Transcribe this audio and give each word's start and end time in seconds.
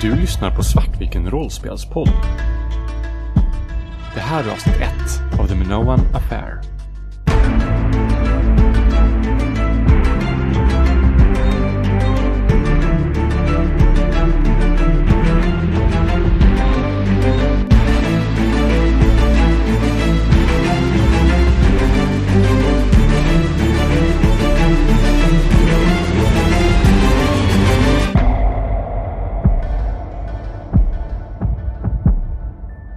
Du 0.00 0.14
lyssnar 0.14 0.50
på 0.50 0.62
Svartviken 0.62 1.30
rollspelspodd. 1.30 2.08
Det 4.14 4.20
här 4.20 4.44
är 4.44 4.52
avsnitt 4.52 4.76
1 4.76 5.40
av 5.40 5.46
The 5.46 5.54
Minoan 5.54 6.00
Affair. 6.14 6.73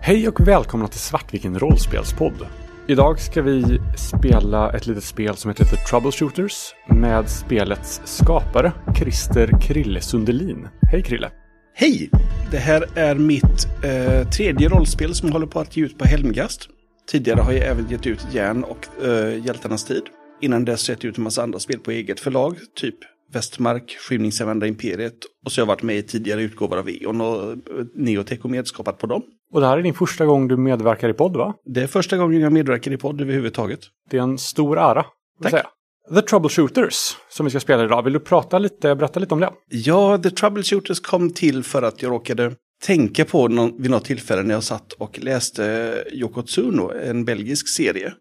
Hej 0.08 0.28
och 0.28 0.48
välkomna 0.48 0.88
till 0.88 1.00
Svartviken 1.00 1.60
rollspelspodd. 1.60 2.48
Idag 2.88 3.20
ska 3.20 3.42
vi 3.42 3.80
spela 3.98 4.72
ett 4.74 4.88
litet 4.88 5.04
spel 5.04 5.36
som 5.36 5.50
heter 5.52 5.66
The 5.66 5.76
Troubleshooters 5.76 6.74
med 6.90 7.30
spelets 7.30 8.02
skapare 8.06 8.74
Christer 8.98 9.62
Krille 9.62 10.02
Sundelin. 10.02 10.68
Hej 10.92 11.04
Krille! 11.04 11.32
Hej! 11.74 12.10
Det 12.52 12.58
här 12.58 12.98
är 12.98 13.16
mitt 13.16 13.68
eh, 13.84 14.30
tredje 14.30 14.70
rollspel 14.70 15.16
som 15.16 15.28
jag 15.28 15.34
håller 15.34 15.48
på 15.48 15.60
att 15.60 15.78
ge 15.78 15.84
ut 15.84 15.98
på 15.98 16.06
Helmgast. 16.06 16.70
Tidigare 17.12 17.42
har 17.42 17.52
jag 17.52 17.68
även 17.68 17.90
gett 17.90 18.08
ut 18.08 18.28
Järn 18.34 18.64
och 18.64 19.06
eh, 19.06 19.46
Hjältarnas 19.46 19.86
tid. 19.86 20.04
Innan 20.42 20.66
dess 20.66 20.88
har 20.88 20.94
jag 20.94 20.98
gett 20.98 21.06
ut 21.06 21.18
en 21.18 21.24
massa 21.24 21.44
andra 21.44 21.60
spel 21.60 21.80
på 21.80 21.92
eget 21.92 22.20
förlag, 22.20 22.58
typ 22.76 22.98
Västmark, 23.34 23.98
Skymningsavända 24.00 24.68
Imperiet 24.68 25.18
och 25.46 25.52
så 25.52 25.62
har 25.62 25.64
jag 25.64 25.68
varit 25.68 25.84
med 25.84 25.98
i 25.98 26.04
tidigare 26.04 26.42
utgåvor 26.42 26.78
av 26.78 26.90
E.ON 26.90 27.22
och 27.22 27.52
eh, 27.52 27.58
Neotech 27.96 28.40
och 28.46 28.50
medskapat 28.50 28.98
på 28.98 29.08
dem. 29.08 29.24
Och 29.54 29.62
det 29.62 29.68
här 29.68 29.78
är 29.78 29.82
din 29.82 29.94
första 29.94 30.26
gång 30.26 30.48
du 30.48 30.58
medverkar 30.58 31.10
i 31.10 31.14
podd 31.14 31.38
va? 31.38 31.54
Det 31.66 31.82
är 31.82 31.88
första 31.88 32.18
gången 32.18 32.42
jag 32.42 32.54
medverkar 32.54 32.92
i 32.92 32.98
podd 32.98 33.22
överhuvudtaget. 33.22 33.80
Det 34.10 34.18
är 34.18 34.22
en 34.22 34.38
stor 34.38 34.80
ära. 34.80 35.06
Tack. 35.44 35.52
Säga. 35.52 35.68
The 36.16 36.22
Troubleshooters 36.22 37.16
som 37.30 37.46
vi 37.46 37.50
ska 37.50 37.60
spela 37.60 37.84
idag. 37.84 38.04
Vill 38.04 38.14
du 38.14 38.20
prata 38.20 38.60
lite, 38.60 38.96
berätta 38.96 39.20
lite 39.20 39.34
om 39.34 39.40
det? 39.40 39.50
Ja, 39.70 40.18
The 40.18 40.30
Troubleshooters 40.30 41.00
kom 41.00 41.34
till 41.34 41.64
för 41.64 41.82
att 41.82 42.02
jag 42.02 42.12
råkade 42.12 42.56
tänka 42.84 43.26
på 43.26 43.48
någon, 43.48 43.82
vid 43.82 43.92
något 43.92 44.06
tillfälle 44.06 44.44
när 44.44 44.54
jag 44.54 44.64
satt 44.64 44.94
och 44.94 45.20
läste 45.20 45.94
Yoko 46.12 46.42
Tsuno, 46.42 46.92
en 46.92 47.26
belgisk 47.26 47.68
serie, 47.70 48.14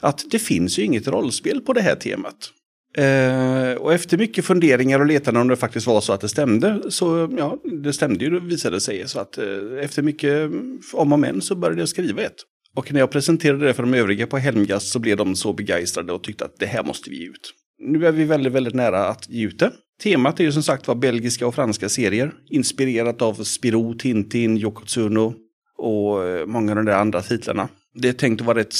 att 0.00 0.24
det 0.30 0.38
finns 0.38 0.78
ju 0.78 0.82
inget 0.82 1.08
rollspel 1.08 1.60
på 1.60 1.72
det 1.72 1.80
här 1.80 1.96
temat. 1.96 2.50
Eh, 2.98 3.74
och 3.74 3.92
efter 3.92 4.18
mycket 4.18 4.44
funderingar 4.44 5.00
och 5.00 5.06
letande 5.06 5.40
om 5.40 5.48
det 5.48 5.56
faktiskt 5.56 5.86
var 5.86 6.00
så 6.00 6.12
att 6.12 6.20
det 6.20 6.28
stämde, 6.28 6.90
så 6.90 7.34
ja, 7.38 7.58
det 7.82 7.92
stämde 7.92 8.24
ju 8.24 8.40
visade 8.40 8.76
det 8.76 8.80
sig. 8.80 9.08
Så 9.08 9.20
att 9.20 9.38
eh, 9.38 9.44
efter 9.80 10.02
mycket 10.02 10.30
mm, 10.30 10.80
om 10.92 11.12
och 11.12 11.18
men 11.18 11.40
så 11.40 11.54
började 11.54 11.80
jag 11.80 11.88
skriva 11.88 12.22
ett. 12.22 12.36
Och 12.76 12.92
när 12.92 13.00
jag 13.00 13.10
presenterade 13.10 13.66
det 13.66 13.74
för 13.74 13.82
de 13.82 13.94
övriga 13.94 14.26
på 14.26 14.38
Helmgast 14.38 14.88
så 14.88 14.98
blev 14.98 15.16
de 15.16 15.36
så 15.36 15.52
begeistrade 15.52 16.12
och 16.12 16.24
tyckte 16.24 16.44
att 16.44 16.58
det 16.58 16.66
här 16.66 16.84
måste 16.84 17.10
vi 17.10 17.18
ge 17.20 17.26
ut. 17.26 17.54
Nu 17.78 18.06
är 18.06 18.12
vi 18.12 18.24
väldigt, 18.24 18.52
väldigt 18.52 18.74
nära 18.74 19.08
att 19.08 19.28
ge 19.28 19.46
ut 19.46 19.58
det. 19.58 19.72
Temat 20.02 20.40
är 20.40 20.44
ju 20.44 20.52
som 20.52 20.62
sagt 20.62 20.88
var 20.88 20.94
belgiska 20.94 21.46
och 21.46 21.54
franska 21.54 21.88
serier. 21.88 22.32
Inspirerat 22.50 23.22
av 23.22 23.34
Spirou, 23.34 23.94
Tintin, 23.94 24.58
Yokotsuno 24.58 25.34
och 25.78 26.24
eh, 26.24 26.46
många 26.46 26.72
av 26.72 26.76
de 26.76 26.84
där 26.84 26.96
andra 26.96 27.22
titlarna. 27.22 27.68
Det 27.94 28.08
är 28.08 28.12
tänkt 28.12 28.40
att 28.40 28.46
vara 28.46 28.60
ett 28.60 28.74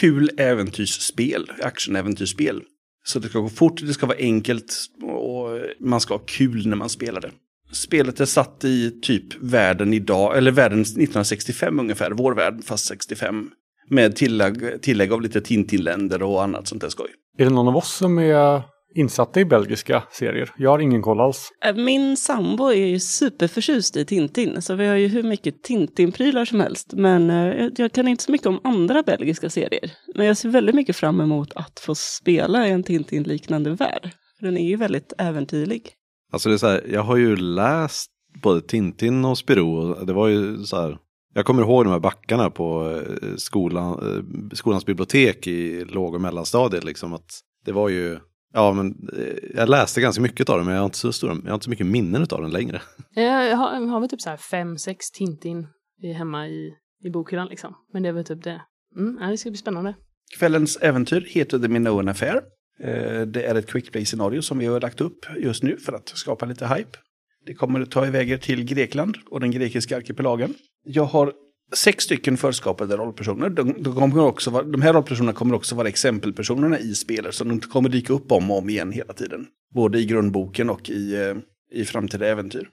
kul 0.00 0.30
äventyrsspel, 0.36 1.52
actionäventyrsspel. 1.62 2.62
Så 3.04 3.18
det 3.18 3.28
ska 3.28 3.38
gå 3.38 3.48
fort, 3.48 3.80
det 3.80 3.92
ska 3.92 4.06
vara 4.06 4.18
enkelt 4.18 4.74
och 5.02 5.60
man 5.80 6.00
ska 6.00 6.14
ha 6.14 6.18
kul 6.18 6.66
när 6.66 6.76
man 6.76 6.88
spelar 6.88 7.20
det. 7.20 7.30
Spelet 7.72 8.20
är 8.20 8.24
satt 8.24 8.64
i 8.64 9.00
typ 9.02 9.42
världen 9.42 9.94
idag, 9.94 10.36
eller 10.36 10.50
världen 10.50 10.80
1965 10.80 11.80
ungefär, 11.80 12.10
vår 12.10 12.34
värld 12.34 12.64
fast 12.64 12.86
65. 12.86 13.50
Med 13.88 14.16
tillägg, 14.16 14.82
tillägg 14.82 15.12
av 15.12 15.22
lite 15.22 15.40
Tintin-länder 15.40 16.22
och 16.22 16.42
annat 16.42 16.68
sånt 16.68 16.82
där 16.82 16.88
skoj. 16.88 17.08
Är 17.38 17.44
det 17.44 17.50
någon 17.50 17.68
av 17.68 17.76
oss 17.76 17.94
som 17.94 18.18
är 18.18 18.62
insatta 18.94 19.40
i 19.40 19.44
belgiska 19.44 20.02
serier? 20.12 20.50
Jag 20.58 20.70
har 20.70 20.78
ingen 20.78 21.02
koll 21.02 21.20
alls. 21.20 21.48
Äh, 21.64 21.74
Min 21.76 22.16
sambo 22.16 22.64
är 22.66 22.86
ju 22.86 23.00
superförtjust 23.00 23.96
i 23.96 24.04
Tintin, 24.04 24.62
så 24.62 24.74
vi 24.74 24.86
har 24.86 24.96
ju 24.96 25.06
hur 25.08 25.22
mycket 25.22 25.62
Tintin-prylar 25.62 26.44
som 26.44 26.60
helst. 26.60 26.92
Men 26.92 27.30
eh, 27.30 27.68
jag- 27.76 27.92
kan 27.92 28.08
inte 28.08 28.22
så 28.24 28.32
mycket 28.32 28.46
om 28.46 28.60
andra 28.64 29.02
belgiska 29.02 29.50
serier. 29.50 29.90
Men 30.14 30.26
jag 30.26 30.36
ser 30.36 30.48
väldigt 30.48 30.74
mycket 30.74 30.96
fram 30.96 31.20
emot 31.20 31.52
att 31.54 31.80
få 31.80 31.94
spela 31.94 32.68
i 32.68 32.70
en 32.70 32.82
Tintin-liknande 32.82 33.70
värld. 33.70 34.10
Den 34.40 34.56
är 34.58 34.68
ju 34.68 34.76
väldigt 34.76 35.12
äventyrlig. 35.18 35.90
Alltså 36.32 36.48
det 36.48 36.54
är 36.54 36.58
så 36.58 36.66
här, 36.68 36.86
jag 36.92 37.02
har 37.02 37.16
ju 37.16 37.36
läst 37.36 38.10
både 38.42 38.60
Tintin 38.60 39.24
och 39.24 39.38
Spirou. 39.38 39.76
och 39.92 40.06
Det 40.06 40.12
var 40.12 40.28
ju 40.28 40.58
så 40.64 40.76
här. 40.80 40.98
Jag 41.34 41.44
kommer 41.44 41.62
ihåg 41.62 41.84
de 41.84 41.90
här 41.90 41.98
backarna 42.00 42.50
på 42.50 42.90
eh, 43.22 43.28
skolan, 43.36 43.92
eh, 43.92 44.56
skolans 44.56 44.86
bibliotek 44.86 45.46
i 45.46 45.84
låg 45.84 46.14
och 46.14 46.20
mellanstadiet. 46.20 46.84
Liksom, 46.84 47.14
att 47.14 47.30
det 47.64 47.72
var 47.72 47.88
ju, 47.88 48.18
ja 48.52 48.72
men 48.72 49.08
eh, 49.18 49.34
jag 49.54 49.68
läste 49.68 50.00
ganska 50.00 50.22
mycket 50.22 50.48
av 50.48 50.58
det 50.58 50.64
men 50.64 50.74
jag 50.74 50.80
har 50.80 50.84
inte 50.86 50.98
så, 50.98 51.12
stora, 51.12 51.36
jag 51.44 51.50
har 51.50 51.54
inte 51.54 51.64
så 51.64 51.70
mycket 51.70 51.86
minnen 51.86 52.26
av 52.30 52.42
den 52.42 52.50
längre. 52.50 52.82
Jag 53.14 53.56
har, 53.56 53.74
jag 53.74 53.86
har 53.86 54.00
väl 54.00 54.08
typ 54.08 54.20
så 54.20 54.30
här 54.30 54.36
fem, 54.36 54.78
sex 54.78 55.10
Tintin 55.10 55.66
i- 56.02 56.12
hemma 56.12 56.48
i, 56.48 56.70
i 57.04 57.10
bokhyllan 57.10 57.48
liksom. 57.48 57.74
Men 57.92 58.02
det 58.02 58.08
är 58.08 58.12
väl 58.12 58.24
typ 58.24 58.44
det. 58.44 58.62
Mm, 58.96 59.18
ja, 59.20 59.26
det 59.26 59.36
ska 59.36 59.50
bli 59.50 59.58
spännande. 59.58 59.94
Kvällens 60.38 60.76
äventyr 60.76 61.26
heter 61.28 61.58
The 61.58 61.68
Minoan 61.68 62.08
Affair. 62.08 62.36
Eh, 62.80 63.20
Det 63.26 63.42
är 63.44 63.54
ett 63.54 63.66
quick 63.66 63.92
play-scenario 63.92 64.42
som 64.42 64.58
vi 64.58 64.66
har 64.66 64.80
lagt 64.80 65.00
upp 65.00 65.26
just 65.38 65.62
nu 65.62 65.76
för 65.76 65.92
att 65.92 66.08
skapa 66.08 66.46
lite 66.46 66.66
hype. 66.66 66.98
Det 67.46 67.54
kommer 67.54 67.80
att 67.80 67.90
ta 67.90 68.06
iväg 68.06 68.30
er 68.30 68.36
till 68.36 68.64
Grekland 68.64 69.16
och 69.30 69.40
den 69.40 69.50
grekiska 69.50 69.96
arkipelagen. 69.96 70.54
Jag 70.84 71.04
har 71.04 71.32
sex 71.72 72.04
stycken 72.04 72.36
förskapade 72.36 72.96
rollpersoner. 72.96 73.48
De, 73.48 73.82
de, 73.82 73.94
kommer 73.94 74.18
också 74.18 74.50
vara, 74.50 74.62
de 74.62 74.82
här 74.82 74.92
rollpersonerna 74.92 75.32
kommer 75.32 75.54
också 75.54 75.74
vara 75.74 75.88
exempelpersonerna 75.88 76.78
i 76.78 76.94
spelet, 76.94 77.34
så 77.34 77.44
de 77.44 77.60
kommer 77.60 77.88
dyka 77.88 78.12
upp 78.12 78.32
om 78.32 78.50
och 78.50 78.58
om 78.58 78.70
igen 78.70 78.92
hela 78.92 79.12
tiden. 79.12 79.46
Både 79.74 79.98
i 79.98 80.04
grundboken 80.06 80.70
och 80.70 80.90
i, 80.90 81.14
eh, 81.14 81.36
i 81.80 81.84
framtida 81.84 82.26
äventyr. 82.26 82.68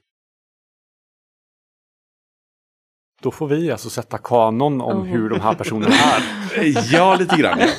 Då 3.21 3.31
får 3.31 3.47
vi 3.47 3.71
alltså 3.71 3.89
sätta 3.89 4.17
kanon 4.17 4.81
om 4.81 4.97
Oh. 4.97 5.05
hur 5.05 5.29
de 5.29 5.39
här 5.39 5.53
personerna 5.55 5.95
är. 6.55 6.93
Ja, 6.93 7.15
lite 7.15 7.35
grann. 7.37 7.59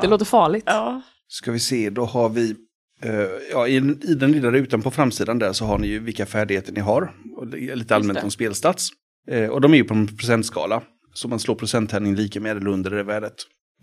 Det 0.00 0.06
låter 0.06 0.24
farligt. 0.24 0.64
Ja, 0.66 1.02
Ska 1.28 1.52
vi 1.52 1.60
se, 1.60 1.90
då 1.90 2.04
har 2.04 2.28
vi, 2.28 2.54
eh, 3.02 3.12
ja, 3.52 3.68
i, 3.68 3.76
i 4.02 4.14
den 4.14 4.32
lilla 4.32 4.50
rutan 4.50 4.82
på 4.82 4.90
framsidan 4.90 5.38
där 5.38 5.52
så 5.52 5.64
har 5.64 5.78
ni 5.78 5.86
ju 5.86 5.98
vilka 5.98 6.26
färdigheter 6.26 6.72
ni 6.72 6.80
har. 6.80 7.12
Och 7.36 7.46
det 7.46 7.60
är 7.60 7.76
lite 7.76 7.96
allmänt 7.96 8.22
om 8.24 8.30
spelstats. 8.30 8.90
Eh, 9.28 9.48
och 9.48 9.60
de 9.60 9.72
är 9.72 9.78
ju 9.78 9.84
på 9.84 9.94
en 9.94 10.16
procentskala. 10.16 10.82
Så 11.14 11.28
man 11.28 11.38
slår 11.38 11.54
procenttärning 11.54 12.14
lika 12.14 12.40
med 12.40 12.56
eller 12.56 12.68
under 12.70 12.90
det 12.90 13.02
värdet. 13.02 13.34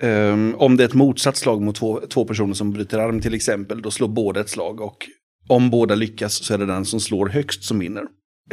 Um, 0.02 0.56
om 0.56 0.78
det 0.78 0.84
är 0.84 0.88
ett 0.88 0.94
motsatt 0.94 1.38
slag 1.38 1.62
mot 1.62 1.76
två, 1.76 2.02
två 2.10 2.26
personer 2.26 2.54
som 2.54 2.72
bryter 2.72 3.00
arm 3.00 3.22
till 3.22 3.34
exempel, 3.34 3.82
då 3.82 3.92
slår 3.92 4.08
båda 4.08 4.40
ett 4.40 4.50
slag. 4.50 4.82
Och 4.82 4.98
om 5.48 5.70
båda 5.70 5.96
lyckas 5.96 6.34
så 6.34 6.54
är 6.54 6.58
det 6.58 6.66
den 6.66 6.86
som 6.86 7.00
slår 7.00 7.28
högst 7.28 7.64
som 7.64 7.80
vinner. 7.80 8.04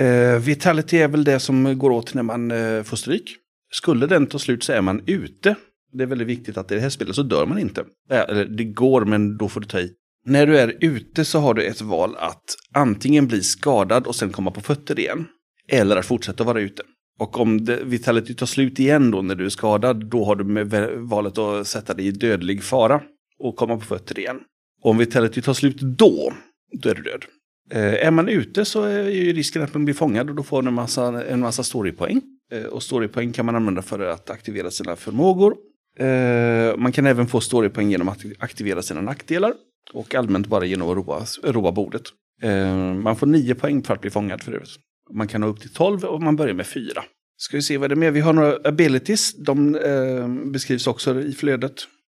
Uh, 0.00 0.38
vitality 0.38 0.98
är 0.98 1.08
väl 1.08 1.24
det 1.24 1.40
som 1.40 1.78
går 1.78 1.90
åt 1.90 2.14
när 2.14 2.22
man 2.22 2.50
uh, 2.50 2.82
får 2.82 2.96
stryk. 2.96 3.36
Skulle 3.70 4.06
den 4.06 4.26
ta 4.26 4.38
slut 4.38 4.64
så 4.64 4.72
är 4.72 4.80
man 4.80 5.02
ute. 5.06 5.56
Det 5.92 6.02
är 6.02 6.06
väldigt 6.06 6.28
viktigt 6.28 6.56
att 6.56 6.72
i 6.72 6.74
det 6.74 6.80
här 6.80 6.88
spelet 6.88 7.14
så 7.14 7.22
dör 7.22 7.46
man 7.46 7.58
inte. 7.58 7.80
Eh, 8.10 8.20
Eller 8.20 8.44
det 8.44 8.64
går, 8.64 9.04
men 9.04 9.36
då 9.36 9.48
får 9.48 9.60
du 9.60 9.66
ta 9.66 9.80
i. 9.80 9.92
När 10.24 10.46
du 10.46 10.58
är 10.58 10.76
ute 10.80 11.24
så 11.24 11.38
har 11.38 11.54
du 11.54 11.62
ett 11.62 11.80
val 11.80 12.16
att 12.18 12.44
antingen 12.74 13.26
bli 13.26 13.42
skadad 13.42 14.06
och 14.06 14.14
sen 14.14 14.30
komma 14.30 14.50
på 14.50 14.60
fötter 14.60 14.98
igen. 14.98 15.26
Eller 15.68 15.96
att 15.96 16.06
fortsätta 16.06 16.44
vara 16.44 16.60
ute. 16.60 16.82
Och 17.18 17.40
om 17.40 17.64
det, 17.64 17.84
vitality 17.84 18.34
tar 18.34 18.46
slut 18.46 18.78
igen 18.78 19.10
då 19.10 19.22
när 19.22 19.34
du 19.34 19.44
är 19.44 19.48
skadad, 19.48 20.06
då 20.06 20.24
har 20.24 20.36
du 20.36 20.44
med 20.44 20.70
valet 20.96 21.38
att 21.38 21.66
sätta 21.66 21.94
dig 21.94 22.06
i 22.06 22.10
dödlig 22.10 22.62
fara 22.62 23.02
och 23.38 23.56
komma 23.56 23.76
på 23.76 23.84
fötter 23.84 24.18
igen. 24.18 24.40
Och 24.82 24.90
om 24.90 24.98
vitality 24.98 25.42
tar 25.42 25.54
slut 25.54 25.80
då, 25.80 26.32
då 26.72 26.88
är 26.88 26.94
du 26.94 27.02
död. 27.02 27.24
Eh, 27.70 28.06
är 28.06 28.10
man 28.10 28.28
ute 28.28 28.64
så 28.64 28.82
är 28.82 29.08
ju 29.08 29.32
risken 29.32 29.62
att 29.62 29.74
man 29.74 29.84
blir 29.84 29.94
fångad 29.94 30.30
och 30.30 30.36
då 30.36 30.42
får 30.42 30.62
man 30.62 30.66
en 30.68 30.74
massa, 30.74 31.24
en 31.24 31.40
massa 31.40 31.62
storypoäng. 31.62 32.22
Eh, 32.52 32.64
och 32.64 32.82
storypoäng 32.82 33.32
kan 33.32 33.46
man 33.46 33.56
använda 33.56 33.82
för 33.82 34.00
att 34.00 34.30
aktivera 34.30 34.70
sina 34.70 34.96
förmågor. 34.96 35.56
Eh, 35.98 36.76
man 36.76 36.92
kan 36.92 37.06
även 37.06 37.26
få 37.26 37.40
storypoäng 37.40 37.90
genom 37.90 38.08
att 38.08 38.18
aktivera 38.38 38.82
sina 38.82 39.00
nackdelar. 39.00 39.52
Och 39.92 40.14
allmänt 40.14 40.46
bara 40.46 40.64
genom 40.64 40.90
att 40.90 40.96
roa, 40.96 41.24
roa 41.52 41.72
bordet. 41.72 42.02
Eh, 42.42 42.74
man 42.94 43.16
får 43.16 43.26
nio 43.26 43.54
poäng 43.54 43.82
för 43.82 43.94
att 43.94 44.00
bli 44.00 44.10
fångad 44.10 44.42
för 44.42 44.52
övrigt. 44.52 44.70
Man 45.14 45.28
kan 45.28 45.42
ha 45.42 45.50
upp 45.50 45.60
till 45.60 45.72
12 45.72 46.04
och 46.04 46.22
man 46.22 46.36
börjar 46.36 46.54
med 46.54 46.66
4. 46.66 47.02
Ska 47.36 47.56
vi 47.56 47.62
se 47.62 47.78
vad 47.78 47.90
det 47.90 47.94
är 47.94 47.96
mer? 47.96 48.10
Vi 48.10 48.20
har 48.20 48.32
några 48.32 48.58
abilities. 48.64 49.34
De 49.34 49.74
eh, 49.74 50.28
beskrivs 50.52 50.86
också 50.86 51.20
i 51.20 51.32
flödet. 51.32 51.74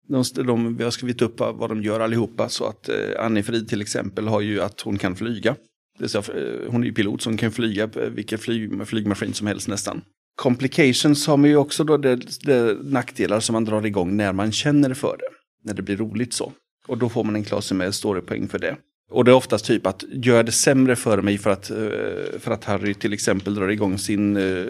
De, 0.07 0.23
de, 0.33 0.77
vi 0.77 0.83
har 0.83 0.91
skrivit 0.91 1.21
upp 1.21 1.39
vad 1.39 1.69
de 1.69 1.83
gör 1.83 1.99
allihopa. 1.99 2.49
Så 2.49 2.65
att 2.65 2.89
eh, 2.89 2.95
Annie-Frid 3.25 3.69
till 3.69 3.81
exempel 3.81 4.27
har 4.27 4.41
ju 4.41 4.61
att 4.61 4.81
hon 4.81 4.97
kan 4.97 5.15
flyga. 5.15 5.55
Det 5.99 6.09
säga, 6.09 6.23
eh, 6.35 6.71
hon 6.71 6.83
är 6.83 6.87
ju 6.87 6.93
pilot 6.93 7.21
så 7.21 7.29
hon 7.29 7.37
kan 7.37 7.51
flyga 7.51 7.83
eh, 7.83 8.09
vilken 8.09 8.39
flyg, 8.39 8.87
flygmaskin 8.87 9.33
som 9.33 9.47
helst 9.47 9.67
nästan. 9.67 10.01
Complications 10.35 11.27
har 11.27 11.37
man 11.37 11.49
ju 11.49 11.55
också 11.55 11.83
då 11.83 11.97
det, 11.97 12.45
det 12.45 12.77
nackdelar 12.83 13.39
som 13.39 13.53
man 13.53 13.65
drar 13.65 13.85
igång 13.85 14.17
när 14.17 14.33
man 14.33 14.51
känner 14.51 14.93
för 14.93 15.17
det. 15.17 15.29
När 15.63 15.73
det 15.73 15.81
blir 15.81 15.97
roligt 15.97 16.33
så. 16.33 16.53
Och 16.87 16.97
då 16.97 17.09
får 17.09 17.23
man 17.23 17.35
en 17.35 17.43
klase 17.43 17.73
med 17.73 17.95
storypoäng 17.95 18.47
för 18.47 18.59
det. 18.59 18.77
Och 19.09 19.25
det 19.25 19.31
är 19.31 19.35
oftast 19.35 19.65
typ 19.65 19.87
att 19.87 20.03
gör 20.11 20.43
det 20.43 20.51
sämre 20.51 20.95
för 20.95 21.21
mig 21.21 21.37
för 21.37 21.49
att, 21.49 21.69
eh, 21.69 22.39
för 22.39 22.51
att 22.51 22.63
Harry 22.63 22.93
till 22.93 23.13
exempel 23.13 23.55
drar 23.55 23.67
igång 23.67 23.97
sin 23.97 24.37
eh, 24.37 24.65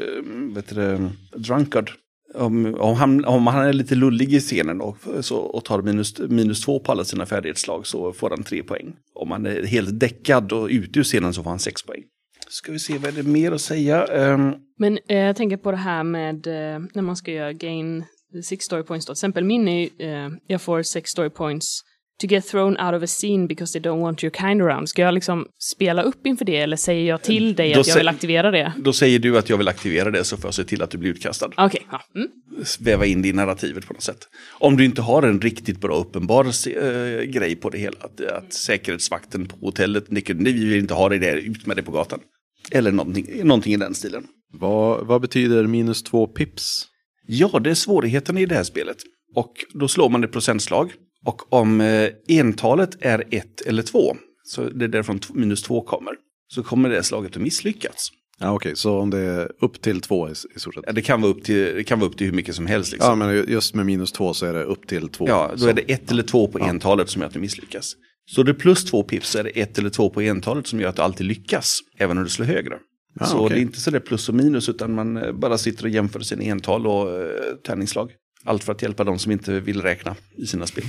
vet 0.55 0.69
du, 0.69 0.75
det, 0.75 1.11
drunkard. 1.35 1.91
Om, 2.33 2.75
om, 2.75 2.95
han, 2.95 3.25
om 3.25 3.47
han 3.47 3.65
är 3.65 3.73
lite 3.73 3.95
lullig 3.95 4.33
i 4.33 4.39
scenen 4.39 4.81
och, 4.81 4.97
så, 5.21 5.37
och 5.37 5.65
tar 5.65 5.81
minus, 5.81 6.19
minus 6.19 6.61
två 6.61 6.79
på 6.79 6.91
alla 6.91 7.03
sina 7.03 7.25
färdighetslag 7.25 7.87
så 7.87 8.13
får 8.13 8.29
han 8.29 8.43
tre 8.43 8.63
poäng. 8.63 8.95
Om 9.13 9.31
han 9.31 9.45
är 9.45 9.63
helt 9.63 9.99
däckad 9.99 10.51
och 10.51 10.67
ute 10.67 10.99
ur 10.99 11.03
scenen 11.03 11.33
så 11.33 11.43
får 11.43 11.49
han 11.49 11.59
sex 11.59 11.83
poäng. 11.83 12.03
Ska 12.49 12.71
vi 12.71 12.79
se 12.79 12.97
vad 12.97 13.07
är 13.07 13.23
det 13.23 13.29
mer 13.29 13.51
att 13.51 13.61
säga. 13.61 14.05
Um, 14.33 14.55
Men 14.77 14.99
eh, 15.07 15.17
jag 15.17 15.35
tänker 15.35 15.57
på 15.57 15.71
det 15.71 15.77
här 15.77 16.03
med 16.03 16.47
eh, 16.47 16.79
när 16.93 17.01
man 17.01 17.15
ska 17.15 17.31
göra 17.31 17.53
gain 17.53 18.05
six 18.43 18.65
story 18.65 18.83
points 18.83 19.05
då. 19.05 19.13
Till 19.13 19.19
exempel 19.19 19.43
min 19.43 19.67
är 19.67 19.89
eh, 19.97 20.29
jag 20.47 20.61
får 20.61 20.83
sex 20.83 21.09
story 21.09 21.29
points 21.29 21.81
to 22.19 22.27
get 22.27 22.47
thrown 22.47 22.77
out 22.79 22.93
of 22.93 23.03
a 23.03 23.07
scene 23.07 23.47
because 23.47 23.79
they 23.79 23.89
don't 23.91 24.01
want 24.01 24.23
your 24.23 24.31
kind 24.31 24.61
around. 24.61 24.89
Ska 24.89 25.01
jag 25.01 25.13
liksom 25.13 25.45
spela 25.59 26.03
upp 26.03 26.27
inför 26.27 26.45
det 26.45 26.57
eller 26.57 26.77
säger 26.77 27.09
jag 27.09 27.21
till 27.21 27.55
dig 27.55 27.73
Då 27.73 27.79
att 27.79 27.87
jag 27.87 27.95
vill 27.95 28.07
aktivera 28.07 28.51
det? 28.51 28.73
då 28.77 28.93
säger 28.93 29.19
du 29.19 29.37
att 29.37 29.49
jag 29.49 29.57
vill 29.57 29.67
aktivera 29.67 30.11
det 30.11 30.23
så 30.23 30.37
får 30.37 30.47
jag 30.47 30.53
se 30.53 30.63
till 30.63 30.81
att 30.81 30.91
du 30.91 30.97
blir 30.97 31.09
utkastad. 31.09 31.49
Okej, 31.57 31.87
ja. 31.91 32.01
Mm. 32.15 32.27
väva 32.79 33.05
in 33.05 33.21
det 33.21 33.27
i 33.27 33.33
narrativet 33.33 33.87
på 33.87 33.93
något 33.93 34.03
sätt. 34.03 34.27
Om 34.51 34.77
du 34.77 34.85
inte 34.85 35.01
har 35.01 35.23
en 35.23 35.41
riktigt 35.41 35.81
bra 35.81 35.95
uppenbar 35.95 36.45
eh, 36.45 37.21
grej 37.23 37.55
på 37.55 37.69
det 37.69 37.77
hela. 37.77 37.97
Att, 37.99 38.21
att 38.21 38.53
säkerhetsvakten 38.53 39.47
på 39.47 39.55
hotellet 39.57 40.05
nej 40.07 40.23
vi 40.27 40.65
vill 40.65 40.79
inte 40.79 40.93
ha 40.93 41.09
det 41.09 41.17
där, 41.17 41.37
ut 41.37 41.65
med 41.65 41.77
det 41.77 41.83
på 41.83 41.91
gatan. 41.91 42.19
Eller 42.71 42.91
någonting, 42.91 43.47
någonting 43.47 43.73
i 43.73 43.77
den 43.77 43.95
stilen. 43.95 44.23
Vad, 44.53 45.07
vad 45.07 45.21
betyder 45.21 45.67
minus 45.67 46.03
två 46.03 46.27
pips? 46.27 46.85
Ja, 47.27 47.59
det 47.59 47.69
är 47.69 47.75
svårigheten 47.75 48.37
i 48.37 48.45
det 48.45 48.55
här 48.55 48.63
spelet. 48.63 48.97
Och 49.35 49.53
då 49.73 49.87
slår 49.87 50.09
man 50.09 50.23
ett 50.23 50.31
procentslag. 50.31 50.91
Och 51.25 51.53
om 51.53 51.81
eh, 51.81 52.09
entalet 52.27 52.97
är 52.99 53.23
ett 53.31 53.61
eller 53.61 53.83
två, 53.83 54.15
så 54.43 54.69
det 54.69 54.85
är 54.85 54.89
därifrån 54.89 55.19
minus 55.33 55.63
två 55.63 55.81
kommer, 55.81 56.13
så 56.47 56.63
kommer 56.63 56.89
det 56.89 57.03
slaget 57.03 57.35
att 57.35 57.41
misslyckas. 57.41 58.09
Ja, 58.39 58.51
okej, 58.51 58.75
så 58.75 58.99
om 58.99 59.09
det 59.09 59.19
är 59.19 59.51
upp 59.61 59.81
till 59.81 60.01
två 60.01 60.29
i, 60.29 60.31
i 60.31 60.59
stort 60.59 60.73
sett. 60.73 60.83
Ja, 60.87 60.91
det, 60.93 61.01
kan 61.01 61.21
vara 61.21 61.31
upp 61.31 61.43
till, 61.43 61.75
det 61.75 61.83
kan 61.83 61.99
vara 61.99 62.09
upp 62.09 62.17
till 62.17 62.27
hur 62.27 62.33
mycket 62.33 62.55
som 62.55 62.67
helst. 62.67 62.91
Liksom. 62.91 63.09
Ja, 63.09 63.15
men 63.15 63.45
just 63.47 63.75
med 63.75 63.85
minus 63.85 64.11
två 64.11 64.33
så 64.33 64.45
är 64.45 64.53
det 64.53 64.63
upp 64.63 64.87
till 64.87 65.09
två. 65.09 65.27
Ja, 65.27 65.49
då 65.51 65.57
Så- 65.57 65.67
är 65.67 65.73
det 65.73 65.81
ett 65.81 66.11
eller 66.11 66.23
två 66.23 66.47
på 66.47 66.59
entalet 66.59 67.09
som 67.09 67.21
gör 67.21 67.27
att 67.27 67.33
du 67.33 67.39
misslyckas. 67.39 67.93
Så 68.31 68.43
det 68.43 68.51
är 68.51 68.53
plus 68.53 68.85
två 68.85 69.03
pips 69.03 69.29
så 69.29 69.39
är 69.39 69.43
det 69.43 69.49
ett 69.49 69.77
eller 69.77 69.89
två 69.89 70.09
på 70.09 70.21
entalet 70.21 70.67
som 70.67 70.79
gör 70.79 70.89
att 70.89 70.95
du 70.95 71.01
alltid 71.01 71.27
lyckas, 71.27 71.79
även 71.97 72.17
om 72.17 72.23
du 72.23 72.29
slår 72.29 72.45
högre. 72.45 72.77
Ja, 73.19 73.25
så 73.25 73.37
okej. 73.37 73.49
det 73.49 73.59
är 73.59 73.61
inte 73.61 73.81
så 73.81 73.91
där 73.91 73.99
plus 73.99 74.29
och 74.29 74.35
minus, 74.35 74.69
utan 74.69 74.93
man 74.93 75.17
eh, 75.17 75.31
bara 75.31 75.57
sitter 75.57 75.83
och 75.83 75.89
jämför 75.89 76.19
sina 76.19 76.43
ental 76.43 76.87
och 76.87 77.21
eh, 77.21 77.55
tärningsslag. 77.65 78.11
Allt 78.43 78.63
för 78.63 78.71
att 78.71 78.81
hjälpa 78.81 79.03
de 79.03 79.19
som 79.19 79.31
inte 79.31 79.59
vill 79.59 79.81
räkna 79.81 80.15
i 80.35 80.45
sina 80.45 80.67
spel. 80.67 80.85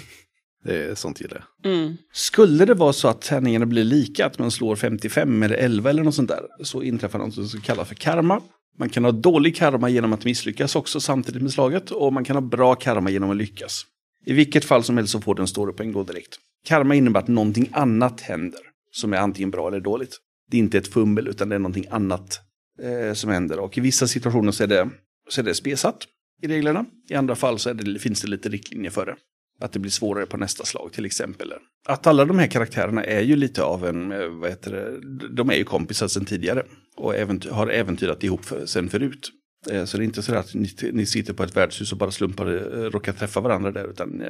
Det 0.64 0.84
är 0.84 0.94
sånt 0.94 1.20
gillar 1.20 1.44
jag. 1.62 1.72
Mm. 1.72 1.96
Skulle 2.12 2.64
det 2.64 2.74
vara 2.74 2.92
så 2.92 3.08
att 3.08 3.22
tärningarna 3.22 3.66
blir 3.66 3.84
lika, 3.84 4.26
att 4.26 4.38
man 4.38 4.50
slår 4.50 4.76
55 4.76 5.42
eller 5.42 5.56
11 5.56 5.90
eller 5.90 6.02
något 6.02 6.14
sånt 6.14 6.28
där, 6.28 6.46
så 6.62 6.82
inträffar 6.82 7.18
något 7.18 7.50
som 7.50 7.60
kallas 7.60 7.88
för 7.88 7.94
karma. 7.94 8.40
Man 8.78 8.88
kan 8.88 9.04
ha 9.04 9.12
dålig 9.12 9.56
karma 9.56 9.88
genom 9.88 10.12
att 10.12 10.24
misslyckas 10.24 10.76
också 10.76 11.00
samtidigt 11.00 11.42
med 11.42 11.52
slaget, 11.52 11.90
och 11.90 12.12
man 12.12 12.24
kan 12.24 12.36
ha 12.36 12.40
bra 12.40 12.74
karma 12.74 13.10
genom 13.10 13.30
att 13.30 13.36
lyckas. 13.36 13.86
I 14.26 14.32
vilket 14.32 14.64
fall 14.64 14.84
som 14.84 14.96
helst 14.96 15.12
så 15.12 15.20
får 15.20 15.34
den 15.34 15.46
stora 15.46 15.72
poäng 15.72 15.92
då 15.92 16.04
direkt. 16.04 16.36
Karma 16.64 16.94
innebär 16.94 17.20
att 17.20 17.28
någonting 17.28 17.68
annat 17.72 18.20
händer, 18.20 18.60
som 18.92 19.12
är 19.12 19.16
antingen 19.16 19.50
bra 19.50 19.68
eller 19.68 19.80
dåligt. 19.80 20.16
Det 20.50 20.56
är 20.56 20.58
inte 20.58 20.78
ett 20.78 20.92
fummel, 20.92 21.28
utan 21.28 21.48
det 21.48 21.54
är 21.54 21.58
någonting 21.58 21.86
annat 21.90 22.40
eh, 22.82 23.14
som 23.14 23.30
händer. 23.30 23.58
Och 23.58 23.78
i 23.78 23.80
vissa 23.80 24.06
situationer 24.06 24.52
så 24.52 24.62
är 24.62 24.66
det, 24.66 24.90
så 25.28 25.40
är 25.40 25.44
det 25.44 25.54
spesat 25.54 26.06
i 26.42 26.48
reglerna. 26.48 26.84
I 27.10 27.14
andra 27.14 27.34
fall 27.36 27.58
så 27.58 27.72
det, 27.72 27.98
finns 27.98 28.20
det 28.22 28.28
lite 28.28 28.48
riktlinjer 28.48 28.90
för 28.90 29.06
det. 29.06 29.14
Att 29.62 29.72
det 29.72 29.78
blir 29.78 29.90
svårare 29.90 30.26
på 30.26 30.36
nästa 30.36 30.64
slag 30.64 30.92
till 30.92 31.04
exempel. 31.04 31.52
Att 31.88 32.06
alla 32.06 32.24
de 32.24 32.38
här 32.38 32.46
karaktärerna 32.46 33.04
är 33.04 33.20
ju 33.20 33.36
lite 33.36 33.62
av 33.62 33.86
en, 33.86 34.12
eh, 34.12 34.28
vad 34.28 34.50
heter 34.50 34.72
det, 34.72 34.98
de 35.34 35.50
är 35.50 35.54
ju 35.54 35.64
kompisar 35.64 36.08
sedan 36.08 36.24
tidigare. 36.24 36.62
Och 36.96 37.14
äventy- 37.14 37.50
har 37.50 37.66
äventyrat 37.68 38.24
ihop 38.24 38.44
för, 38.44 38.66
sen 38.66 38.88
förut. 38.88 39.30
Eh, 39.70 39.84
Så 39.84 39.96
det 39.96 40.02
är 40.02 40.04
inte 40.04 40.22
så 40.22 40.34
att 40.34 40.54
ni, 40.54 40.68
ni 40.92 41.06
sitter 41.06 41.32
på 41.32 41.42
ett 41.42 41.56
värdshus 41.56 41.92
och 41.92 41.98
bara 41.98 42.10
slumpar 42.10 42.46
eh, 42.46 42.90
råkar 42.90 43.12
träffa 43.12 43.40
varandra 43.40 43.70
där. 43.72 43.90
Utan 43.90 44.22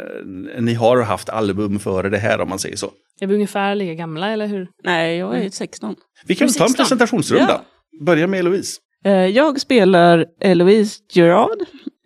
ni 0.58 0.74
har 0.74 1.02
haft 1.02 1.28
album 1.28 1.78
före 1.78 2.08
det 2.10 2.18
här 2.18 2.40
om 2.40 2.48
man 2.48 2.58
säger 2.58 2.76
så. 2.76 2.90
Är 3.20 3.26
vi 3.26 3.34
ungefär 3.34 3.74
lika 3.74 3.94
gamla 3.94 4.30
eller 4.30 4.46
hur? 4.46 4.68
Nej, 4.84 5.16
jag 5.18 5.38
är 5.44 5.50
16. 5.50 5.94
Vi 6.26 6.34
kan 6.34 6.46
Du 6.48 6.54
är 6.54 6.58
ta 6.58 6.64
en 6.64 6.68
16. 6.70 6.84
presentationsrunda. 6.84 7.60
Ja. 7.98 8.04
Börja 8.04 8.26
med 8.26 8.40
Eloise. 8.40 8.80
Jag 9.32 9.60
spelar 9.60 10.26
Eloise 10.40 11.00
Gerard. 11.12 11.58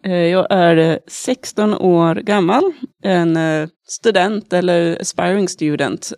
Eh, 0.05 0.27
jag 0.27 0.47
är 0.51 0.77
eh, 0.77 0.97
16 1.07 1.75
år 1.75 2.15
gammal, 2.15 2.73
en 3.03 3.37
eh, 3.37 3.69
student 3.89 4.53
eller 4.53 5.01
aspiring 5.01 5.49
student. 5.49 6.13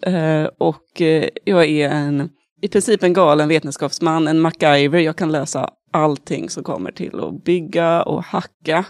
Och 0.59 1.01
jag 1.45 1.65
är 1.65 1.89
en, 1.89 2.29
i 2.63 2.69
princip 2.69 3.03
en 3.03 3.13
galen 3.13 3.49
vetenskapsman, 3.49 4.29
en 4.29 4.41
MacGyver. 4.41 4.99
Jag 4.99 5.17
kan 5.17 5.33
lösa 5.33 5.71
allting 5.93 6.51
som 6.51 6.65
kommer 6.65 6.93
till 6.93 7.21
att 7.21 7.45
bygga 7.45 8.03
och 8.03 8.25
hacka. 8.25 8.85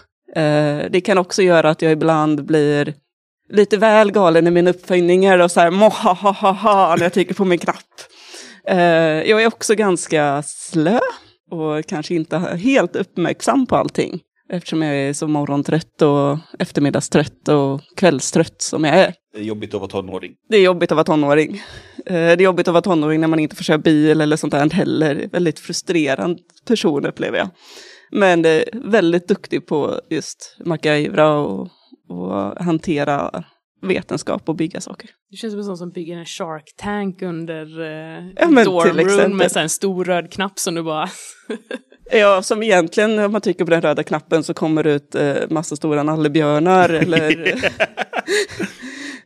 Det 0.89 1.01
kan 1.05 1.17
också 1.17 1.41
göra 1.41 1.69
att 1.69 1.81
jag 1.81 1.91
ibland 1.91 2.45
blir 2.45 2.93
lite 3.49 3.77
väl 3.77 4.11
galen 4.11 4.47
i 4.47 4.51
mina 4.51 4.69
uppfinningar 4.69 5.39
och 5.39 5.51
så 5.51 5.59
här 5.59 5.71
mohahaha 5.71 6.95
när 6.95 7.03
jag 7.03 7.13
trycker 7.13 7.33
på 7.33 7.45
min 7.45 7.59
knapp. 7.59 7.75
Jag 9.25 9.43
är 9.43 9.47
också 9.47 9.75
ganska 9.75 10.43
slö 10.45 10.99
och 11.51 11.85
kanske 11.85 12.15
inte 12.15 12.37
helt 12.37 12.95
uppmärksam 12.95 13.65
på 13.65 13.75
allting. 13.75 14.21
Eftersom 14.49 14.81
jag 14.81 14.95
är 14.95 15.13
så 15.13 15.27
morgontrött 15.27 16.01
och 16.01 16.37
eftermiddagstrött 16.59 17.47
och 17.47 17.81
kvällstrött 17.95 18.61
som 18.61 18.83
jag 18.83 18.95
är. 18.95 19.13
Det 19.33 19.39
är 19.39 19.43
jobbigt 19.43 19.73
att 19.73 19.79
vara 19.79 19.89
tonåring. 19.89 20.33
Det 20.49 20.57
är 20.57 20.61
jobbigt 20.61 20.91
att 20.91 20.95
vara 20.95 21.03
tonåring. 21.03 21.55
Eh, 22.05 22.13
Det 22.13 22.31
är 22.31 22.41
jobbigt 22.41 22.67
att 22.67 22.73
vara 22.73 22.81
tonåring 22.81 23.21
när 23.21 23.27
man 23.27 23.39
inte 23.39 23.55
får 23.55 23.63
köra 23.63 23.77
bil 23.77 24.21
eller 24.21 24.35
sånt 24.35 24.51
där 24.51 24.69
heller. 24.69 25.29
Väldigt 25.31 25.59
frustrerande 25.59 26.39
person 26.67 27.05
upplever 27.05 27.37
jag. 27.37 27.49
Men 28.11 28.45
väldigt 28.73 29.27
duktig 29.27 29.65
på 29.67 30.01
just 30.09 30.57
MacGyvra 30.65 31.37
och, 31.37 31.69
och 32.09 32.63
hantera 32.63 33.43
vetenskap 33.81 34.49
och 34.49 34.55
bygga 34.55 34.81
saker. 34.81 35.09
Du 35.29 35.37
känns 35.37 35.53
som 35.53 35.59
en 35.59 35.65
sån 35.65 35.77
som 35.77 35.89
bygger 35.91 36.17
en 36.17 36.25
Shark 36.25 36.73
Tank 36.77 37.21
under 37.21 37.81
eh, 37.81 38.31
Ja, 38.35 38.47
men 38.47 39.37
med 39.37 39.57
en 39.57 39.69
stor 39.69 40.05
röd 40.05 40.31
knapp 40.31 40.59
som 40.59 40.75
du 40.75 40.83
bara... 40.83 41.09
Ja, 42.11 42.41
som 42.41 42.63
egentligen 42.63 43.15
när 43.15 43.27
man 43.27 43.41
trycker 43.41 43.65
på 43.65 43.71
den 43.71 43.81
röda 43.81 44.03
knappen 44.03 44.43
så 44.43 44.53
kommer 44.53 44.83
det 44.83 44.93
ut 44.93 45.15
eh, 45.15 45.35
massa 45.49 45.75
stora 45.75 46.03
nallebjörnar 46.03 46.89
eller 46.89 47.55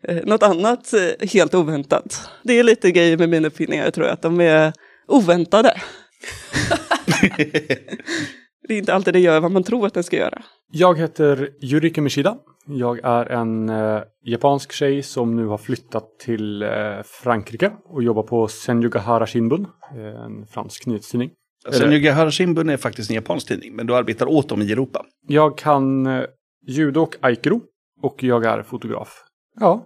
eh, 0.07 0.17
något 0.23 0.43
annat 0.43 0.93
eh, 0.93 1.29
helt 1.29 1.53
oväntat. 1.53 2.29
Det 2.43 2.59
är 2.59 2.63
lite 2.63 2.91
grejer 2.91 3.17
med 3.17 3.29
mina 3.29 3.47
uppfinningar 3.47 3.91
tror 3.91 4.05
jag, 4.05 4.13
att 4.13 4.21
de 4.21 4.41
är 4.41 4.73
oväntade. 5.07 5.81
det 8.67 8.73
är 8.73 8.77
inte 8.77 8.93
alltid 8.93 9.13
det 9.13 9.19
gör 9.19 9.39
vad 9.39 9.51
man 9.51 9.63
tror 9.63 9.87
att 9.87 9.93
den 9.93 10.03
ska 10.03 10.17
göra. 10.17 10.41
Jag 10.71 10.99
heter 10.99 11.49
Yuriko 11.61 12.01
Mishida. 12.01 12.37
Jag 12.65 12.99
är 13.03 13.25
en 13.25 13.69
eh, 13.69 14.01
japansk 14.25 14.71
tjej 14.71 15.03
som 15.03 15.35
nu 15.35 15.45
har 15.45 15.57
flyttat 15.57 16.19
till 16.19 16.63
eh, 16.63 16.69
Frankrike 17.05 17.71
och 17.85 18.03
jobbar 18.03 18.23
på 18.23 18.47
Senyugahara 18.47 19.27
Shinbun, 19.27 19.67
en 20.25 20.47
fransk 20.47 20.85
nyhetstidning. 20.85 21.29
Alltså, 21.65 21.83
Eller- 21.83 21.91
Nugahara 21.91 22.31
Shimbun 22.31 22.69
är 22.69 22.77
faktiskt 22.77 23.09
en 23.09 23.15
japansk 23.15 23.47
tidning, 23.47 23.75
men 23.75 23.87
du 23.87 23.95
arbetar 23.95 24.25
åt 24.25 24.49
dem 24.49 24.61
i 24.61 24.71
Europa. 24.71 25.05
Jag 25.27 25.57
kan 25.57 26.05
eh, 26.07 26.23
judo 26.67 27.01
och 27.01 27.15
aikido 27.21 27.61
och 28.01 28.23
jag 28.23 28.45
är 28.45 28.63
fotograf. 28.63 29.23
Ja, 29.59 29.85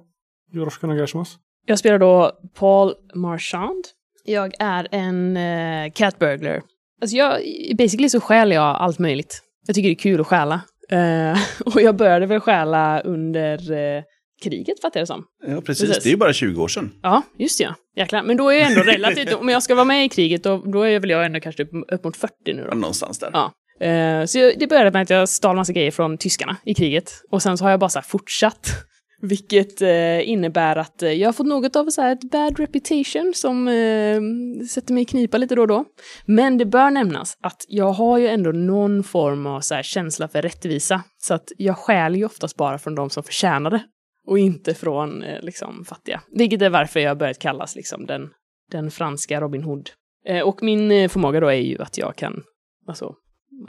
yoroshiku 0.54 0.88
onegaishimasu. 0.88 1.38
Jag 1.66 1.80
spelar 1.80 2.00
då 2.00 2.32
Paul 2.60 2.94
Marchand. 3.14 3.86
Jag 4.24 4.54
är 4.60 4.88
en 4.92 5.38
uh, 5.38 5.92
cat 5.92 6.20
burglar. 6.20 6.62
Alltså 7.02 7.18
jag, 7.18 7.42
basically 7.78 8.10
så 8.10 8.20
stjäl 8.20 8.52
jag 8.52 8.76
allt 8.76 9.00
möjligt. 9.00 9.42
Jag 9.68 9.76
tycker 9.76 9.90
det 9.90 9.94
är 9.94 9.96
kul 9.96 10.22
att 10.22 10.28
stjäla. 10.28 10.62
Eh, 10.90 11.38
och 11.66 11.82
jag 11.82 11.96
började 11.96 12.26
väl 12.26 12.40
stjäla 12.40 13.02
under 13.02 13.72
eh, 13.72 14.04
kriget, 14.42 14.82
fattar 14.82 15.00
jag 15.00 15.04
det 15.04 15.08
som. 15.08 15.26
Ja, 15.48 15.62
precis. 15.62 15.88
Precis. 15.88 16.04
Det 16.04 16.10
är 16.10 16.12
ju 16.12 16.18
bara 16.18 16.34
20 16.34 16.62
år 16.62 16.68
sedan. 16.68 16.92
Ja, 17.02 17.22
just 17.38 17.60
ja. 17.60 17.76
Jäklar. 17.96 18.24
Men 18.24 18.38
då 18.38 18.50
är 18.50 18.60
jag 18.60 18.72
ändå 18.72 18.82
relativt, 18.82 19.34
om 19.34 19.50
jag 19.50 19.64
ska 19.64 19.76
vara 19.76 19.86
med 19.86 20.06
i 20.06 20.10
kriget, 20.10 20.44
då, 20.44 20.58
då 20.66 20.82
är 20.82 21.00
väl 21.00 21.10
jag 21.10 21.26
ändå 21.26 21.40
kanske 21.40 21.64
upp, 21.64 21.72
upp 21.92 22.04
mot 22.04 22.18
40 22.18 22.34
nu 22.46 22.68
då. 22.72 22.76
Någonstans 22.76 23.20
där. 23.20 23.30
Ja. 23.34 23.52
Eh, 23.86 24.26
så 24.26 24.40
jag, 24.40 24.60
det 24.60 24.68
började 24.68 24.92
med 24.92 25.02
att 25.02 25.10
jag 25.10 25.30
stal 25.30 25.56
massa 25.56 25.74
grejer 25.74 25.92
från 25.92 26.18
tyskarna 26.18 26.58
i 26.66 26.74
kriget. 26.74 27.12
Och 27.32 27.42
sen 27.42 27.58
så 27.58 27.64
har 27.64 27.72
jag 27.72 27.80
bara 27.80 27.90
så 27.90 28.02
fortsatt. 28.02 28.68
Vilket 29.22 29.82
eh, 29.82 30.30
innebär 30.30 30.76
att 30.76 31.04
eh, 31.04 31.12
jag 31.12 31.28
har 31.28 31.34
fått 31.34 31.48
något 31.48 31.76
av 31.76 31.90
så 31.90 32.02
här 32.02 32.12
ett 32.12 32.32
bad 32.32 32.60
reputation 32.60 33.34
som 33.36 33.68
eh, 33.68 34.22
sätter 34.70 34.94
mig 34.94 35.04
i 35.04 35.06
knipa 35.06 35.38
lite 35.38 35.56
då 35.56 35.62
och 35.62 35.68
då. 35.68 35.86
Men 36.26 36.58
det 36.58 36.66
bör 36.66 36.92
nämnas 36.92 37.38
att 37.42 37.66
jag 37.68 37.92
har 37.92 38.18
ju 38.18 38.28
ändå 38.28 38.52
någon 38.52 39.04
form 39.04 39.46
av 39.46 39.62
så 39.62 39.76
här 39.76 39.84
känsla 39.84 40.28
för 40.28 40.42
rättvisa. 40.42 41.04
Så 41.18 41.34
att 41.34 41.52
jag 41.58 41.78
stjäl 41.78 42.16
ju 42.16 42.26
oftast 42.26 42.58
bara 42.58 42.78
från 42.78 42.96
de 42.96 43.10
som 43.10 43.24
förtjänar 43.24 43.72
det. 43.72 43.84
Och 44.26 44.40
inte 44.40 44.74
från 44.74 45.24
eh, 45.24 45.42
liksom 45.42 45.86
fattiga. 45.86 46.22
Vilket 46.32 46.62
är 46.62 46.70
varför 46.70 47.00
jag 47.00 47.10
har 47.10 47.16
börjat 47.16 47.40
kallas 47.40 47.76
liksom 47.76 48.06
den, 48.06 48.30
den 48.72 48.92
franska 48.92 49.42
Robin 49.42 49.64
Hood. 49.64 49.90
Eh, 50.26 50.42
och 50.42 50.64
min 50.64 50.92
eh, 50.92 51.10
förmåga 51.10 51.40
då 51.40 51.48
är 51.48 51.54
ju 51.54 51.82
att 51.82 51.98
jag 51.98 52.16
kan, 52.16 52.44
alltså, 52.88 53.16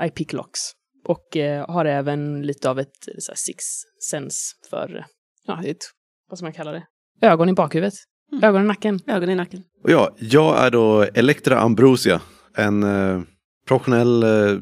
I 0.07 0.11
pick 0.11 0.33
locks. 0.33 0.61
Och 1.05 1.37
eh, 1.37 1.69
har 1.69 1.85
även 1.85 2.43
lite 2.43 2.71
av 2.71 2.79
ett 2.79 3.05
så 3.19 3.33
här, 3.33 3.37
six 3.37 3.65
sense 4.11 4.55
för, 4.71 5.07
ja, 5.47 5.63
ett, 5.65 5.79
vad 6.29 6.39
ska 6.39 6.45
man 6.45 6.53
kalla 6.53 6.73
det? 6.73 6.87
Ögon 7.21 7.49
i 7.49 7.53
bakhuvudet. 7.53 7.95
Ögon 8.43 8.63
i 8.63 8.67
nacken. 8.67 9.01
Ögon 9.07 9.31
i 9.31 9.35
nacken. 9.35 9.63
Och 9.85 9.91
ja, 9.91 10.17
jag 10.19 10.67
är 10.67 10.71
då 10.71 11.03
Elektra 11.03 11.59
Ambrosia. 11.59 12.21
En 12.57 12.83
eh, 12.83 13.23
professionell 13.69 14.23
eh, 14.23 14.59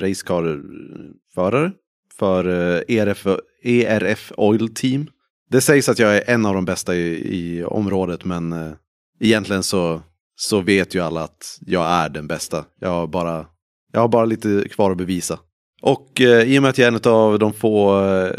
racecar-förare 0.00 1.72
för 2.18 2.44
eh, 2.44 2.96
ERF, 2.96 3.26
ERF 3.64 4.32
Oil 4.36 4.74
Team. 4.74 5.06
Det 5.50 5.60
sägs 5.60 5.88
att 5.88 5.98
jag 5.98 6.16
är 6.16 6.30
en 6.30 6.46
av 6.46 6.54
de 6.54 6.64
bästa 6.64 6.94
i, 6.94 7.36
i 7.36 7.64
området 7.64 8.24
men 8.24 8.52
eh, 8.52 8.72
egentligen 9.20 9.62
så, 9.62 10.02
så 10.36 10.60
vet 10.60 10.94
ju 10.94 11.00
alla 11.00 11.22
att 11.22 11.58
jag 11.60 11.86
är 11.86 12.08
den 12.08 12.26
bästa. 12.26 12.64
Jag 12.80 12.88
har 12.88 13.06
bara, 13.06 13.46
jag 13.92 14.00
har 14.00 14.08
bara 14.08 14.24
lite 14.24 14.68
kvar 14.68 14.90
att 14.90 14.96
bevisa. 14.96 15.38
Och 15.82 16.20
eh, 16.20 16.42
i 16.42 16.58
och 16.58 16.62
med 16.62 16.68
att 16.70 16.78
jag 16.78 16.86
är 16.86 16.92
en 16.92 17.12
av 17.12 17.38
de 17.38 17.52
få, 17.52 18.00
eh, 18.04 18.32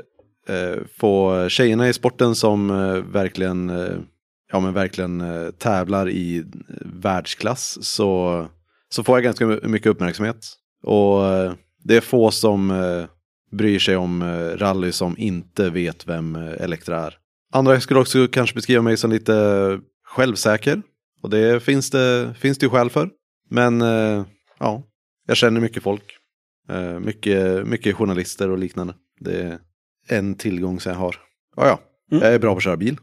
eh, 0.55 0.77
få 0.97 1.45
tjejerna 1.49 1.89
i 1.89 1.93
sporten 1.93 2.35
som 2.35 2.69
eh, 2.69 2.95
verkligen 2.95 3.69
eh, 3.69 3.97
ja, 4.51 4.59
men 4.59 4.73
verkligen 4.73 5.21
eh, 5.21 5.51
tävlar 5.51 6.09
i 6.09 6.37
eh, 6.37 6.43
världsklass 6.85 7.77
så, 7.81 8.45
så 8.89 9.03
får 9.03 9.15
jag 9.17 9.23
ganska 9.23 9.45
mycket 9.45 9.87
uppmärksamhet. 9.87 10.37
Och 10.83 11.27
eh, 11.27 11.53
det 11.83 11.97
är 11.97 12.01
få 12.01 12.31
som 12.31 12.71
eh, 12.71 13.05
bryr 13.55 13.79
sig 13.79 13.95
om 13.95 14.21
eh, 14.21 14.57
rally 14.57 14.91
som 14.91 15.15
inte 15.17 15.69
vet 15.69 16.07
vem 16.07 16.35
eh, 16.35 16.53
Elektra 16.63 16.99
är. 16.99 17.17
Andra 17.53 17.81
skulle 17.81 17.99
också 17.99 18.27
kanske 18.27 18.55
beskriva 18.55 18.81
mig 18.81 18.97
som 18.97 19.11
lite 19.11 19.79
självsäker. 20.03 20.81
Och 21.21 21.29
det 21.29 21.63
finns 21.63 21.89
det, 21.89 22.35
finns 22.39 22.57
det 22.57 22.65
ju 22.65 22.69
skäl 22.69 22.89
för. 22.89 23.09
Men 23.49 23.81
eh, 23.81 24.25
ja, 24.59 24.83
jag 25.27 25.37
känner 25.37 25.61
mycket 25.61 25.83
folk. 25.83 26.17
Eh, 26.69 26.99
mycket, 26.99 27.67
mycket 27.67 27.95
journalister 27.95 28.49
och 28.49 28.57
liknande. 28.57 28.93
Det 29.19 29.41
är 29.41 29.59
en 30.17 30.35
tillgång 30.35 30.79
som 30.79 30.91
jag 30.91 30.99
har. 30.99 31.15
Ja, 31.55 31.67
ja, 31.67 31.79
Mm. 32.11 32.23
jag 32.23 32.33
är 32.33 32.39
bra 32.39 32.51
på 32.53 32.57
att 32.57 32.63
köra 32.63 32.77
bil. 32.77 32.97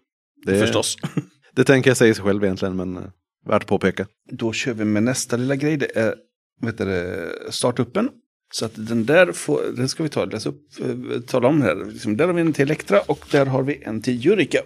Det, 0.46 0.58
Förstås. 0.58 0.96
det 1.54 1.64
tänker 1.64 1.90
jag 1.90 1.96
säga 1.96 2.14
sig 2.14 2.24
själv 2.24 2.44
egentligen, 2.44 2.76
men 2.76 2.96
eh, 2.96 3.02
värt 3.46 3.62
att 3.62 3.68
påpeka. 3.68 4.06
Då 4.30 4.52
kör 4.52 4.72
vi 4.72 4.84
med 4.84 5.02
nästa 5.02 5.36
lilla 5.36 5.56
grej. 5.56 5.76
Det 5.76 5.96
är 5.96 6.14
vet 6.60 6.78
du, 6.78 6.84
det, 6.84 7.32
startuppen. 7.50 8.08
Så 8.52 8.64
att 8.64 8.72
den 8.74 9.06
där 9.06 9.32
får, 9.32 9.62
den 9.76 9.88
ska 9.88 10.02
vi 10.02 10.08
ta, 10.08 10.24
läsa 10.24 10.48
upp, 10.48 10.62
eh, 10.80 11.20
tala 11.20 11.48
om 11.48 11.62
här. 11.62 11.84
Liksom, 11.92 12.16
där 12.16 12.26
har 12.26 12.34
vi 12.34 12.40
en 12.40 12.52
till 12.52 12.62
Elektra 12.62 13.00
och 13.00 13.26
där 13.30 13.46
har 13.46 13.62
vi 13.62 13.82
en 13.82 14.02
till 14.02 14.24
Jurika. 14.24 14.58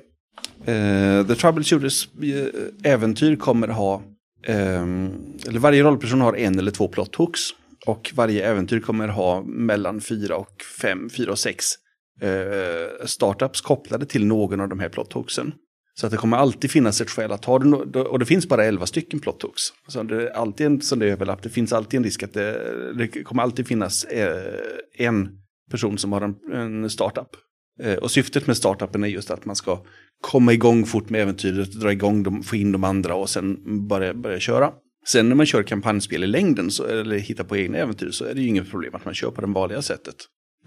Uh, 0.69 1.27
The 1.27 1.35
Troubleshooters 1.35 2.09
eh, 2.23 2.93
äventyr 2.93 3.37
kommer 3.37 3.69
ha, 3.69 4.03
um, 4.49 5.13
eller 5.49 5.59
varje 5.59 5.83
rollperson 5.83 6.21
har 6.21 6.37
en 6.37 6.59
eller 6.59 6.71
två 6.71 6.89
plot 6.89 7.15
hooks. 7.15 7.41
Och 7.87 8.13
varje 8.15 8.49
äventyr 8.49 8.81
kommer 8.81 9.09
ha 9.09 9.43
mellan 9.43 10.01
fyra 10.01 10.37
och 10.37 10.63
fem, 10.81 11.11
fyra 11.11 11.33
och 11.33 11.39
sex 11.39 11.65
uh, 12.23 13.07
startups 13.07 13.61
kopplade 13.61 14.07
till 14.07 14.27
någon 14.27 14.61
av 14.61 14.69
de 14.69 14.81
här 14.81 14.89
plot 14.89 15.13
hooksen. 15.13 15.53
Så 16.01 16.07
att 16.07 16.13
det 16.13 16.19
kommer 16.19 16.37
alltid 16.37 16.71
finnas 16.71 17.01
ett 17.01 17.11
skäl 17.11 17.33
att 17.33 17.45
ha 17.45 17.59
det, 17.59 18.01
och 18.01 18.19
det 18.19 18.25
finns 18.25 18.49
bara 18.49 18.65
11 18.65 18.87
stycken 18.87 19.21
plot 19.21 19.43
hooks. 19.43 19.63
Så 19.89 20.03
det 20.03 20.23
är 20.23 20.31
alltid 20.31 20.67
en 20.67 20.81
sån 20.81 20.99
där 20.99 21.07
överlapp, 21.07 21.43
det 21.43 21.49
finns 21.49 21.73
alltid 21.73 21.99
en 21.99 22.05
risk 22.05 22.23
att 22.23 22.33
det, 22.33 22.93
det 22.99 23.23
kommer 23.23 23.43
alltid 23.43 23.67
finnas 23.67 24.05
eh, 24.05 24.55
en 24.99 25.29
person 25.71 25.99
som 25.99 26.13
har 26.13 26.21
en, 26.21 26.53
en 26.53 26.91
startup. 26.91 27.29
Eh, 27.83 27.95
och 27.95 28.11
syftet 28.11 28.47
med 28.47 28.57
startupen 28.57 29.05
är 29.05 29.09
just 29.09 29.31
att 29.31 29.45
man 29.45 29.57
ska 29.57 29.83
komma 30.21 30.53
igång 30.53 30.87
fort 30.87 31.11
med 31.11 31.23
äventyret, 31.23 31.73
dra 31.73 31.93
igång 31.93 32.23
dem, 32.23 32.43
få 32.43 32.57
in 32.57 32.73
de 32.73 32.85
andra 32.85 33.15
och 33.15 33.31
sen 33.31 33.59
börja, 33.89 34.15
börja 34.15 34.41
köra. 34.41 34.73
Sen 35.07 35.29
när 35.29 35.37
man 35.37 35.47
kör 35.47 35.63
kampanjspel 35.63 36.25
i 36.25 36.27
längden, 36.27 36.71
så, 36.71 36.85
eller 36.85 37.19
hittar 37.19 37.45
på 37.45 37.57
egna 37.57 37.79
äventyr, 37.79 38.11
så 38.11 38.25
är 38.25 38.35
det 38.35 38.41
ju 38.41 38.49
inget 38.49 38.71
problem 38.71 38.95
att 38.95 39.05
man 39.05 39.15
kör 39.15 39.31
på 39.31 39.41
det 39.41 39.47
vanliga 39.47 39.83
sättet. 39.83 40.17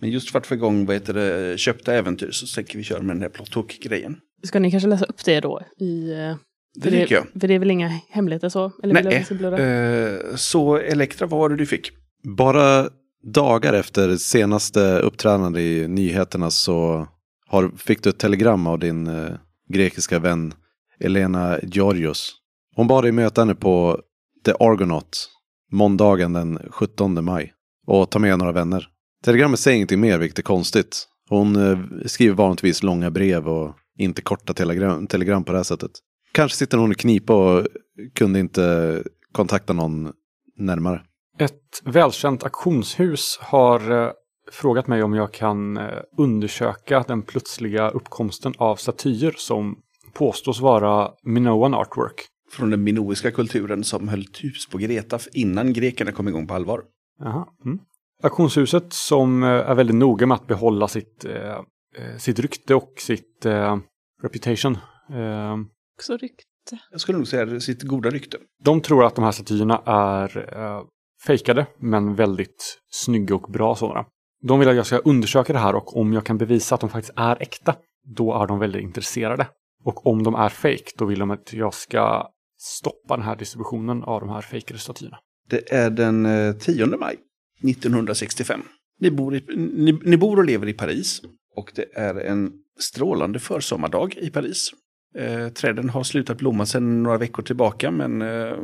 Men 0.02 0.10
just 0.10 0.30
för 0.30 0.40
att 0.40 0.48
få 0.48 0.54
igång 0.54 0.86
vad 0.86 0.96
heter 0.96 1.14
det, 1.14 1.58
köpta 1.60 1.94
äventyr 1.94 2.32
så 2.32 2.56
tänker 2.56 2.78
vi 2.78 2.84
köra 2.84 3.02
med 3.02 3.16
den 3.16 3.22
här 3.22 3.30
plot 3.30 3.54
hook-grejen. 3.54 4.18
Ska 4.44 4.60
ni 4.60 4.72
kanske 4.72 4.90
läsa 4.90 5.06
upp 5.06 5.26
det 5.26 5.40
då? 5.40 5.62
I, 5.78 6.12
eh, 6.12 6.36
Det 6.76 6.90
tycker 6.90 7.16
jag. 7.16 7.42
För 7.42 7.48
det 7.48 7.54
är 7.54 7.60
väl 7.60 7.72
inga 7.72 8.00
hemligheter 8.10 8.50
så? 8.50 8.72
Eller 8.84 8.96
vill 8.96 9.50
Nej, 9.52 10.20
eh, 10.30 10.36
så 10.36 10.78
Elektra, 10.78 11.28
vad 11.28 11.40
var 11.40 11.50
det 11.50 11.56
du 11.56 11.66
fick? 11.66 11.92
Bara 12.24 12.90
dagar 13.24 13.74
efter 13.74 14.18
senaste 14.18 15.00
uppträdande 15.00 15.62
i 15.62 15.88
nyheterna 15.88 16.52
så 16.52 17.08
har, 17.48 17.72
fick 17.78 18.04
du 18.04 18.10
ett 18.10 18.20
telegram 18.20 18.68
av 18.68 18.80
din 18.80 19.08
eh, 19.08 19.32
grekiska 19.70 20.20
vän 20.20 20.54
Elena 21.00 21.60
Georgios. 21.64 22.36
Hon 22.76 22.88
bad 22.88 23.04
dig 23.04 23.12
möta 23.12 23.42
henne 23.42 23.56
på 23.56 24.00
The 24.46 24.52
Argonaut 24.60 25.30
måndagen 25.72 26.34
den 26.34 26.60
17 26.70 27.26
maj 27.26 27.54
och 27.88 28.10
ta 28.10 28.20
med 28.20 28.40
några 28.40 28.52
vänner. 28.52 28.88
Telegrammet 29.24 29.60
säger 29.60 29.76
ingenting 29.76 30.00
mer 30.00 30.18
vilket 30.18 30.40
är 30.40 30.44
konstigt. 30.44 31.06
Hon 31.30 31.56
eh, 31.56 31.80
skriver 32.06 32.36
vanligtvis 32.36 32.84
långa 32.84 33.12
brev 33.12 33.50
och 33.50 33.76
inte 34.00 34.22
korta 34.22 34.54
telegram, 34.54 35.08
telegram 35.08 35.44
på 35.44 35.52
det 35.52 35.58
här 35.58 35.64
sättet. 35.64 35.92
Kanske 36.32 36.58
sitter 36.58 36.78
hon 36.78 36.92
i 36.92 36.96
knipa 36.96 37.34
och 37.34 37.68
kunde 38.16 38.40
inte 38.40 39.04
kontakta 39.32 39.74
någon 39.74 40.12
närmare. 40.58 41.02
Ett 41.40 41.82
välkänt 41.84 42.44
auktionshus 42.44 43.38
har 43.42 43.92
eh, 43.92 44.12
frågat 44.52 44.88
mig 44.88 45.04
om 45.04 45.14
jag 45.14 45.34
kan 45.34 45.78
eh, 45.78 45.84
undersöka 46.18 47.04
den 47.08 47.22
plötsliga 47.22 47.90
uppkomsten 47.90 48.54
av 48.58 48.76
statyer 48.76 49.34
som 49.38 49.78
påstås 50.14 50.60
vara 50.60 51.12
Minoan 51.24 51.74
artwork. 51.74 52.26
Från 52.52 52.70
den 52.70 52.84
minoiska 52.84 53.32
kulturen 53.32 53.84
som 53.84 54.08
höll 54.08 54.26
hus 54.42 54.70
på 54.70 54.78
Greta 54.78 55.20
innan 55.34 55.74
grekerna 55.74 56.12
kom 56.12 56.28
igång 56.28 56.48
på 56.48 56.54
allvar. 56.54 56.82
Jaha. 57.20 57.46
Mm. 57.66 57.80
Auktionshuset 58.24 58.94
som 58.94 59.44
eh, 59.44 59.50
är 59.50 59.76
väldigt 59.76 59.96
noga 59.96 60.26
med 60.26 60.36
att 60.36 60.48
behålla 60.48 60.88
sitt, 60.88 61.26
eh, 61.26 62.18
sitt 62.18 62.40
rykte 62.40 62.76
och 62.76 62.94
sitt 62.98 63.46
eh, 63.46 63.78
reputation. 64.24 64.78
Eh, 65.10 65.58
Också 65.98 66.18
rykte. 66.18 66.80
Jag 66.92 67.02
skulle 67.02 67.18
nog 67.18 67.28
säga 67.28 67.60
sitt 67.60 67.84
goda 67.84 68.10
rykte. 68.10 68.38
de 68.64 68.82
tror 68.82 69.06
att 69.06 69.16
de 69.16 69.24
här 69.24 69.32
statyerna 69.32 69.82
är 69.86 70.58
eh, 70.58 70.82
fejkade, 71.26 71.66
men 71.80 72.16
väldigt 72.16 72.80
snygga 72.92 73.36
och 73.36 73.52
bra 73.52 73.76
sådana. 73.76 74.06
De 74.42 74.60
vill 74.60 74.70
att 74.70 74.76
jag 74.76 74.86
ska 74.86 74.98
undersöka 74.98 75.54
det 75.54 75.60
här 75.60 75.76
och 75.76 75.98
om 75.98 76.14
jag 76.14 76.26
kan 76.26 76.38
bevisa 76.38 76.76
att 76.76 76.82
de 76.82 76.90
faktiskt 76.90 77.14
är 77.16 77.42
äkta, 77.42 77.76
då 78.16 78.44
är 78.44 78.48
de 78.48 78.60
väldigt 78.60 78.82
intresserade. 78.82 79.48
Och 79.84 80.08
om 80.08 80.24
de 80.24 80.36
är 80.36 80.50
fake, 80.50 80.92
då 80.98 81.06
vill 81.06 81.20
de 81.20 81.32
att 81.32 81.54
jag 81.54 81.74
ska 81.74 82.30
stoppa 82.58 83.18
den 83.18 83.26
här 83.26 83.36
distributionen 83.36 84.04
av 84.04 84.20
de 84.20 84.30
här 84.30 84.42
fejkade 84.42 84.80
statyerna. 84.80 85.18
Det 85.50 85.74
är 85.74 85.90
den 85.90 86.26
eh, 86.26 86.54
10 86.54 86.86
maj 86.86 87.18
1965. 87.64 88.62
Ni 89.00 89.12
bor, 89.12 89.36
i, 89.36 89.46
ni, 89.56 90.00
ni 90.04 90.18
bor 90.18 90.38
och 90.38 90.46
lever 90.46 90.68
i 90.68 90.74
Paris. 90.74 91.22
Och 91.60 91.72
det 91.76 91.86
är 91.94 92.16
en 92.16 92.52
strålande 92.80 93.40
försommardag 93.40 94.18
i 94.18 94.30
Paris. 94.30 94.72
Eh, 95.16 95.50
träden 95.50 95.90
har 95.90 96.04
slutat 96.04 96.38
blomma 96.38 96.66
sedan 96.66 97.04
några 97.04 97.18
veckor 97.18 97.44
tillbaka 97.44 97.92
men 97.92 98.22
eh, 98.22 98.58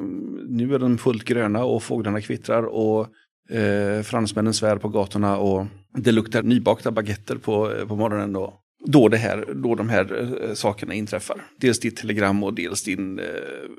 nu 0.47 0.75
är 0.75 0.79
de 0.79 0.97
fullt 0.97 1.23
gröna 1.23 1.63
och 1.63 1.83
fåglarna 1.83 2.21
kvittrar 2.21 2.63
och 2.63 3.07
eh, 3.49 4.01
fransmännen 4.01 4.53
svär 4.53 4.77
på 4.77 4.89
gatorna 4.89 5.37
och 5.37 5.65
det 5.97 6.11
luktar 6.11 6.43
nybakta 6.43 6.91
baguetter 6.91 7.35
på, 7.35 7.71
eh, 7.71 7.87
på 7.87 7.95
morgonen 7.95 8.33
då. 8.33 8.61
Då, 8.87 9.09
det 9.09 9.17
här, 9.17 9.45
då 9.55 9.75
de 9.75 9.89
här 9.89 10.33
eh, 10.43 10.53
sakerna 10.53 10.93
inträffar. 10.93 11.41
Dels 11.59 11.79
ditt 11.79 11.97
telegram 11.97 12.43
och 12.43 12.53
dels 12.53 12.83
din 12.83 13.19
eh, 13.19 13.25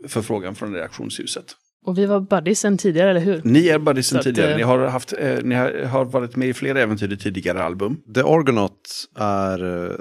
förfrågan 0.08 0.54
från 0.54 0.74
reaktionshuset. 0.74 1.56
Och 1.86 1.98
vi 1.98 2.06
var 2.06 2.20
buddies 2.20 2.60
sen 2.60 2.78
tidigare, 2.78 3.10
eller 3.10 3.20
hur? 3.20 3.40
Ni 3.44 3.68
är 3.68 3.78
buddies 3.78 4.12
att, 4.12 4.22
tidigare. 4.22 4.50
eh, 4.50 4.56
Ni 4.56 4.62
har, 4.62 4.78
haft, 4.78 5.12
eh, 5.18 5.38
ni 5.42 5.54
har, 5.54 6.04
varit 6.04 6.36
med 6.36 6.48
i 6.48 6.54
flera 6.54 6.80
äventyr 6.80 7.12
i 7.12 7.16
tidigare 7.16 7.62
album. 7.64 7.96
The 8.14 8.20
Argonaut 8.20 9.08
är, 9.18 9.84
eh, 9.84 9.92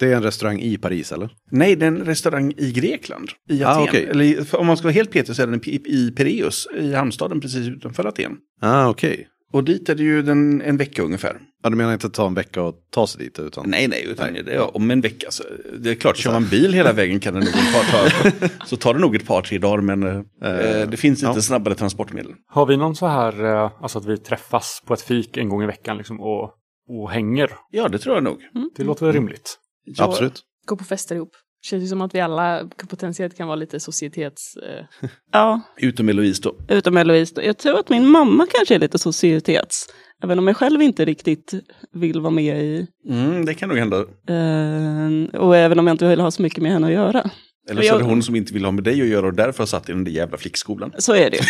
det 0.00 0.12
är 0.12 0.16
en 0.16 0.22
restaurang 0.22 0.60
i 0.60 0.78
Paris 0.78 1.12
eller? 1.12 1.30
Nej, 1.50 1.76
det 1.76 1.84
är 1.86 1.88
en 1.88 2.04
restaurang 2.04 2.52
i 2.56 2.72
Grekland. 2.72 3.28
I 3.48 3.64
Ah, 3.64 3.70
Aten. 3.70 3.82
okej. 3.88 4.06
Eller 4.10 4.24
i- 4.24 4.38
om 4.52 4.66
man 4.66 4.76
ska 4.76 4.84
vara 4.84 4.92
helt 4.94 5.10
petig 5.12 5.36
så 5.36 5.42
är 5.42 5.46
den 5.46 5.60
i, 5.64 5.82
i 5.86 6.10
Pireus, 6.10 6.68
i 6.78 6.92
hamnstaden 6.94 7.40
precis 7.40 7.68
utanför 7.68 8.04
Aten. 8.04 8.32
Ah, 8.60 8.88
okej. 8.88 9.28
Och 9.52 9.64
dit 9.64 9.88
är 9.88 9.94
det 9.94 10.02
ju 10.02 10.22
den, 10.22 10.62
en 10.62 10.76
vecka 10.76 11.02
ungefär. 11.02 11.40
Ja, 11.62 11.70
du 11.70 11.76
menar 11.76 11.92
inte 11.92 12.06
att 12.06 12.14
ta 12.14 12.26
en 12.26 12.34
vecka 12.34 12.62
och 12.62 12.74
ta 12.90 13.06
sig 13.06 13.24
dit 13.24 13.38
utan? 13.38 13.70
Nej, 13.70 13.88
nej, 13.88 14.06
utan 14.08 14.32
Nej. 14.32 14.42
det 14.42 14.54
är 14.54 14.76
om 14.76 14.90
en 14.90 15.00
vecka. 15.00 15.30
Så 15.30 15.42
det 15.78 15.90
är 15.90 15.94
klart, 15.94 16.16
kör 16.16 16.32
man 16.32 16.48
bil 16.48 16.72
hela 16.72 16.92
vägen 16.92 17.20
kan 17.20 17.34
det 17.34 17.40
nog 17.40 17.48
ett 17.48 17.72
par, 17.74 17.84
ta, 17.90 18.66
så 18.66 18.76
tar 18.76 18.94
det 18.94 19.00
nog 19.00 19.16
ett 19.16 19.26
par, 19.26 19.42
tre 19.42 19.58
dagar. 19.58 19.82
Men 19.82 20.02
eh, 20.02 20.88
det 20.90 20.96
finns 20.96 21.22
inte 21.22 21.38
ja. 21.38 21.42
snabbare 21.42 21.74
transportmedel. 21.74 22.32
Har 22.46 22.66
vi 22.66 22.76
någon 22.76 22.96
så 22.96 23.06
här, 23.06 23.44
eh, 23.44 23.70
alltså 23.80 23.98
att 23.98 24.06
vi 24.06 24.18
träffas 24.18 24.82
på 24.86 24.94
ett 24.94 25.02
fik 25.02 25.36
en 25.36 25.48
gång 25.48 25.62
i 25.62 25.66
veckan 25.66 25.96
liksom 25.96 26.20
och, 26.20 26.50
och 26.88 27.10
hänger? 27.10 27.50
Ja, 27.70 27.88
det 27.88 27.98
tror 27.98 28.14
jag 28.14 28.24
nog. 28.24 28.38
Det 28.76 28.84
låter 28.84 29.06
väl 29.06 29.14
rimligt? 29.14 29.58
Ja, 29.84 30.04
Absolut. 30.04 30.42
Gå 30.66 30.76
på 30.76 30.84
fester 30.84 31.14
ihop. 31.14 31.30
Känns 31.62 31.84
ju 31.84 31.86
som 31.86 32.00
att 32.00 32.14
vi 32.14 32.20
alla 32.20 32.68
potentiellt 32.88 33.36
kan 33.36 33.46
vara 33.46 33.56
lite 33.56 33.80
societets... 33.80 34.56
Eh, 34.56 35.08
Ja, 35.32 35.60
Utom 35.76 36.08
Eloise 36.08 36.42
då. 36.42 36.54
utom 36.68 36.96
Eloise. 36.96 37.34
då. 37.34 37.42
Jag 37.44 37.58
tror 37.58 37.78
att 37.78 37.88
min 37.88 38.06
mamma 38.06 38.46
kanske 38.50 38.74
är 38.74 38.78
lite 38.78 38.98
societets. 38.98 39.86
Även 40.24 40.38
om 40.38 40.46
jag 40.46 40.56
själv 40.56 40.82
inte 40.82 41.04
riktigt 41.04 41.52
vill 41.92 42.20
vara 42.20 42.30
med 42.30 42.64
i. 42.64 42.86
Mm, 43.08 43.44
det 43.44 43.54
kan 43.54 43.68
nog 43.68 43.78
hända. 43.78 43.96
Eh, 44.28 45.40
och 45.40 45.56
även 45.56 45.78
om 45.78 45.86
jag 45.86 45.94
inte 45.94 46.08
vill 46.08 46.20
ha 46.20 46.30
så 46.30 46.42
mycket 46.42 46.62
med 46.62 46.72
henne 46.72 46.86
att 46.86 46.92
göra. 46.92 47.30
Eller 47.70 47.82
så 47.82 47.94
är 47.94 47.98
det 47.98 48.04
hon 48.04 48.22
som 48.22 48.36
inte 48.36 48.54
vill 48.54 48.64
ha 48.64 48.72
med 48.72 48.84
dig 48.84 49.00
att 49.02 49.08
göra 49.08 49.26
och 49.26 49.34
därför 49.34 49.58
har 49.58 49.66
satt 49.66 49.88
i 49.88 49.92
den 49.92 50.04
där 50.04 50.12
jävla 50.12 50.36
flickskolan. 50.36 50.92
Så 50.98 51.14
är 51.14 51.30
det 51.30 51.36
ju. 51.36 51.42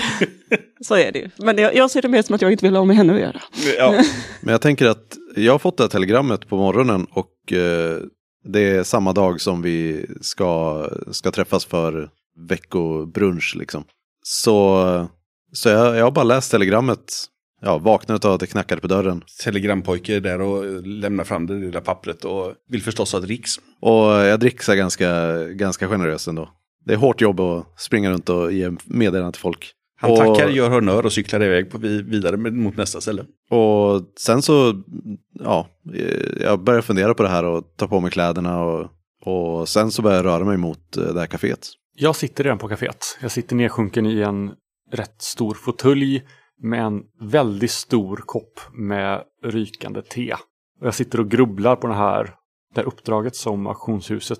så 0.84 0.94
är 0.94 1.12
det 1.12 1.18
ju. 1.18 1.28
Men 1.36 1.58
jag, 1.58 1.74
jag 1.74 1.90
ser 1.90 2.02
det 2.02 2.08
mer 2.08 2.22
som 2.22 2.34
att 2.34 2.42
jag 2.42 2.52
inte 2.52 2.64
vill 2.66 2.76
ha 2.76 2.84
med 2.84 2.96
henne 2.96 3.14
att 3.14 3.20
göra. 3.20 3.40
Ja, 3.78 4.02
Men 4.40 4.52
jag 4.52 4.60
tänker 4.60 4.86
att 4.86 5.16
jag 5.36 5.52
har 5.52 5.58
fått 5.58 5.76
det 5.76 5.82
här 5.84 5.88
telegrammet 5.88 6.48
på 6.48 6.56
morgonen 6.56 7.06
och 7.10 7.52
eh, 7.52 7.98
Det 8.44 8.60
är 8.60 8.82
samma 8.82 9.12
dag 9.12 9.40
som 9.40 9.62
vi 9.62 10.06
ska, 10.20 10.86
ska 11.10 11.30
träffas 11.30 11.64
för 11.64 12.10
veckobrunch 12.48 13.54
liksom. 13.58 13.84
Så, 14.22 15.08
så 15.52 15.68
jag, 15.68 15.96
jag 15.96 16.04
har 16.04 16.10
bara 16.10 16.24
läst 16.24 16.50
telegrammet. 16.50 17.26
Ja, 17.62 17.78
vaknade 17.78 18.28
av 18.28 18.34
att 18.34 18.40
det 18.40 18.46
knackade 18.46 18.80
på 18.80 18.86
dörren. 18.86 19.22
Telegrampojke 19.44 20.16
är 20.16 20.20
där 20.20 20.40
och 20.40 20.86
lämnar 20.86 21.24
fram 21.24 21.46
det 21.46 21.54
lilla 21.54 21.80
pappret 21.80 22.24
och 22.24 22.54
vill 22.68 22.82
förstås 22.82 23.12
ha 23.12 23.20
dricks. 23.20 23.50
Och 23.80 24.04
jag 24.04 24.40
dricksar 24.40 24.74
ganska, 24.74 25.38
ganska 25.44 25.88
generöst 25.88 26.28
ändå. 26.28 26.48
Det 26.84 26.92
är 26.92 26.98
hårt 26.98 27.20
jobb 27.20 27.40
att 27.40 27.80
springa 27.80 28.10
runt 28.10 28.28
och 28.28 28.52
ge 28.52 28.70
meddelanden 28.84 29.32
till 29.32 29.40
folk. 29.40 29.72
Han 30.00 30.10
och, 30.10 30.16
tackar, 30.16 30.48
gör 30.48 30.70
honnör 30.70 31.04
och 31.06 31.12
cyklar 31.12 31.42
iväg 31.42 31.70
på, 31.70 31.78
vi- 31.78 32.02
vidare 32.02 32.36
med- 32.36 32.52
mot 32.52 32.76
nästa 32.76 33.00
ställe. 33.00 33.24
Och 33.50 34.02
sen 34.18 34.42
så, 34.42 34.82
ja, 35.32 35.68
jag 36.40 36.62
börjar 36.64 36.80
fundera 36.80 37.14
på 37.14 37.22
det 37.22 37.28
här 37.28 37.44
och 37.44 37.64
ta 37.76 37.88
på 37.88 38.00
mig 38.00 38.10
kläderna 38.10 38.62
och, 38.64 38.88
och 39.24 39.68
sen 39.68 39.90
så 39.90 40.02
börjar 40.02 40.16
jag 40.16 40.24
röra 40.26 40.44
mig 40.44 40.56
mot 40.56 40.96
eh, 40.96 41.02
det 41.04 41.20
här 41.20 41.26
kaféet. 41.26 41.66
Jag 41.96 42.16
sitter 42.16 42.44
redan 42.44 42.58
på 42.58 42.68
kaféet. 42.68 43.18
Jag 43.22 43.30
sitter 43.30 43.56
nedsjunken 43.56 44.06
i 44.06 44.20
en 44.20 44.50
rätt 44.92 45.22
stor 45.22 45.54
fåtölj 45.54 46.22
med 46.62 46.84
en 46.84 47.00
väldigt 47.20 47.70
stor 47.70 48.16
kopp 48.26 48.60
med 48.72 49.22
rykande 49.44 50.02
te. 50.02 50.32
Och 50.80 50.86
jag 50.86 50.94
sitter 50.94 51.20
och 51.20 51.30
grubblar 51.30 51.76
på 51.76 51.86
det 51.86 51.94
här, 51.94 52.24
det 52.74 52.80
här 52.80 52.86
uppdraget 52.88 53.36
som 53.36 53.66
auktionshuset 53.66 54.38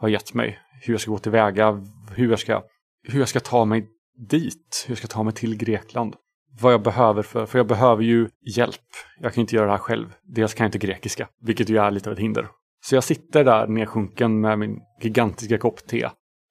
har 0.00 0.08
gett 0.08 0.34
mig. 0.34 0.58
Hur 0.82 0.94
jag 0.94 1.00
ska 1.00 1.10
gå 1.10 1.18
tillväga, 1.18 1.84
hur 2.14 2.30
jag 2.30 2.38
ska, 2.38 2.62
hur 3.08 3.18
jag 3.18 3.28
ska 3.28 3.40
ta 3.40 3.64
mig 3.64 3.86
dit, 4.18 4.84
hur 4.86 4.92
jag 4.92 4.98
ska 4.98 5.06
ta 5.06 5.22
mig 5.22 5.32
till 5.32 5.56
Grekland. 5.56 6.14
Vad 6.60 6.72
jag 6.72 6.82
behöver 6.82 7.22
för, 7.22 7.46
för 7.46 7.58
jag 7.58 7.66
behöver 7.66 8.02
ju 8.02 8.28
hjälp. 8.56 8.74
Jag 9.20 9.34
kan 9.34 9.40
inte 9.40 9.56
göra 9.56 9.66
det 9.66 9.72
här 9.72 9.78
själv. 9.78 10.06
Dels 10.22 10.54
kan 10.54 10.64
jag 10.64 10.68
inte 10.68 10.86
grekiska, 10.86 11.28
vilket 11.42 11.68
ju 11.68 11.78
är 11.78 11.90
lite 11.90 12.10
av 12.10 12.12
ett 12.12 12.18
hinder. 12.18 12.48
Så 12.84 12.94
jag 12.94 13.04
sitter 13.04 13.44
där 13.44 13.66
nedsjunken 13.66 14.40
med 14.40 14.58
min 14.58 14.78
gigantiska 15.02 15.58
kopp 15.58 15.86
te 15.86 16.08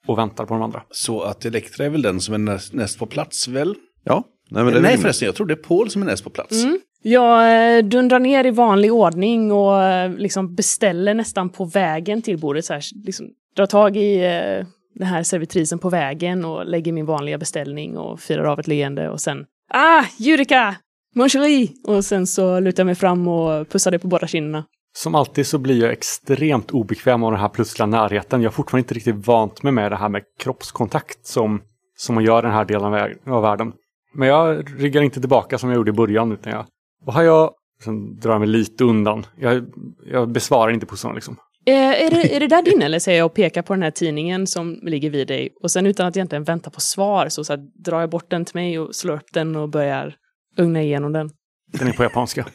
och 0.08 0.18
väntar 0.18 0.46
på 0.46 0.54
de 0.54 0.64
andra. 0.64 0.84
Så 0.92 1.22
att 1.22 1.46
Elektra 1.46 1.86
är 1.86 1.90
väl 1.90 2.02
den 2.02 2.22
som 2.22 2.34
är 2.34 2.38
näst, 2.38 2.74
näst 2.74 3.00
på 3.00 3.06
plats 3.06 3.48
väl? 3.48 3.76
Ja, 4.04 4.24
nej 4.50 4.64
men 4.64 4.74
det 4.74 4.80
är 4.80 4.84
Nej 4.84 4.98
förresten, 4.98 5.26
jag 5.26 5.36
tror 5.36 5.48
det 5.48 5.54
är 5.54 5.56
Paul 5.56 5.90
som 5.90 6.02
är 6.02 6.06
näst 6.06 6.24
på 6.24 6.30
plats. 6.30 6.64
Mm. 6.64 6.80
Jag 7.02 7.78
eh, 7.78 7.84
dundrar 7.84 8.20
ner 8.20 8.46
i 8.46 8.52
vanlig 8.52 8.94
ordning 8.94 9.52
och 9.52 9.84
eh, 9.84 10.12
liksom 10.12 10.56
beställer 10.56 11.14
nästan 11.14 11.50
på 11.50 11.66
vägen 11.66 12.22
till 12.22 12.40
bordet. 12.40 12.66
Så 12.66 12.74
här, 12.74 12.84
liksom, 13.06 13.28
drar 13.56 13.66
tag 13.66 13.98
i 13.98 14.26
eh, 14.26 14.68
den 15.00 15.08
här 15.08 15.24
servitrisen 15.24 15.80
på 15.80 15.89
vägen 15.89 16.46
och 16.46 16.66
lägger 16.66 16.92
min 16.92 17.06
vanliga 17.06 17.38
beställning 17.38 17.98
och 17.98 18.20
firar 18.20 18.44
av 18.44 18.60
ett 18.60 18.68
leende 18.68 19.10
och 19.10 19.22
sen 19.22 19.46
Ah, 19.74 20.04
Judika! 20.18 20.75
Mon 21.16 21.30
chéri! 21.30 21.72
Och 21.84 22.06
sen 22.06 22.27
så 22.27 22.60
lutar 22.60 22.82
jag 22.82 22.86
mig 22.86 22.96
fram 22.96 23.27
och 23.27 23.70
pussar 23.70 23.92
dig 23.92 24.00
på 24.00 24.08
båda 24.08 24.27
kinderna. 24.27 24.63
Som 24.98 25.16
alltid 25.16 25.48
så 25.48 25.58
blir 25.58 25.82
jag 25.82 25.92
extremt 25.92 26.72
obekväm 26.72 27.24
av 27.24 27.32
den 27.32 27.42
här 27.42 27.50
plötsliga 27.50 27.86
närheten. 27.86 28.42
Jag 28.42 28.50
har 28.50 28.54
fortfarande 28.54 28.82
inte 28.82 28.94
riktigt 28.94 29.27
vant 29.27 29.63
mig 29.63 29.72
med 29.72 29.92
det 29.92 29.96
här 29.96 30.10
med 30.10 30.22
kroppskontakt 30.39 31.25
som, 31.25 31.62
som 31.98 32.16
man 32.16 32.24
gör 32.24 32.39
i 32.39 32.42
den 32.42 32.51
här 32.51 32.66
delen 32.66 33.18
av 33.27 33.42
världen. 33.42 33.74
Men 34.13 34.27
jag 34.27 34.66
ryggar 34.82 35.01
inte 35.01 35.20
tillbaka 35.20 35.58
som 35.58 35.70
jag 35.70 35.77
gjorde 35.77 35.89
i 35.89 35.94
början. 35.94 36.32
Utan 36.32 36.54
jag, 36.54 36.66
vad 37.06 37.16
har 37.16 37.24
jag? 37.24 37.51
Sen 37.84 38.20
drar 38.20 38.32
jag 38.32 38.39
mig 38.39 38.50
lite 38.50 38.84
undan. 38.84 39.25
Jag, 39.38 39.66
jag 40.06 40.32
besvarar 40.32 40.72
inte 40.72 40.86
pussarna 40.86 41.13
liksom. 41.13 41.38
Eh, 41.68 41.74
är, 42.06 42.10
det, 42.12 42.36
är 42.36 42.40
det 42.40 42.48
där 42.48 42.62
din 42.62 42.82
eller? 42.82 43.00
säger 43.00 43.18
jag 43.18 43.26
och 43.26 43.34
pekar 43.34 43.62
på 43.62 43.74
den 43.74 43.84
här 43.84 43.92
tidningen 43.92 44.48
som 44.48 44.80
ligger 44.84 45.10
vid 45.10 45.28
dig. 45.28 45.50
Och 45.64 45.72
sen 45.72 45.86
utan 45.86 46.08
att 46.08 46.18
egentligen 46.18 46.44
vänta 46.44 46.70
på 46.70 46.82
svar 46.82 47.30
så, 47.30 47.44
så 47.44 47.54
här, 47.54 47.60
drar 47.84 48.00
jag 48.00 48.10
bort 48.10 48.32
den 48.32 48.46
till 48.46 48.56
mig 48.56 48.80
och 48.80 48.96
slår 48.96 49.16
upp 49.16 49.34
den 49.34 49.56
och 49.56 49.70
börjar 49.70 50.16
ugna 50.58 50.82
igenom 50.82 51.14
den. 51.14 51.30
Den 51.74 51.88
är 51.88 51.94
på 51.94 52.04
japanska. 52.04 52.48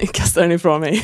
Jag 0.00 0.08
kastar 0.12 0.42
den 0.42 0.52
ifrån 0.52 0.80
mig. 0.80 1.02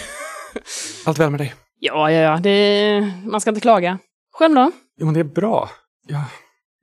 Allt 1.07 1.19
väl 1.19 1.31
med 1.31 1.41
dig? 1.41 1.55
Ja, 1.81 2.11
ja, 2.13 2.21
ja. 2.21 2.37
Det, 2.43 3.13
man 3.25 3.41
ska 3.41 3.51
inte 3.51 3.61
klaga. 3.61 3.99
Själv 4.33 4.55
då? 4.55 4.71
Jo, 5.01 5.05
men 5.07 5.15
det 5.15 5.21
är 5.21 5.25
bra. 5.25 5.71
Jag, 6.09 6.21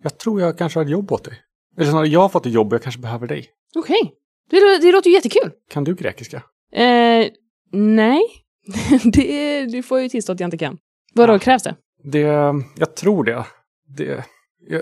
jag 0.03 0.17
tror 0.17 0.41
jag 0.41 0.57
kanske 0.57 0.79
har 0.79 0.85
ett 0.85 0.91
jobb 0.91 1.11
åt 1.11 1.23
dig. 1.23 1.33
Eller 1.77 1.89
snarare, 1.89 2.07
jag 2.07 2.19
har 2.19 2.29
fått 2.29 2.45
ett 2.45 2.51
jobb 2.53 2.67
och 2.67 2.73
jag 2.73 2.83
kanske 2.83 3.01
behöver 3.01 3.27
dig. 3.27 3.47
Okej. 3.75 4.13
Det, 4.49 4.55
lå- 4.57 4.81
det 4.81 4.91
låter 4.91 5.09
ju 5.09 5.15
jättekul. 5.15 5.51
Kan 5.71 5.83
du 5.83 5.95
grekiska? 5.95 6.37
Eh, 6.73 7.27
nej. 7.71 8.21
det, 9.13 9.65
det 9.65 9.83
får 9.83 10.01
ju 10.01 10.09
tillstå 10.09 10.31
att 10.33 10.39
jag 10.39 10.47
inte 10.47 10.57
kan. 10.57 10.77
Vadå, 11.13 11.33
Ja. 11.33 11.39
krävs 11.39 11.63
det? 11.63 11.75
Det, 12.03 12.19
jag 12.77 12.95
tror 12.95 13.23
det. 13.23 13.45
det. 13.97 14.23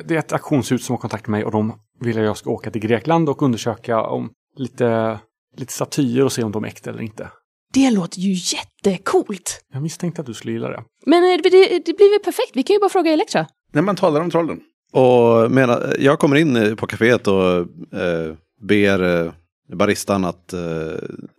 Det 0.06 0.16
är 0.16 0.20
ett 0.20 0.34
auktionshus 0.34 0.86
som 0.86 0.94
har 0.94 0.98
kontaktat 1.02 1.28
mig 1.28 1.46
och 1.46 1.52
de 1.52 1.74
vill 2.00 2.18
att 2.18 2.24
jag 2.26 2.38
ska 2.38 2.50
åka 2.50 2.72
till 2.72 2.82
Grekland 2.82 3.30
och 3.30 3.42
undersöka 3.42 4.02
om 4.02 4.30
lite, 4.58 5.20
lite 5.58 5.74
statyer 5.74 6.26
och 6.26 6.32
se 6.32 6.44
om 6.44 6.52
de 6.52 6.64
är 6.64 6.68
äkta 6.68 6.90
eller 6.90 7.02
inte. 7.02 7.30
Det 7.74 7.92
låter 7.92 8.20
ju 8.20 8.34
jättecoolt. 8.58 9.66
Jag 9.74 9.82
misstänkte 9.82 10.22
att 10.22 10.28
du 10.28 10.34
skulle 10.34 10.54
gilla 10.54 10.70
det. 10.70 10.84
Men 11.06 11.24
eh, 11.24 11.40
det, 11.44 11.50
det 11.86 11.94
blir 11.98 12.12
väl 12.20 12.24
perfekt. 12.26 12.52
Vi 12.54 12.64
kan 12.64 12.74
ju 12.74 12.80
bara 12.80 12.90
fråga 12.90 13.12
Elektra. 13.12 13.48
När 13.72 13.82
man 13.82 13.96
talar 13.96 14.22
om 14.22 14.30
trollen. 14.32 14.60
Och 14.92 15.52
menar, 15.52 15.96
jag 16.00 16.20
kommer 16.20 16.36
in 16.36 16.56
eh, 16.56 16.76
på 16.76 16.88
kaféet 16.88 17.28
och 17.28 17.60
eh, 18.00 18.34
ber 18.62 19.26
eh, 19.26 19.32
baristan 19.76 20.26
att 20.26 20.54
eh, 20.54 20.60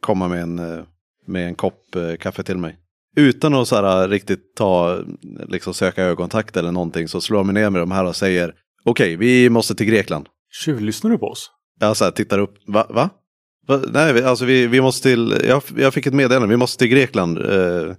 komma 0.00 0.28
med 0.28 0.42
en, 0.42 0.58
eh, 0.58 0.84
med 1.26 1.48
en 1.48 1.54
kopp 1.54 1.94
eh, 1.96 2.16
kaffe 2.16 2.42
till 2.42 2.56
mig. 2.58 2.78
Utan 3.16 3.54
att 3.54 3.68
så 3.68 3.76
här, 3.76 4.08
riktigt 4.08 4.54
ta, 4.56 4.98
liksom 5.48 5.74
söka 5.74 6.02
ögonkontakt 6.02 6.56
eller 6.56 6.72
någonting 6.72 7.08
så 7.08 7.20
slår 7.20 7.44
mig 7.44 7.54
ner 7.54 7.70
med 7.70 7.82
de 7.82 7.90
här 7.90 8.04
och 8.04 8.16
säger 8.16 8.54
okej, 8.84 9.16
vi 9.16 9.50
måste 9.50 9.74
till 9.74 9.86
Grekland. 9.86 10.26
Tjuvlyssnar 10.64 11.10
du 11.10 11.18
på 11.18 11.26
oss? 11.26 11.50
Jag 11.80 11.96
så 11.96 12.04
här, 12.04 12.10
tittar 12.10 12.38
upp, 12.38 12.54
va? 12.66 12.86
va? 12.90 13.10
va? 13.66 13.80
Nej, 13.92 14.12
vi- 14.12 14.22
alltså 14.22 14.44
vi, 14.44 14.66
vi 14.66 14.80
måste 14.80 15.08
till, 15.08 15.34
jag, 15.48 15.62
jag 15.76 15.94
fick 15.94 16.06
ett 16.06 16.14
meddelande, 16.14 16.48
vi 16.48 16.56
måste 16.56 16.78
till 16.78 16.88
Grekland 16.88 17.38
eh, 17.38 17.94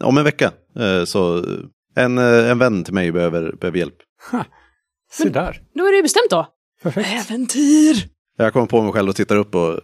om 0.00 0.18
en 0.18 0.24
vecka. 0.24 0.52
Eh, 0.78 1.04
så 1.04 1.44
en, 1.96 2.18
eh, 2.18 2.50
en 2.50 2.58
vän 2.58 2.84
till 2.84 2.94
mig 2.94 3.12
behöver, 3.12 3.52
behöver 3.60 3.78
hjälp. 3.78 3.96
Se 5.12 5.28
där. 5.28 5.62
Då 5.74 5.86
är 5.86 5.96
det 5.96 6.02
bestämt 6.02 6.30
då. 6.30 6.46
Perfekt. 6.82 7.08
Äventyr! 7.30 7.96
Jag 8.36 8.52
kommer 8.52 8.66
på 8.66 8.82
mig 8.82 8.92
själv 8.92 9.08
och 9.08 9.16
tittar 9.16 9.36
upp 9.36 9.54
och, 9.54 9.80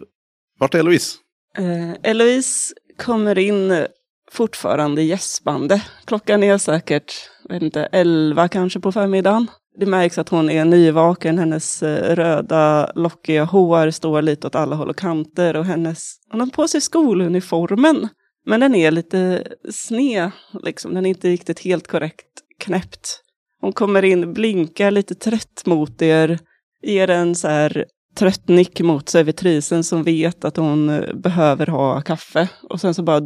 vart 0.59 0.75
är 0.75 0.79
Eloise? 0.79 1.17
Eh, 1.57 1.91
Eloise 2.03 2.73
kommer 2.97 3.37
in 3.37 3.85
fortfarande 4.31 5.01
gäspande. 5.01 5.83
Klockan 6.05 6.43
är 6.43 6.57
säkert, 6.57 7.13
vet 7.49 7.61
inte, 7.61 7.83
elva 7.83 8.47
kanske 8.47 8.79
på 8.79 8.91
förmiddagen. 8.91 9.47
Det 9.79 9.85
märks 9.85 10.17
att 10.17 10.29
hon 10.29 10.49
är 10.49 10.65
nyvaken. 10.65 11.39
Hennes 11.39 11.83
eh, 11.83 12.15
röda 12.15 12.91
lockiga 12.95 13.43
hår 13.43 13.91
står 13.91 14.21
lite 14.21 14.47
åt 14.47 14.55
alla 14.55 14.75
håll 14.75 14.89
och 14.89 14.97
kanter. 14.97 15.55
Och 15.55 15.65
hennes, 15.65 16.15
hon 16.31 16.39
har 16.39 16.47
på 16.47 16.67
sig 16.67 16.81
skoluniformen. 16.81 18.09
Men 18.45 18.59
den 18.59 18.75
är 18.75 18.91
lite 18.91 19.47
sned, 19.69 20.31
liksom. 20.63 20.93
Den 20.93 21.05
är 21.05 21.09
inte 21.09 21.29
riktigt 21.29 21.59
helt 21.59 21.87
korrekt 21.87 22.27
knäppt. 22.59 23.21
Hon 23.61 23.73
kommer 23.73 24.03
in, 24.03 24.33
blinkar 24.33 24.91
lite 24.91 25.15
trött 25.15 25.63
mot 25.65 26.01
er, 26.01 26.39
ger 26.81 27.09
en 27.09 27.35
så 27.35 27.47
här 27.47 27.85
trött 28.15 28.47
nick 28.47 28.81
mot 28.81 29.09
servitrisen 29.09 29.83
som 29.83 30.03
vet 30.03 30.45
att 30.45 30.57
hon 30.57 30.89
eh, 30.89 31.13
behöver 31.13 31.67
ha 31.67 32.01
kaffe. 32.01 32.49
Och 32.69 32.81
sen 32.81 32.93
så 32.93 33.03
bara 33.03 33.21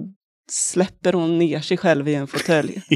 släpper 0.51 1.13
hon 1.13 1.39
ner 1.39 1.59
sig 1.59 1.77
själv 1.77 2.07
i 2.07 2.15
en 2.15 2.27
fåtölj. 2.27 2.81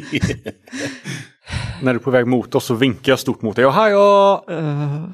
När 1.82 1.93
du 1.93 1.99
är 1.99 2.04
på 2.04 2.12
väg 2.12 2.28
mot 2.28 2.56
oss 2.56 2.65
så 2.65 2.73
vinkar 2.75 3.12
jag 3.12 3.19
stort 3.19 3.41
mot 3.41 3.56
dig. 3.56 3.63
Ja! 3.63 4.45
Uh, 4.52 5.10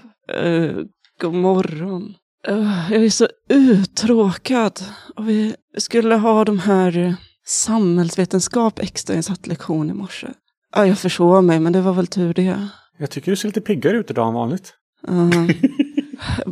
uh, 0.46 0.84
god 1.22 1.34
morgon. 1.34 2.14
Uh, 2.50 2.92
jag 2.92 3.04
är 3.04 3.10
så 3.10 3.28
uttråkad. 3.50 4.80
Och 5.16 5.30
vi 5.30 5.56
skulle 5.78 6.16
ha 6.16 6.46
de 6.46 6.60
här 6.60 6.98
eh, 6.98 7.14
samhällsvetenskap 7.46 8.80
extrainsatt 8.80 9.48
lektion 9.48 9.90
i 9.90 9.94
morse. 9.94 10.28
Ja, 10.76 10.88
jag 10.88 10.98
försov 10.98 11.44
mig, 11.44 11.60
men 11.60 11.74
det 11.74 11.82
var 11.82 11.94
väl 11.94 12.08
tur 12.08 12.34
det. 12.34 12.68
Jag 12.98 13.10
tycker 13.10 13.32
du 13.32 13.36
ser 13.36 13.48
lite 13.48 13.62
piggare 13.62 13.98
ut 13.98 14.12
idag 14.12 14.28
än 14.28 14.34
vanligt. 14.34 14.74
Uh, 15.10 15.50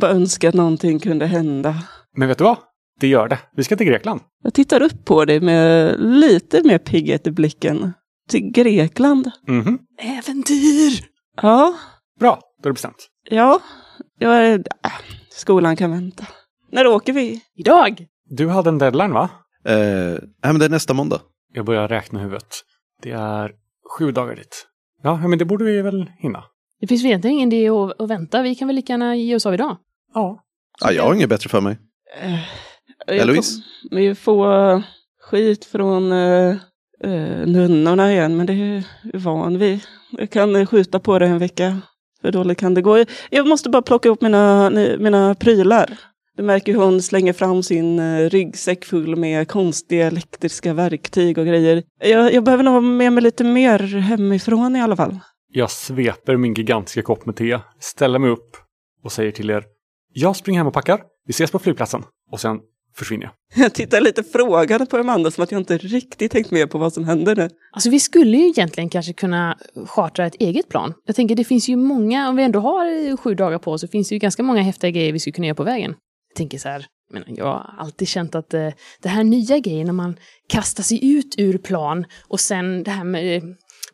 bara 0.04 0.12
önskar 0.12 0.48
att 0.48 0.54
någonting 0.54 0.98
kunde 0.98 1.26
hända. 1.26 1.74
Men 2.16 2.28
vet 2.28 2.38
du 2.38 2.44
vad? 2.44 2.56
Det 3.00 3.06
gör 3.06 3.28
det. 3.28 3.38
Vi 3.56 3.64
ska 3.64 3.76
till 3.76 3.86
Grekland. 3.86 4.20
Jag 4.42 4.54
tittar 4.54 4.82
upp 4.82 5.04
på 5.04 5.24
dig 5.24 5.40
med 5.40 5.96
lite 6.00 6.62
mer 6.64 6.78
pigghet 6.78 7.26
i 7.26 7.30
blicken. 7.30 7.92
Till 8.28 8.50
Grekland. 8.52 9.30
Mhm. 9.48 9.78
Äventyr! 9.98 11.04
Ja, 11.42 11.74
Bra, 12.20 12.40
då 12.62 12.66
är 12.66 12.70
det 12.70 12.72
bestämt. 12.72 13.08
ja. 13.30 13.60
Jag 14.18 14.46
är, 14.46 14.58
äh, 14.58 14.90
skolan 15.30 15.76
kan 15.76 15.90
vänta. 15.90 16.26
När 16.72 16.86
åker 16.86 17.12
vi? 17.12 17.40
Idag! 17.56 18.06
Du 18.30 18.48
hade 18.48 18.68
en 18.68 18.78
deadline 18.78 19.12
va? 19.12 19.28
Eh, 19.64 19.74
nej, 19.74 20.18
men 20.42 20.58
det 20.58 20.64
är 20.64 20.70
nästa 20.70 20.94
måndag. 20.94 21.20
Jag 21.52 21.64
börjar 21.66 21.88
räkna 21.88 22.20
huvudet. 22.20 22.54
Det 23.02 23.10
är 23.10 23.52
sju 23.98 24.12
dagar 24.12 24.36
dit. 24.36 24.66
Ja, 25.02 25.28
men 25.28 25.38
det 25.38 25.44
borde 25.44 25.64
vi 25.64 25.82
väl 25.82 26.10
hinna. 26.18 26.44
Det 26.80 26.86
finns 26.86 27.02
väl 27.02 27.06
egentligen 27.06 27.36
ingen 27.36 27.52
idé 27.52 27.68
att, 27.68 28.00
att 28.00 28.10
vänta. 28.10 28.42
Vi 28.42 28.54
kan 28.54 28.68
väl 28.68 28.76
lika 28.76 28.92
gärna 28.92 29.16
ge 29.16 29.36
oss 29.36 29.46
av 29.46 29.54
idag. 29.54 29.76
Ja. 30.14 30.40
Ja, 30.80 30.92
jag 30.92 31.02
har 31.02 31.14
inget 31.14 31.28
bättre 31.28 31.48
för 31.48 31.60
mig. 31.60 31.78
Eh, 32.22 32.38
jag 33.06 33.16
Eloise? 33.16 33.62
kommer 33.88 34.02
ju 34.02 34.14
få 34.14 34.82
skit 35.20 35.64
från 35.64 36.12
eh, 36.12 36.56
eh, 37.04 37.46
nunnorna 37.46 38.12
igen, 38.12 38.36
men 38.36 38.46
det 38.46 38.52
är 38.52 38.84
van 39.18 39.58
vid. 39.58 39.80
Jag 40.10 40.30
kan 40.30 40.56
eh, 40.56 40.66
skjuta 40.66 41.00
på 41.00 41.18
det 41.18 41.26
en 41.26 41.38
vecka. 41.38 41.80
Hur 42.22 42.32
dåligt 42.32 42.58
kan 42.58 42.74
det 42.74 42.82
gå? 42.82 43.04
Jag 43.30 43.46
måste 43.48 43.70
bara 43.70 43.82
plocka 43.82 44.08
upp 44.08 44.22
mina, 44.22 44.70
mina 44.98 45.34
prylar. 45.34 45.98
Du 46.36 46.42
märker 46.42 46.72
hur 46.72 46.80
hon 46.80 47.02
slänger 47.02 47.32
fram 47.32 47.62
sin 47.62 47.98
eh, 47.98 48.30
ryggsäck 48.30 48.84
full 48.84 49.16
med 49.16 49.48
konstiga 49.48 50.06
elektriska 50.06 50.74
verktyg 50.74 51.38
och 51.38 51.46
grejer. 51.46 51.82
Jag, 52.00 52.34
jag 52.34 52.44
behöver 52.44 52.64
nog 52.64 52.74
ha 52.74 52.80
med 52.80 53.12
mig 53.12 53.22
lite 53.22 53.44
mer 53.44 53.78
hemifrån 53.78 54.76
i 54.76 54.82
alla 54.82 54.96
fall. 54.96 55.18
Jag 55.48 55.70
sveper 55.70 56.36
min 56.36 56.54
gigantiska 56.54 57.02
kopp 57.02 57.26
med 57.26 57.36
te, 57.36 57.58
ställer 57.80 58.18
mig 58.18 58.30
upp 58.30 58.56
och 59.04 59.12
säger 59.12 59.32
till 59.32 59.50
er. 59.50 59.64
Jag 60.16 60.36
springer 60.36 60.60
hem 60.60 60.66
och 60.66 60.72
packar. 60.72 61.02
Vi 61.26 61.30
ses 61.30 61.50
på 61.50 61.58
flygplatsen. 61.58 62.04
Och 62.30 62.40
sen 62.40 62.60
försvinner 62.96 63.24
jag. 63.24 63.32
Jag 63.64 63.74
tittar 63.74 64.00
lite 64.00 64.24
frågande 64.24 64.86
på 64.86 64.96
Amanda 64.96 65.30
som 65.30 65.44
att 65.44 65.52
jag 65.52 65.60
inte 65.60 65.78
riktigt 65.78 66.32
tänkt 66.32 66.50
med 66.50 66.70
på 66.70 66.78
vad 66.78 66.92
som 66.92 67.04
händer 67.04 67.36
nu. 67.36 67.50
Alltså 67.72 67.90
vi 67.90 68.00
skulle 68.00 68.36
ju 68.36 68.46
egentligen 68.46 68.90
kanske 68.90 69.12
kunna 69.12 69.58
chartra 69.86 70.26
ett 70.26 70.34
eget 70.34 70.68
plan. 70.68 70.94
Jag 71.06 71.16
tänker 71.16 71.36
det 71.36 71.44
finns 71.44 71.68
ju 71.68 71.76
många, 71.76 72.28
om 72.28 72.36
vi 72.36 72.42
ändå 72.42 72.60
har 72.60 73.16
sju 73.16 73.34
dagar 73.34 73.58
på 73.58 73.72
oss, 73.72 73.80
så 73.80 73.88
finns 73.88 74.08
det 74.08 74.14
ju 74.14 74.18
ganska 74.18 74.42
många 74.42 74.62
häftiga 74.62 74.90
grejer 74.90 75.12
vi 75.12 75.20
skulle 75.20 75.32
kunna 75.32 75.46
göra 75.46 75.54
på 75.54 75.64
vägen. 75.64 75.94
Jag 76.28 76.36
tänker 76.36 76.58
så 76.58 76.68
här, 76.68 76.86
jag 77.26 77.44
har 77.44 77.74
alltid 77.78 78.08
känt 78.08 78.34
att 78.34 78.54
eh, 78.54 78.68
det 79.02 79.08
här 79.08 79.24
nya 79.24 79.58
grejen 79.58 79.86
när 79.86 79.92
man 79.92 80.16
kastar 80.48 80.82
sig 80.82 81.12
ut 81.12 81.34
ur 81.38 81.58
plan 81.58 82.04
och 82.28 82.40
sen 82.40 82.82
det 82.82 82.90
här 82.90 83.04
med, 83.04 83.36
eh, 83.36 83.42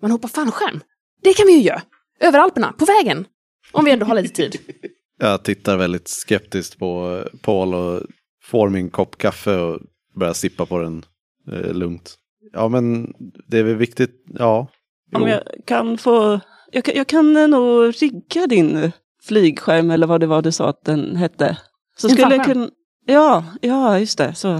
man 0.00 0.10
hoppar 0.10 0.28
fallskärm. 0.28 0.80
Det 1.22 1.34
kan 1.34 1.46
vi 1.46 1.52
ju 1.52 1.62
göra! 1.62 1.82
Över 2.20 2.38
Alperna, 2.38 2.72
på 2.72 2.84
vägen! 2.84 3.26
Om 3.72 3.84
vi 3.84 3.90
ändå 3.90 4.06
har 4.06 4.14
lite 4.14 4.34
tid. 4.34 4.60
Jag 5.20 5.42
tittar 5.42 5.76
väldigt 5.76 6.08
skeptiskt 6.08 6.78
på 6.78 7.22
Paul 7.42 7.74
och 7.74 8.02
får 8.42 8.68
min 8.68 8.90
kopp 8.90 9.18
kaffe 9.18 9.56
och 9.56 9.80
börjar 10.18 10.32
sippa 10.32 10.66
på 10.66 10.78
den 10.78 11.04
eh, 11.52 11.72
lugnt. 11.74 12.16
Ja 12.52 12.68
men 12.68 13.12
det 13.48 13.58
är 13.58 13.62
väl 13.62 13.76
viktigt, 13.76 14.24
ja. 14.38 14.66
Om 15.14 15.28
jag 15.28 15.42
kan 15.66 15.98
få... 15.98 16.40
Jag, 16.72 16.84
kan- 16.84 16.94
jag 16.96 17.06
kan 17.06 17.36
eh, 17.36 17.48
nog 17.48 18.02
rigga 18.02 18.46
din 18.46 18.92
flygskärm 19.22 19.90
eller 19.90 20.06
vad 20.06 20.20
det 20.20 20.26
var 20.26 20.42
du 20.42 20.52
sa 20.52 20.68
att 20.68 20.84
den 20.84 21.16
hette. 21.16 21.58
Så 21.96 22.08
skulle 22.08 22.36
jag 22.36 22.44
kunna... 22.44 22.70
Ja, 23.06 23.44
ja, 23.60 23.98
just 23.98 24.18
det. 24.18 24.34
Så, 24.34 24.50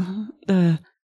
eh, 0.49 0.75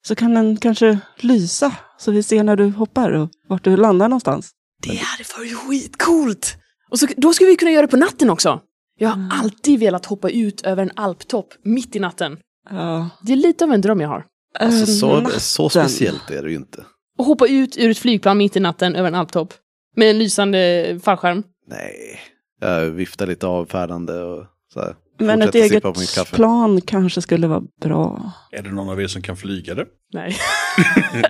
så 0.07 0.15
kan 0.15 0.33
den 0.33 0.57
kanske 0.57 0.99
lysa 1.19 1.75
så 1.97 2.11
vi 2.11 2.23
ser 2.23 2.43
när 2.43 2.55
du 2.55 2.69
hoppar 2.69 3.11
och 3.11 3.29
vart 3.47 3.63
du 3.63 3.77
landar 3.77 4.07
någonstans. 4.09 4.51
Det 4.81 4.95
hade 4.95 5.23
varit 5.37 5.57
skitcoolt! 5.57 6.57
Och 6.89 6.99
så, 6.99 7.07
då 7.17 7.33
skulle 7.33 7.49
vi 7.49 7.55
kunna 7.55 7.71
göra 7.71 7.81
det 7.81 7.87
på 7.91 7.97
natten 7.97 8.29
också. 8.29 8.61
Jag 9.01 9.09
har 9.09 9.29
alltid 9.39 9.79
velat 9.79 10.05
hoppa 10.05 10.29
ut 10.29 10.61
över 10.61 10.83
en 10.83 10.91
alptopp 10.95 11.53
mitt 11.63 11.95
i 11.95 11.99
natten. 11.99 12.37
Ja. 12.69 13.09
Det 13.21 13.31
är 13.31 13.35
lite 13.37 13.63
av 13.65 13.71
en 13.73 13.81
dröm 13.81 14.01
jag 14.01 14.09
har. 14.09 14.25
Alltså, 14.59 14.85
så, 14.85 15.29
så 15.39 15.69
speciellt 15.69 16.29
är 16.31 16.43
det 16.43 16.49
ju 16.49 16.55
inte. 16.55 16.85
Och 17.17 17.25
hoppa 17.25 17.47
ut 17.47 17.77
ur 17.77 17.89
ett 17.89 17.97
flygplan 17.97 18.37
mitt 18.37 18.55
i 18.55 18.59
natten 18.59 18.95
över 18.95 19.07
en 19.07 19.15
alptopp. 19.15 19.53
Med 19.95 20.09
en 20.09 20.19
lysande 20.19 20.99
fallskärm. 21.03 21.43
Nej. 21.67 22.19
Jag 22.59 22.85
viftar 22.91 23.27
lite 23.27 23.47
avfärdande 23.47 24.13
och 24.13 24.45
så 24.73 24.79
här. 24.79 24.95
Men 25.19 25.41
ett 25.41 25.55
eget 25.55 25.71
sippa 25.71 25.93
på 25.93 25.99
mitt 25.99 26.15
kaffe. 26.15 26.35
plan 26.35 26.81
kanske 26.81 27.21
skulle 27.21 27.47
vara 27.47 27.63
bra. 27.81 28.31
Är 28.51 28.61
det 28.63 28.71
någon 28.71 28.89
av 28.89 29.01
er 29.01 29.07
som 29.07 29.21
kan 29.21 29.37
flyga 29.37 29.75
det? 29.75 29.85
Nej. 30.13 30.35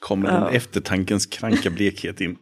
Kommer 0.00 0.28
Ja. 0.28 0.34
den 0.40 0.48
eftertankens 0.54 1.26
kranka 1.26 1.70
blekhet 1.70 2.20
in. 2.20 2.36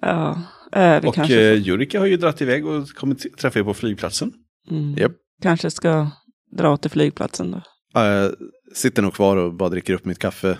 Ja, 0.00 0.42
eh, 0.72 1.00
vi 1.02 1.08
Och 1.08 1.14
kanske, 1.14 1.40
eh, 1.52 1.54
Jurika 1.62 1.98
har 1.98 2.06
ju 2.06 2.16
dratt 2.16 2.40
iväg 2.42 2.66
och 2.66 2.88
kommer 2.88 3.14
t- 3.14 3.28
träffa 3.38 3.58
er 3.58 3.62
på 3.64 3.74
flygplatsen. 3.74 4.32
mm, 4.70 4.94
Japp. 4.98 5.12
kanske 5.42 5.70
ska 5.70 6.10
dra 6.56 6.76
till 6.76 6.90
flygplatsen 6.90 7.50
då. 7.50 7.62
Jag 7.94 8.32
sitter 8.74 9.02
nog 9.02 9.14
kvar 9.14 9.36
och 9.36 9.54
bara 9.54 9.68
dricker 9.68 9.94
upp 9.94 10.04
mitt 10.04 10.18
kaffe. 10.18 10.50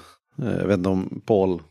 Eh, 0.42 0.48
Jag 0.60 0.66
vet 0.66 0.76
inte 0.78 0.88
om 0.88 1.22
Paul 1.26 1.62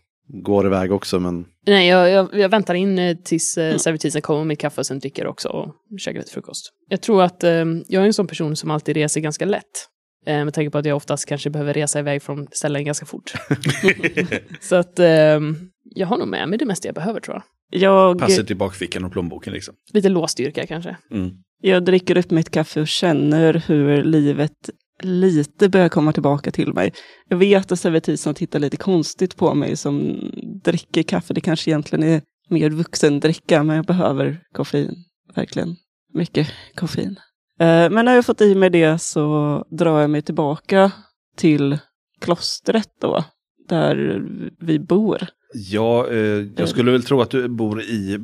går 0.44 0.66
iväg 0.66 0.92
också 0.92 1.20
men 1.20 1.46
Nej, 1.68 1.88
jag, 1.88 2.10
jag, 2.10 2.30
jag 2.40 2.50
väntar 2.50 2.74
in 2.74 3.00
eh, 3.00 3.18
tills 3.18 3.58
eh, 3.58 3.78
servitrisen 3.78 4.22
kommer 4.22 4.40
med 4.40 4.48
mitt 4.48 4.60
kaffe 4.60 4.82
och 4.82 4.86
sen 4.86 5.00
dricker 5.00 5.28
också 5.28 5.48
och 5.50 5.76
käkar 6.00 6.20
lite 6.20 6.32
frukost. 6.32 6.72
Jag 6.90 7.02
tror 7.02 7.24
att 7.24 7.44
eh, 7.44 7.66
jag 7.88 8.04
är 8.04 8.06
en 8.08 8.14
sån 8.14 8.28
person 8.28 8.56
som 8.56 8.72
alltid 8.72 8.96
reser 8.96 9.22
ganska 9.22 9.46
lätt. 9.46 9.88
Eh, 10.26 10.44
med 10.46 10.54
tanke 10.54 10.70
på 10.72 10.78
att 10.78 10.86
jag 10.86 10.98
oftast 10.98 11.26
kanske 11.26 11.50
behöver 11.50 11.74
resa 11.74 12.00
iväg 12.00 12.24
från 12.24 12.48
ställen 12.52 12.86
ganska 12.86 13.06
fort. 13.06 13.34
Så 14.62 14.76
att 14.76 15.00
eh, 15.00 15.40
jag 15.84 16.08
har 16.08 16.18
nog 16.18 16.28
med 16.28 16.50
mig 16.50 16.60
det 16.60 16.66
mesta 16.66 16.88
jag 16.88 16.96
behöver 16.96 17.20
tror 17.20 17.36
jag. 17.36 17.44
Jag, 17.72 18.20
Passet 18.20 18.52
i 18.52 18.56
bakfickan 18.56 19.06
och 19.06 19.12
plånboken 19.12 19.54
liksom. 19.54 19.76
Lite 19.94 20.10
låsstyrka 20.10 20.68
kanske. 20.68 20.98
Mm. 21.12 21.32
jag 21.62 21.86
dricker 21.86 22.18
upp 22.18 22.32
mitt 22.32 22.50
kaffe 22.50 22.82
och 22.82 22.88
känner 22.88 23.64
hur 23.68 24.04
livet 24.04 24.70
lite 25.04 25.70
börjar 25.70 25.90
komma 25.90 26.14
tillbaka 26.14 26.52
till 26.52 26.74
mig. 26.74 26.94
Jag 27.30 27.38
vet 27.38 27.72
att 27.72 27.80
servitrisen 27.80 28.34
tittar 28.34 28.60
lite 28.60 28.78
konstigt 28.78 29.36
på 29.36 29.54
mig 29.54 29.78
som 29.78 30.20
dricker 30.64 31.04
kaffe. 31.04 31.34
Det 31.34 31.42
kanske 31.42 31.70
egentligen 31.72 32.04
är 32.04 32.22
mer 32.50 32.70
vuxendricka, 32.70 33.64
men 33.64 33.76
jag 33.76 33.86
behöver 33.86 34.40
koffein. 34.54 34.96
Verkligen 35.36 35.76
mycket 36.14 36.48
koffein. 36.76 37.20
Eh, 37.60 37.90
Men 37.90 38.06
när 38.06 38.16
jag 38.16 38.26
fått 38.26 38.42
i 38.42 38.56
mig 38.56 38.70
det 38.70 39.02
så 39.02 39.66
drar 39.72 40.02
jag 40.02 40.10
mig 40.10 40.22
tillbaka 40.22 40.92
till 41.38 41.78
klostret 42.22 42.90
då, 43.02 43.24
där 43.70 44.22
vi 44.60 44.80
bor. 44.80 45.28
Ja, 45.54 46.08
eh, 46.08 46.46
jag 46.58 46.70
skulle 46.70 46.92
väl 46.92 47.04
tro 47.04 47.22
att 47.22 47.30
du 47.30 47.48
bor 47.48 47.82
i... 47.82 48.18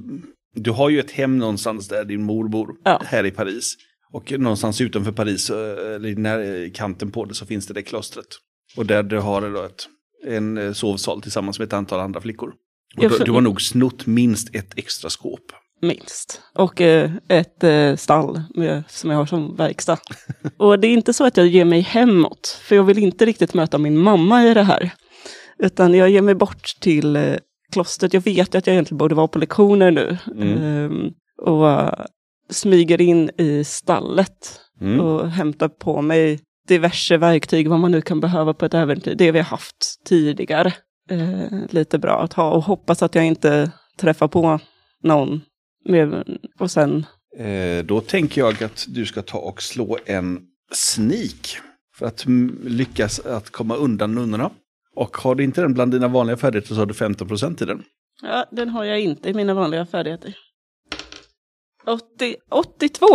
Du 0.55 0.71
har 0.71 0.89
ju 0.89 0.99
ett 0.99 1.11
hem 1.11 1.37
någonstans 1.37 1.87
där 1.87 2.05
din 2.05 2.23
mor 2.23 2.47
bor, 2.47 2.75
Ja. 2.83 3.01
här 3.05 3.25
i 3.25 3.31
Paris. 3.31 3.75
Och 4.13 4.39
någonstans 4.39 4.81
utanför 4.81 5.11
Paris, 5.11 5.49
eh, 5.49 5.95
eller 5.95 6.09
i 6.09 6.15
när, 6.15 6.69
kanten 6.73 7.11
på 7.11 7.25
det, 7.25 7.33
så 7.33 7.45
finns 7.45 7.67
det 7.67 7.73
det 7.73 7.81
klostret. 7.81 8.27
Och 8.77 8.85
där 8.85 9.03
du 9.03 9.19
har 9.19 9.41
då 9.41 9.63
ett, 9.63 9.87
en 10.27 10.57
eh, 10.57 10.73
sovsal 10.73 11.21
tillsammans 11.21 11.59
med 11.59 11.65
ett 11.65 11.73
antal 11.73 11.99
andra 11.99 12.21
flickor. 12.21 12.53
Och 12.97 13.09
du, 13.09 13.17
du 13.25 13.31
har 13.31 13.41
nog 13.41 13.61
snott 13.61 14.05
minst 14.05 14.55
ett 14.55 14.77
extra 14.77 15.09
skåp. 15.09 15.41
Minst. 15.81 16.41
Och 16.55 16.81
eh, 16.81 17.11
ett 17.27 17.63
eh, 17.63 17.95
stall 17.95 18.41
med, 18.55 18.83
som 18.89 19.09
jag 19.09 19.17
har 19.17 19.25
som 19.25 19.55
verkstad. 19.55 19.97
och 20.57 20.79
det 20.79 20.87
är 20.87 20.93
inte 20.93 21.13
så 21.13 21.25
att 21.25 21.37
jag 21.37 21.47
ger 21.47 21.65
mig 21.65 21.81
hemåt, 21.81 22.59
för 22.63 22.75
jag 22.75 22.83
vill 22.83 22.97
inte 22.97 23.25
riktigt 23.25 23.53
möta 23.53 23.77
min 23.77 23.97
mamma 23.97 24.43
i 24.45 24.53
det 24.53 24.63
här. 24.63 24.91
Utan 25.59 25.93
jag 25.93 26.09
ger 26.09 26.21
mig 26.21 26.35
bort 26.35 26.75
till 26.79 27.15
eh, 27.15 27.35
klostret. 27.71 28.13
Jag 28.13 28.21
vet 28.21 28.55
att 28.55 28.67
jag 28.67 28.73
egentligen 28.73 28.97
borde 28.97 29.15
vara 29.15 29.27
på 29.27 29.39
lektioner 29.39 29.91
nu. 29.91 30.17
Mm. 30.35 30.63
Ehm, 30.63 31.11
och 31.41 31.69
eh, 31.69 32.05
smyger 32.49 33.01
in 33.01 33.29
i 33.37 33.63
stallet 33.63 34.61
Mm. 34.81 34.99
och 34.99 35.29
hämtar 35.29 35.67
på 35.67 36.01
mig 36.01 36.39
diverse 36.67 37.17
verktyg, 37.17 37.69
vad 37.69 37.79
man 37.79 37.91
nu 37.91 38.01
kan 38.01 38.19
behöva 38.19 38.53
på 38.53 38.65
ett 38.65 38.73
äventyr. 38.73 39.15
Det 39.15 39.31
vi 39.31 39.39
har 39.39 39.45
haft 39.45 39.75
tidigare. 40.05 40.73
Eh, 41.09 41.59
lite 41.69 41.99
bra 41.99 42.21
att 42.23 42.33
ha 42.33 42.51
och 42.51 42.63
hoppas 42.63 43.03
att 43.03 43.15
jag 43.15 43.25
inte 43.25 43.71
träffar 43.99 44.27
på 44.27 44.59
någon. 45.03 45.41
Med, 45.85 46.23
och 46.59 46.71
sen, 46.71 47.05
Eh, 47.37 47.85
då 47.85 48.01
tänker 48.01 48.41
jag 48.41 48.63
att 48.63 48.85
du 48.87 49.05
ska 49.05 49.21
ta 49.21 49.37
och 49.37 49.61
slå 49.61 49.97
en 50.05 50.39
sneak. 50.71 51.57
För 51.95 52.05
att 52.05 52.25
lyckas 52.63 53.19
att 53.19 53.49
komma 53.49 53.75
undan 53.75 54.15
nunnorna. 54.15 54.51
Och 54.97 55.17
har 55.17 55.35
du 55.35 55.43
inte 55.43 55.61
den 55.61 55.73
bland 55.73 55.91
dina 55.91 56.07
vanliga 56.07 56.37
färdigheter 56.37 56.73
så 56.73 56.81
har 56.81 56.85
du 56.85 56.93
15% 56.93 57.63
i 57.63 57.65
den. 57.65 57.83
ja, 58.21 58.45
den 58.51 58.69
har 58.69 58.83
jag 58.83 58.99
inte 58.99 59.29
i 59.29 59.33
mina 59.33 59.53
vanliga 59.53 59.85
färdigheter. 59.85 60.35
80, 61.85 62.35
82! 62.49 63.05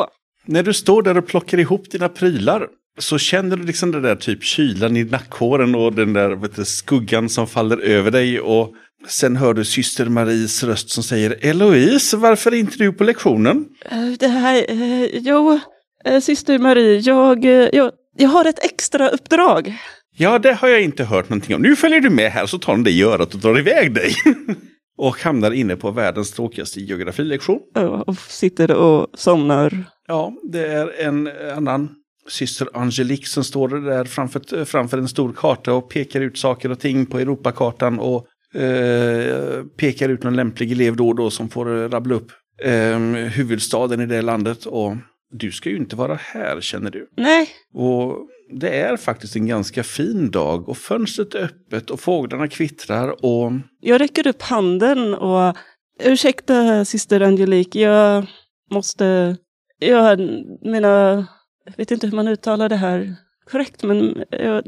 När 0.45 0.63
du 0.63 0.75
står 0.75 1.03
där 1.03 1.19
och 1.19 1.27
plockar 1.27 1.59
ihop 1.59 1.91
dina 1.91 2.09
prylar 2.09 2.69
så 2.99 3.19
känner 3.19 3.57
du 3.57 3.63
liksom 3.63 3.93
den 3.93 4.03
där 4.03 4.17
typ 4.17 4.45
kylan 4.45 4.97
i 4.97 5.05
nackhåren 5.05 5.75
och 5.75 5.93
den 5.93 6.13
där 6.13 6.31
vet 6.31 6.57
du, 6.57 6.65
skuggan 6.65 7.29
som 7.29 7.47
faller 7.47 7.79
över 7.79 8.11
dig. 8.11 8.41
Och 8.41 8.75
sen 9.09 9.37
hör 9.37 9.55
du 9.55 9.65
syster 9.65 10.07
Maries 10.07 10.65
röst 10.65 10.91
som 10.91 11.03
säger 11.03 11.39
Eloise, 11.41 12.17
varför 12.17 12.53
är 12.53 12.57
inte 12.57 12.79
du 12.79 12.93
på 12.93 13.05
lektionen? 13.05 13.65
Eh, 13.91 14.09
det 14.19 14.29
här, 14.29 14.65
eh, 14.69 15.05
jo, 15.13 15.61
eh, 16.05 16.21
syster 16.21 16.59
Marie, 16.59 16.99
jag, 16.99 17.45
jag, 17.75 17.93
jag 18.17 18.29
har 18.29 18.45
ett 18.45 18.65
extra 18.65 19.09
uppdrag. 19.09 19.79
Ja, 20.17 20.39
det 20.39 20.53
har 20.53 20.69
jag 20.69 20.83
inte 20.83 21.05
hört 21.05 21.29
någonting 21.29 21.57
om. 21.57 21.63
Nu 21.63 21.77
följer 21.77 22.01
du 22.01 22.11
med 22.11 22.31
här 22.31 22.47
så 22.47 22.59
tar 22.59 22.73
den 22.73 22.85
dig 22.85 22.99
i 22.99 23.03
örat 23.03 23.35
och 23.35 23.41
drar 23.41 23.59
iväg 23.59 23.95
dig. 23.95 24.15
och 24.99 25.17
hamnar 25.17 25.51
inne 25.51 25.77
på 25.77 25.91
världens 25.91 26.33
tråkigaste 26.33 26.81
geografilektion. 26.81 27.61
Ja, 27.75 28.05
Och 28.07 28.17
sitter 28.19 28.71
och 28.71 29.07
somnar. 29.15 29.85
Ja, 30.09 30.33
det 30.53 30.67
är 30.67 31.01
en 31.01 31.31
annan 31.57 31.95
syster 32.29 32.69
Angelique 32.75 33.27
som 33.27 33.45
står 33.45 33.69
där 33.69 34.05
framför, 34.05 34.65
framför 34.65 34.99
en 34.99 35.09
stor 35.09 35.33
karta 35.33 35.73
och 35.73 35.91
pekar 35.91 36.21
ut 36.21 36.39
saker 36.39 36.71
och 36.71 36.81
ting 36.81 37.07
på 37.07 37.19
Europakartan 37.19 37.99
och 37.99 38.27
eh, 38.61 39.63
pekar 39.77 40.09
ut 40.09 40.23
någon 40.23 40.37
lämplig 40.37 40.73
elev 40.73 40.97
då 40.97 41.09
och 41.09 41.15
då 41.15 41.31
som 41.31 41.49
får 41.49 41.83
eh, 41.83 41.89
rabbla 41.89 42.15
upp 42.15 42.33
eh, 42.65 42.99
huvudstaden 43.11 44.01
i 44.01 44.07
det 44.07 44.23
landet. 44.23 44.67
Och 44.67 44.97
du 45.31 45.53
ska 45.53 45.71
ju 45.71 45.77
inte 45.77 45.97
vara 45.97 46.19
här 46.21 46.61
känner 46.61 46.91
du. 46.91 47.09
Nej, 47.17 47.49
Och 47.75 48.29
det 48.53 48.81
är 48.81 48.97
faktiskt 48.97 49.37
en 49.37 49.47
ganska 49.47 49.83
fin 49.83 50.31
dag 50.31 50.69
och 50.69 50.77
fönstret 50.77 51.35
är 51.35 51.45
öppet 51.45 51.91
och 51.91 52.01
fåglarna 52.01 52.49
kvittrar 52.49 53.25
och 53.25 53.53
jag 53.81 54.01
räcker 54.01 54.27
upp 54.27 54.43
handen 54.43 55.15
och 55.15 55.57
ursäkta 56.03 56.85
syster 56.85 57.21
Angelique, 57.21 57.81
jag 57.81 58.27
måste, 58.71 59.37
jag, 59.79 60.21
mina, 60.63 61.27
jag 61.65 61.77
vet 61.77 61.91
inte 61.91 62.07
hur 62.07 62.17
man 62.17 62.29
uttalar 62.29 62.69
det 62.69 62.77
här 62.77 63.15
korrekt, 63.51 63.83
men 63.83 64.25
jag 64.31 64.63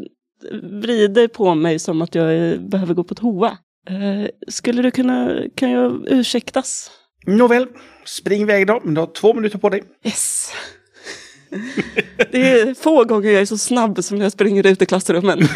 vrider 0.62 1.28
på 1.28 1.54
mig 1.54 1.78
som 1.78 2.02
att 2.02 2.14
jag 2.14 2.50
eh, 2.50 2.60
behöver 2.60 2.94
gå 2.94 3.04
på 3.04 3.14
toa. 3.14 3.58
Eh, 3.88 4.28
skulle 4.48 4.82
du 4.82 4.90
kunna, 4.90 5.42
kan 5.56 5.70
jag 5.70 6.08
ursäktas? 6.08 6.90
nåväl, 7.26 7.66
spring 8.04 8.42
iväg 8.42 8.66
då, 8.66 8.80
du 8.84 9.00
har 9.00 9.06
två 9.06 9.34
minuter 9.34 9.58
på 9.58 9.68
dig. 9.68 9.82
Yes. 10.04 10.52
Det 12.32 12.50
är 12.50 12.74
få 12.74 13.04
gånger 13.04 13.30
jag 13.30 13.42
är 13.42 13.46
så 13.46 13.58
snabb 13.58 14.04
som 14.04 14.18
när 14.18 14.24
jag 14.24 14.32
springer 14.32 14.66
ut 14.66 14.82
i 14.82 14.86
klassrummen. 14.86 15.38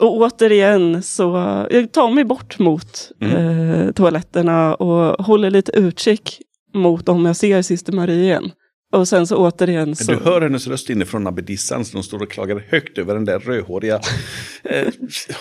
Och 0.00 0.16
återigen 0.16 1.02
så 1.02 1.24
jag 1.70 1.92
tar 1.92 2.10
mig 2.10 2.24
bort 2.24 2.58
mot 2.58 3.12
eh, 3.20 3.92
toaletterna 3.94 4.74
och 4.74 5.24
håller 5.24 5.50
lite 5.50 5.72
utkik 5.72 6.40
mot 6.74 7.08
om 7.08 7.26
jag 7.26 7.36
ser 7.36 7.62
Syster 7.62 7.92
Marie 7.92 8.22
igen. 8.22 8.50
Och 8.92 9.08
sen 9.08 9.26
så 9.26 9.36
återigen 9.36 9.96
så... 9.96 10.12
Du 10.12 10.18
hör 10.18 10.40
hennes 10.40 10.66
röst 10.66 10.90
inifrån 10.90 11.26
abbedissan 11.26 11.84
som 11.84 12.02
står 12.02 12.22
och 12.22 12.30
klagar 12.30 12.64
högt 12.68 12.98
över 12.98 13.14
den 13.14 13.24
där 13.24 13.38
rödhåriga 13.38 14.00
eh, 14.64 14.88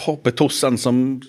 hoppetossan 0.05 0.77
som... 0.77 1.21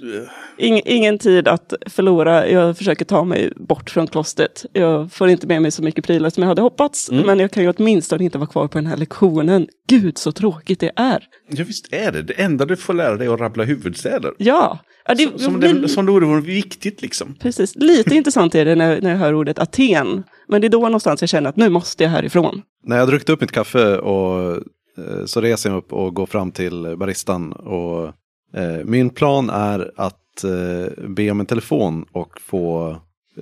Eh, 0.58 0.66
Ing, 0.66 0.80
ingen 0.84 1.18
tid 1.18 1.48
att 1.48 1.72
förlora. 1.86 2.48
Jag 2.48 2.78
försöker 2.78 3.04
ta 3.04 3.24
mig 3.24 3.52
bort 3.56 3.90
från 3.90 4.06
klostret. 4.06 4.64
Jag 4.72 5.12
får 5.12 5.28
inte 5.28 5.46
med 5.46 5.62
mig 5.62 5.70
så 5.70 5.82
mycket 5.82 6.04
prylar 6.04 6.30
som 6.30 6.42
jag 6.42 6.48
hade 6.48 6.62
hoppats. 6.62 7.10
Men 7.10 7.38
jag 7.38 7.50
kan 7.50 7.62
ju 7.62 7.72
åtminstone 7.76 8.24
inte 8.24 8.38
vara 8.38 8.48
kvar 8.48 8.68
på 8.68 8.78
den 8.78 8.86
här 8.86 8.96
lektionen. 8.96 9.66
Gud 9.88 10.18
så 10.18 10.32
tråkigt 10.32 10.80
det 10.80 10.92
är. 10.96 11.24
ja 11.48 11.64
visst 11.64 11.92
är 11.92 12.12
det. 12.12 12.22
Det 12.22 12.32
enda 12.32 12.64
du 12.64 12.76
får 12.76 12.94
lära 12.94 13.16
dig 13.16 13.26
är 13.26 13.34
att 13.34 13.40
rabbla 13.40 13.64
huvudstäder. 13.64 14.32
Ja, 14.38 14.78
ja 15.06 15.14
det, 15.14 15.22
Som, 15.22 15.38
som, 15.38 15.60
det, 15.60 15.88
som 15.88 16.06
det 16.06 16.12
vore 16.12 16.40
viktigt 16.40 17.02
liksom. 17.02 17.34
Precis, 17.40 17.74
lite 17.76 18.14
intressant 18.14 18.54
är 18.54 18.64
det 18.64 18.74
när, 18.74 19.00
när 19.00 19.10
jag 19.10 19.18
hör 19.18 19.34
ordet 19.34 19.58
Aten. 19.58 20.24
Men 20.48 20.60
det 20.60 20.66
är 20.66 20.68
då 20.68 20.80
någonstans 20.80 21.22
jag 21.22 21.28
känner 21.28 21.48
att 21.50 21.56
nu 21.56 21.68
måste 21.68 22.02
jag 22.02 22.10
härifrån. 22.10 22.62
När 22.84 22.96
jag 22.96 23.02
har 23.02 23.06
druckit 23.10 23.28
upp 23.28 23.40
mitt 23.40 23.52
kaffe 23.52 23.98
och 23.98 24.50
eh, 24.98 25.24
så 25.24 25.40
reser 25.40 25.68
jag 25.68 25.74
mig 25.74 25.78
upp 25.78 25.92
och 25.92 26.14
går 26.14 26.26
fram 26.26 26.52
till 26.52 26.96
baristan. 26.98 27.52
Och, 27.52 28.06
eh, 28.60 28.84
min 28.84 29.10
plan 29.10 29.50
är 29.50 29.92
att 29.96 30.44
eh, 30.44 31.08
be 31.08 31.30
om 31.30 31.40
en 31.40 31.46
telefon 31.46 32.04
och 32.12 32.40
få 32.40 32.90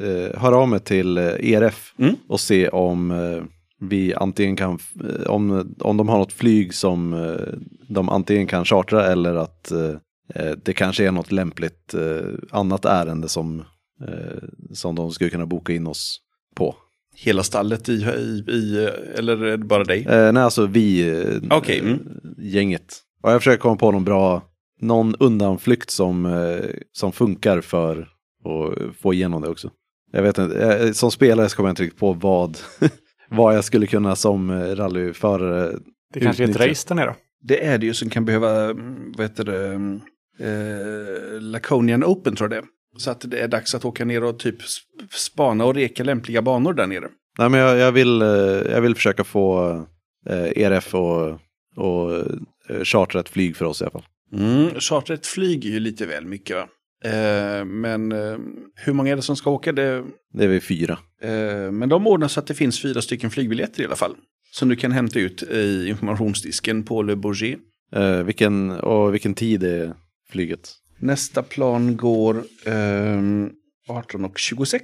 eh, 0.01 0.41
höra 0.41 0.57
av 0.57 0.69
mig 0.69 0.81
till 0.81 1.19
eh, 1.19 1.25
ERF 1.25 1.95
Mm. 1.99 2.15
och 2.29 2.41
se 2.41 2.69
om 2.69 3.11
eh, 3.11 3.43
vi 3.81 4.15
antingen 4.15 4.57
kan, 4.57 4.79
om, 5.27 5.75
om 5.81 5.97
de 5.97 6.09
har 6.09 6.19
något 6.19 6.33
flyg 6.33 6.75
som 6.75 7.13
eh, 7.15 7.59
de 7.89 8.09
antingen 8.09 8.47
kan 8.47 8.65
chartra 8.65 9.07
eller 9.07 9.35
att 9.35 9.73
det 10.65 10.73
kanske 10.73 11.07
är 11.07 11.13
något 11.13 11.33
lämpligt 11.33 11.95
eh, 11.95 12.29
annat 12.51 12.85
ärende 12.85 13.29
som, 13.29 13.61
eh, 14.09 14.43
som 14.73 14.95
de 14.95 15.11
skulle 15.13 15.31
kunna 15.31 15.47
boka 15.47 15.73
in 15.73 15.87
oss 15.87 16.21
på. 16.55 16.75
Hela 17.15 17.43
stallet 17.43 17.89
i, 17.89 17.93
i, 17.93 18.45
i 18.49 18.91
eller 19.19 19.45
är 19.45 19.57
det 19.57 19.65
bara 19.65 19.85
dig? 19.85 20.07
Eh, 20.11 20.33
nej, 20.33 20.43
alltså 20.43 20.67
vi, 20.67 21.11
eh, 21.11 21.57
Okej, 21.57 21.79
mm. 21.79 21.93
eh, 21.93 21.99
gänget. 22.39 22.97
Och 23.23 23.33
jag 23.33 23.41
försöker 23.41 23.59
komma 23.61 23.77
på 23.77 23.93
någon 23.93 24.05
bra, 24.05 24.43
någon 24.81 25.15
undanflykt 25.15 25.91
som, 25.91 26.27
eh, 26.27 26.71
som 26.93 27.13
funkar 27.13 27.61
för 27.61 28.09
att 28.45 28.97
få 28.97 29.15
igenom 29.15 29.43
det 29.43 29.49
också. 29.49 29.71
Jag 30.13 30.23
vet 30.23 30.39
inte, 30.39 30.75
eh, 30.75 30.93
som 30.93 31.11
spelare 31.11 31.49
så 31.49 31.57
kommer 31.57 31.69
jag 31.69 31.73
inte 31.73 31.83
riktigt 31.83 32.01
på 32.01 32.13
vad, 32.13 32.59
vad 33.31 33.57
jag 33.57 33.65
skulle 33.65 33.87
kunna 33.87 34.17
som 34.17 34.53
rallyförare. 34.77 35.79
Det 36.15 36.21
kanske 36.21 36.43
är 36.43 36.45
ett 36.45 36.51
utnyttja. 36.51 36.71
race 36.71 36.89
där 36.89 36.95
nere. 36.95 37.15
Det 37.43 37.65
är 37.65 37.79
det 37.79 37.87
ju 37.87 37.95
som 37.95 38.11
kan 38.11 38.25
behöva, 38.25 38.65
mm, 38.65 39.13
vad 39.17 39.27
heter 39.27 39.45
det, 39.45 39.67
mm, 39.69 40.01
eh, 40.39 41.41
Laconian 41.41 42.05
Open 42.05 42.37
tror 42.37 42.55
jag 42.55 42.63
det. 42.63 42.69
Så 42.97 43.11
att 43.11 43.21
det 43.31 43.39
är 43.41 43.49
dags 43.49 43.75
att 43.75 43.85
åka 43.85 44.05
ner 44.05 44.25
och 44.25 44.39
typ 44.39 44.61
sp- 44.61 45.09
spana 45.11 45.65
och 45.65 45.75
reka 45.75 46.05
lämpliga 46.05 46.43
banor 46.43 46.73
där 46.73 46.87
nere. 46.87 47.09
Nej, 47.39 47.49
men 47.49 47.61
jag, 47.61 47.79
jag, 47.79 47.93
vill, 47.93 48.23
eh, 48.23 48.29
jag 48.73 48.81
vill 48.81 48.95
försöka 48.95 49.25
få 49.25 49.71
eh, 50.29 50.63
ERF 50.63 50.95
och, 50.95 51.29
och 51.77 52.17
eh, 52.69 52.85
chartra 52.85 53.21
ett 53.21 53.29
flyg 53.29 53.57
för 53.57 53.65
oss 53.65 53.81
i 53.81 53.85
alla 53.85 53.91
fall. 53.91 54.05
Mm, 54.33 54.81
chartra 54.81 55.15
ett 55.15 55.27
flyg 55.27 55.65
är 55.67 55.71
ju 55.71 55.81
lite 55.81 56.07
väl 56.07 56.27
mycket 56.27 56.57
va? 56.57 56.69
Eh, 57.05 57.65
men 57.65 58.13
eh, 58.13 58.39
hur 58.75 58.93
många 58.93 59.13
är 59.13 59.17
det 59.17 59.23
som 59.23 59.37
ska 59.37 59.51
åka? 59.51 59.73
Det, 59.73 60.05
Det 60.33 60.45
är 60.45 60.49
vi 60.49 60.61
fyra. 60.61 60.99
eh, 61.23 61.71
men 61.73 61.89
de 61.89 62.07
ordnar 62.07 62.29
så 62.29 62.41
att 62.41 62.47
det 62.47 62.55
finns 62.55 62.83
fyra 62.83 63.03
stycken 63.03 63.31
flygbiljetter 63.31 63.83
i 63.83 63.87
alla 63.87 63.97
fall. 63.97 64.15
Som 64.53 64.69
du 64.69 64.77
kan 64.77 64.93
hämta 64.93 65.19
ut 65.19 65.43
i 65.43 65.89
informationsdisken 65.89 66.83
på 66.83 67.03
Le 67.03 67.15
Bourget. 67.15 67.59
Vilken, 68.25 68.71
och 68.71 69.15
vilken 69.15 69.35
tid 69.35 69.63
är 69.65 69.95
flyget? 70.31 70.73
Nästa 71.05 71.43
plan 71.43 71.97
går 71.97 72.37
eh, 72.67 72.73
18.26. 72.73 74.77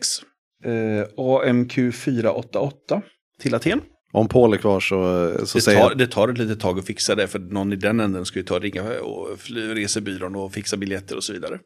Eh, 0.65 1.05
AMQ 1.51 1.95
488 1.95 3.03
till 3.41 3.55
Aten. 3.55 3.81
Om 4.13 4.29
Paul 4.29 4.53
är 4.53 4.57
kvar 4.57 4.81
så, 4.81 5.31
så 5.47 5.59
Det 5.59 5.63
säger 5.63 5.81
tar, 5.81 5.89
jag... 5.91 5.99
det 5.99 6.07
tar 6.07 6.29
ett 6.29 6.39
litet 6.39 6.61
tag 6.61 6.79
att 6.79 6.87
fixa 6.87 7.15
det 7.15 7.29
för 7.29 7.39
någon 7.39 7.73
i 7.73 7.77
den 7.77 8.01
änden 8.01 8.25
ska 8.25 8.39
ju 8.39 8.45
ta 8.45 8.55
och 8.55 8.61
ringa 8.63 8.83
och 9.01 9.39
fly- 9.39 9.75
resebyrån 9.75 10.37
och 10.37 10.53
fixa 10.53 10.77
biljetter 10.77 11.17
och 11.17 11.25
så 11.25 11.33
vidare. 11.33 11.59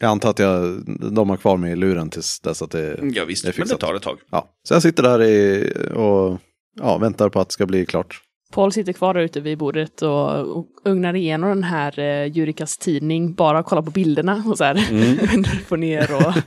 Jag 0.00 0.10
antar 0.10 0.30
att 0.30 0.38
jag, 0.38 0.82
de 1.12 1.30
har 1.30 1.36
kvar 1.36 1.56
mig 1.56 1.72
i 1.72 1.76
luren 1.76 2.10
tills 2.10 2.40
dess 2.40 2.62
att 2.62 2.70
det... 2.70 2.98
Ja 3.14 3.24
visst, 3.24 3.44
är 3.44 3.48
men 3.48 3.52
det 3.56 3.62
fixat. 3.62 3.80
tar 3.80 3.94
ett 3.94 4.02
tag. 4.02 4.18
Ja. 4.30 4.50
Så 4.68 4.74
jag 4.74 4.82
sitter 4.82 5.02
där 5.02 5.22
i, 5.22 5.72
och 5.94 6.38
ja, 6.80 6.98
väntar 6.98 7.28
på 7.28 7.40
att 7.40 7.48
det 7.48 7.52
ska 7.52 7.66
bli 7.66 7.86
klart. 7.86 8.20
Paul 8.56 8.72
sitter 8.72 8.92
kvar 8.92 9.14
där 9.14 9.20
ute 9.20 9.40
vid 9.40 9.58
bordet 9.58 10.02
och, 10.02 10.56
och 10.58 10.66
ugnar 10.84 11.14
igenom 11.14 11.48
den 11.48 11.62
här 11.64 11.98
eh, 11.98 12.26
Jurikas 12.36 12.78
tidning, 12.78 13.34
bara 13.34 13.62
kollar 13.62 13.82
på 13.82 13.90
bilderna 13.90 14.44
och 14.46 14.58
så 14.58 14.64
här 14.64 14.76
upp 15.62 15.72
och 15.72 15.78
ner 15.78 16.14
och... 16.14 16.32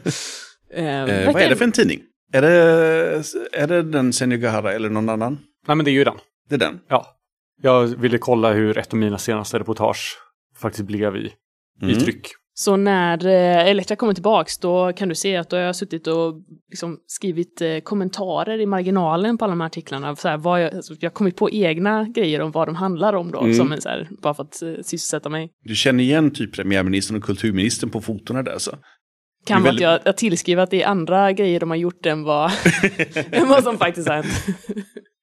Eh, 0.74 0.86
Eh, 1.04 1.34
vad 1.34 1.42
är 1.42 1.50
det 1.50 1.56
för 1.56 1.66
en 1.66 1.72
tidning? 1.72 2.00
Är 2.34 2.42
det, 2.42 2.54
är 3.54 3.68
det 3.68 3.82
den 3.84 4.14
Senjogahara 4.14 4.74
eller 4.74 4.90
någon 4.90 5.10
annan? 5.10 5.38
Nej, 5.68 5.76
men 5.76 5.86
det 5.86 5.92
är 5.92 5.94
ju 5.94 6.04
den. 6.04 6.18
Det 6.50 6.56
är 6.56 6.60
den. 6.60 6.80
Ja. 6.88 7.06
Jag 7.62 7.86
ville 7.88 8.18
kolla 8.18 8.54
hur 8.54 8.78
ett 8.78 8.94
av 8.94 9.00
mina 9.00 9.18
senaste 9.18 9.60
reportage 9.60 10.18
faktiskt 10.58 10.84
blev 10.88 11.16
i, 11.16 11.20
i 11.20 11.32
Mm. 11.82 12.00
tryck. 12.00 12.28
Så 12.60 12.76
när 12.78 13.26
eh, 13.28 13.68
Elektra 13.70 13.96
kommer 13.96 14.14
tillbaks 14.14 14.58
då 14.58 14.94
kan 14.94 15.10
du 15.10 15.16
se 15.16 15.36
att 15.38 15.50
då 15.50 15.56
har 15.58 15.62
jag 15.64 15.76
suttit 15.76 16.08
och 16.08 16.34
liksom 16.70 16.98
skrivit 17.08 17.62
eh, 17.62 17.80
kommentarer 17.80 18.62
i 18.62 18.66
marginalen 18.66 19.38
på 19.38 19.46
alla 19.46 19.52
de 19.52 19.62
här 19.62 19.68
artiklarna. 19.68 20.16
Så 20.16 20.28
här, 20.28 20.38
vad 20.38 20.64
jag, 20.64 20.76
alltså, 20.76 20.94
jag 21.00 21.10
har 21.10 21.14
kommit 21.14 21.36
på 21.36 21.50
egna 21.50 22.04
grejer 22.04 22.42
om 22.42 22.52
vad 22.52 22.68
de 22.68 22.76
handlar 22.76 23.14
om 23.14 23.32
då, 23.32 23.40
Mm. 23.40 23.54
som 23.54 23.72
en, 23.72 23.82
så 23.82 23.90
här, 23.90 24.10
bara 24.22 24.34
för 24.34 24.44
att 24.44 24.62
eh, 24.62 24.70
sysselsätta 24.82 25.30
mig. 25.30 25.50
Du 25.64 25.76
känner 25.76 26.04
igen 26.04 26.32
typ 26.34 26.54
premiärministern 26.56 27.18
och 27.18 27.24
kulturministern 27.24 27.90
på 27.90 28.02
fotona 28.02 28.44
där 28.44 28.58
så. 28.58 28.72
Kan 29.46 29.56
vara 29.56 29.60
att 29.62 29.66
väldigt- 29.66 29.84
jag, 29.84 30.00
jag 30.06 30.18
tillskriver 30.18 30.64
att 30.64 30.72
det 30.72 30.84
är 30.84 30.88
andra 30.88 31.32
grejer 31.32 31.60
de 31.60 31.70
har 31.70 31.78
gjort 31.78 32.06
än 32.06 32.24
vad, 32.24 32.52
än 33.32 33.48
vad 33.50 33.64
som 33.64 33.78
faktiskt 33.78 34.08
har 34.08 34.16
hänt. 34.16 34.46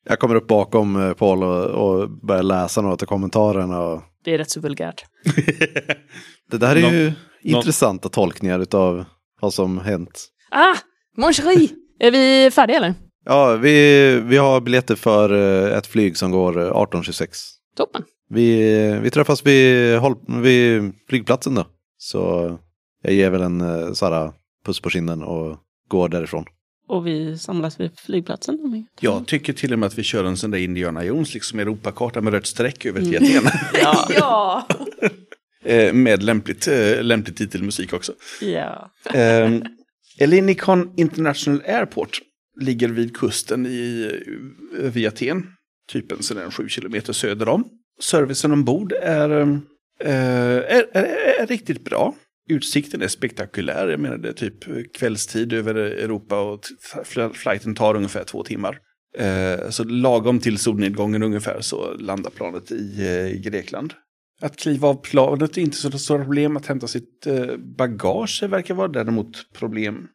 Jag 0.08 0.18
kommer 0.18 0.34
upp 0.34 0.46
bakom 0.48 1.14
Paul 1.18 1.42
och, 1.42 1.64
och 1.66 2.10
börjar 2.26 2.42
läsa 2.42 2.80
några 2.80 2.92
av 2.94 2.98
kommentarerna. 2.98 3.80
Och... 3.80 4.02
Det 4.26 4.34
är 4.34 4.38
rätt 4.38 4.50
så 4.50 4.60
vulgärt. 4.60 5.04
Det 6.50 6.58
där 6.58 6.76
är 6.76 6.82
Nå- 6.82 6.90
ju 6.90 7.12
intressanta 7.42 8.08
tolkningar 8.08 8.66
av 8.74 9.04
vad 9.40 9.54
som 9.54 9.78
hänt. 9.78 10.26
Ah! 10.50 10.74
Mon 11.16 11.32
chéri! 11.32 11.70
Är 12.00 12.10
vi 12.10 12.50
färdiga 12.50 12.76
eller? 12.76 12.94
Ja, 13.24 13.56
vi, 13.56 14.20
vi 14.20 14.36
har 14.36 14.60
biljetter 14.60 14.94
för 14.94 15.32
eh, 15.32 15.78
ett 15.78 15.86
flyg 15.86 16.16
som 16.16 16.30
går 16.30 16.58
eh, 16.60 16.72
18.26. 16.72 17.28
Toppen. 17.76 18.02
Vi, 18.28 18.98
vi 19.02 19.10
träffas 19.10 19.46
vid, 19.46 20.00
vid 20.42 20.92
flygplatsen 21.08 21.54
då. 21.54 21.66
Så 21.98 22.58
jag 23.02 23.12
ger 23.14 23.30
väl 23.30 23.42
en 23.42 23.60
eh, 23.60 23.92
så 23.92 24.10
här, 24.10 24.32
puss 24.64 24.80
på 24.80 24.90
kinden 24.90 25.22
och 25.22 25.56
går 25.88 26.08
därifrån. 26.08 26.44
Och 26.88 27.06
vi 27.06 27.38
samlas 27.38 27.80
vid 27.80 27.98
flygplatsen. 27.98 28.86
Jag 29.00 29.26
tycker 29.26 29.52
till 29.52 29.72
och 29.72 29.78
med 29.78 29.86
att 29.86 29.98
vi 29.98 30.02
kör 30.02 30.24
en 30.24 30.36
sån 30.36 30.50
där 30.50 30.58
Indiana 30.58 31.04
Jones, 31.04 31.34
liksom 31.34 31.58
Europakarta 31.58 32.20
med 32.20 32.32
rött 32.32 32.46
streck 32.46 32.86
över 32.86 33.00
till 33.00 33.16
Aten. 33.36 33.50
Ja. 33.74 34.08
Ja! 34.16 34.66
eh, 35.64 35.92
med 35.92 36.22
lämpligt, 36.22 36.68
eh, 36.68 37.02
lämplig 37.02 37.36
titelmusik 37.36 37.92
också. 37.92 38.12
ja. 38.40 38.90
Eh, 39.14 39.50
Elinikon 40.18 40.92
International 40.96 41.62
Airport 41.66 42.20
ligger 42.60 42.88
vid 42.88 43.16
kusten 43.16 43.66
i, 43.66 44.12
vid 44.72 45.06
Aten, 45.06 45.46
typ 45.92 46.12
en 46.12 46.22
sån 46.22 46.36
där 46.36 46.50
sju 46.50 46.68
kilometer 46.68 47.12
söder 47.12 47.48
om. 47.48 47.64
Servicen 48.00 48.52
ombord 48.52 48.92
är, 48.92 49.30
eh, 49.40 49.48
är, 50.00 50.86
är, 50.92 51.04
är 51.42 51.46
riktigt 51.46 51.84
bra. 51.84 52.14
Utsikten 52.48 53.02
är 53.02 53.08
spektakulär, 53.08 53.88
jag 53.88 54.00
menar 54.00 54.18
det 54.18 54.28
är 54.28 54.32
typ 54.32 54.92
kvällstid 54.96 55.52
över 55.52 55.74
Europa 55.74 56.40
och 56.40 56.60
flighten 57.34 57.74
tar 57.74 57.96
ungefär 57.96 58.24
två 58.24 58.42
timmar. 58.42 58.78
Eh, 59.18 59.70
så 59.70 59.84
lagom 59.84 60.38
till 60.38 60.58
solnedgången 60.58 61.22
ungefär 61.22 61.60
så 61.60 61.94
landar 61.94 62.30
planet 62.30 62.72
i, 62.72 63.06
eh, 63.06 63.40
Grekland. 63.40 63.94
Att 64.42 64.56
kliva 64.56 64.88
av 64.88 64.94
planet 64.94 65.56
är 65.56 65.62
inte 65.62 65.76
så 65.76 65.98
stora 65.98 66.24
problem. 66.24 66.56
Att 66.56 66.66
hämta 66.66 66.86
sitt 66.86 67.26
eh, 67.26 67.56
bagage 67.56 68.42
verkar 68.42 68.74
vara 68.74 68.88
däremot 68.88 69.52
problem. 69.54 70.08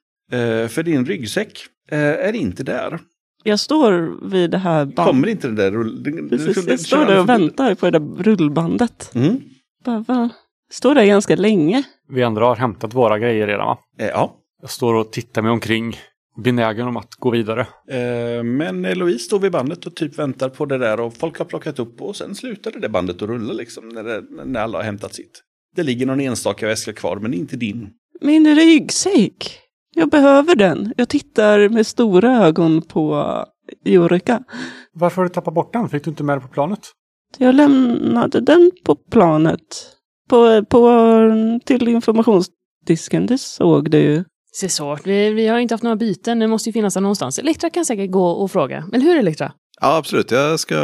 För 0.70 0.84
din 0.84 1.06
ryggsäck 1.06 1.60
är 1.90 2.34
inte 2.34 2.64
där. 2.64 3.00
Jag 3.44 3.60
står 3.60 4.20
vid 4.30 4.52
det 4.52 4.58
här 4.58 4.86
bandet. 4.86 5.06
Kommer 5.06 5.28
inte 5.28 5.48
den 5.48 5.56
där 5.56 5.72
rull... 5.72 6.04
Precis, 6.30 6.68
jag 6.68 6.80
står 6.80 7.06
där 7.06 7.20
och 7.20 7.30
väntar 7.30 7.76
på 7.76 7.90
det 7.90 8.00
där 8.00 8.24
rullbandet. 8.24 9.12
Mm. 9.16 9.42
Bara? 9.86 10.30
Står 10.72 10.96
där 10.96 11.06
ganska 11.06 11.36
länge. 11.36 11.84
Vi 12.12 12.24
andra 12.24 12.46
har 12.46 12.56
hämtat 12.56 12.94
våra 12.94 13.20
grejer 13.20 13.48
redan 13.48 13.68
va? 13.68 13.78
Eh, 14.00 14.08
ja. 14.08 14.36
Jag 14.62 14.70
står 14.70 14.94
och 14.94 15.12
tittar 15.12 15.42
mig 15.42 15.52
omkring, 15.52 15.98
benägen 16.44 16.88
om 16.88 16.98
att 16.98 17.16
gå 17.16 17.30
vidare. 17.30 17.62
Eh, 17.88 18.44
men 18.44 18.86
Eloise 18.86 19.26
står 19.26 19.40
vid 19.40 19.52
bandet 19.52 19.86
och 19.86 19.96
typ 19.96 20.20
väntar 20.20 20.50
på 20.50 20.66
det 20.66 20.78
där 20.78 21.00
och 21.00 21.14
folk 21.14 21.38
har 21.38 21.46
plockat 21.46 21.80
upp 21.80 22.02
och 22.02 22.16
sen 22.16 22.36
slutar 22.36 22.72
det 22.72 22.90
bandet 22.90 23.22
att 23.22 23.30
rulla 23.30 23.54
liksom 23.54 23.90
när, 23.90 24.04
det, 24.04 24.24
när 24.46 24.60
alla 24.60 24.78
har 24.78 24.84
hämtat 24.84 25.14
sitt. 25.14 25.42
Det 25.76 25.84
ligger 25.84 26.06
någon 26.06 26.20
enstaka 26.20 26.68
väska 26.68 26.94
kvar 26.94 27.18
men 27.18 27.34
inte 27.34 27.58
din. 27.58 27.90
Min 28.22 28.56
ryggsäck. 28.56 29.60
Jag 29.96 30.10
behöver 30.10 30.56
den. 30.56 30.94
Jag 30.98 31.10
tittar 31.10 31.70
med 31.70 31.88
stora 31.88 32.46
ögon 32.46 32.82
på 32.82 33.36
Jorika. 33.84 34.44
Varför 34.94 35.22
har 35.22 35.24
du 35.24 35.34
tappat 35.34 35.54
bort 35.54 35.74
den? 35.74 35.90
Fick 35.90 36.04
du 36.04 36.10
inte 36.10 36.24
med 36.24 36.38
den 36.38 36.42
på 36.42 36.54
planet? 36.54 36.80
Jag 37.38 37.56
lämnade 37.56 38.40
den 38.40 38.72
på 38.84 38.96
planet. 38.96 39.98
På, 40.32 40.66
på, 40.66 41.60
till 41.66 41.88
informationsdisken, 41.88 43.26
det 43.26 43.38
såg 43.38 43.92
du 43.92 43.98
ju. 43.98 44.24
Se 44.54 44.70
så, 44.70 44.98
vi, 45.04 45.30
vi 45.34 45.48
har 45.48 45.60
inte 45.60 45.74
haft 45.74 45.84
några 45.84 45.96
byten, 45.96 46.40
det 46.40 46.48
måste 46.48 46.70
ju 46.70 46.74
finnas 46.74 46.94
där 46.94 47.02
någonstans. 47.02 47.40
Elektra 47.40 47.70
kan 47.70 47.86
säkert 47.86 48.12
gå 48.12 48.26
och 48.32 48.52
fråga. 48.52 48.84
Eller 48.94 49.06
hur 49.06 49.18
Elektra? 49.20 49.52
Ja, 49.82 49.98
absolut. 49.98 50.32
Jag 50.32 50.60
ska, 50.60 50.76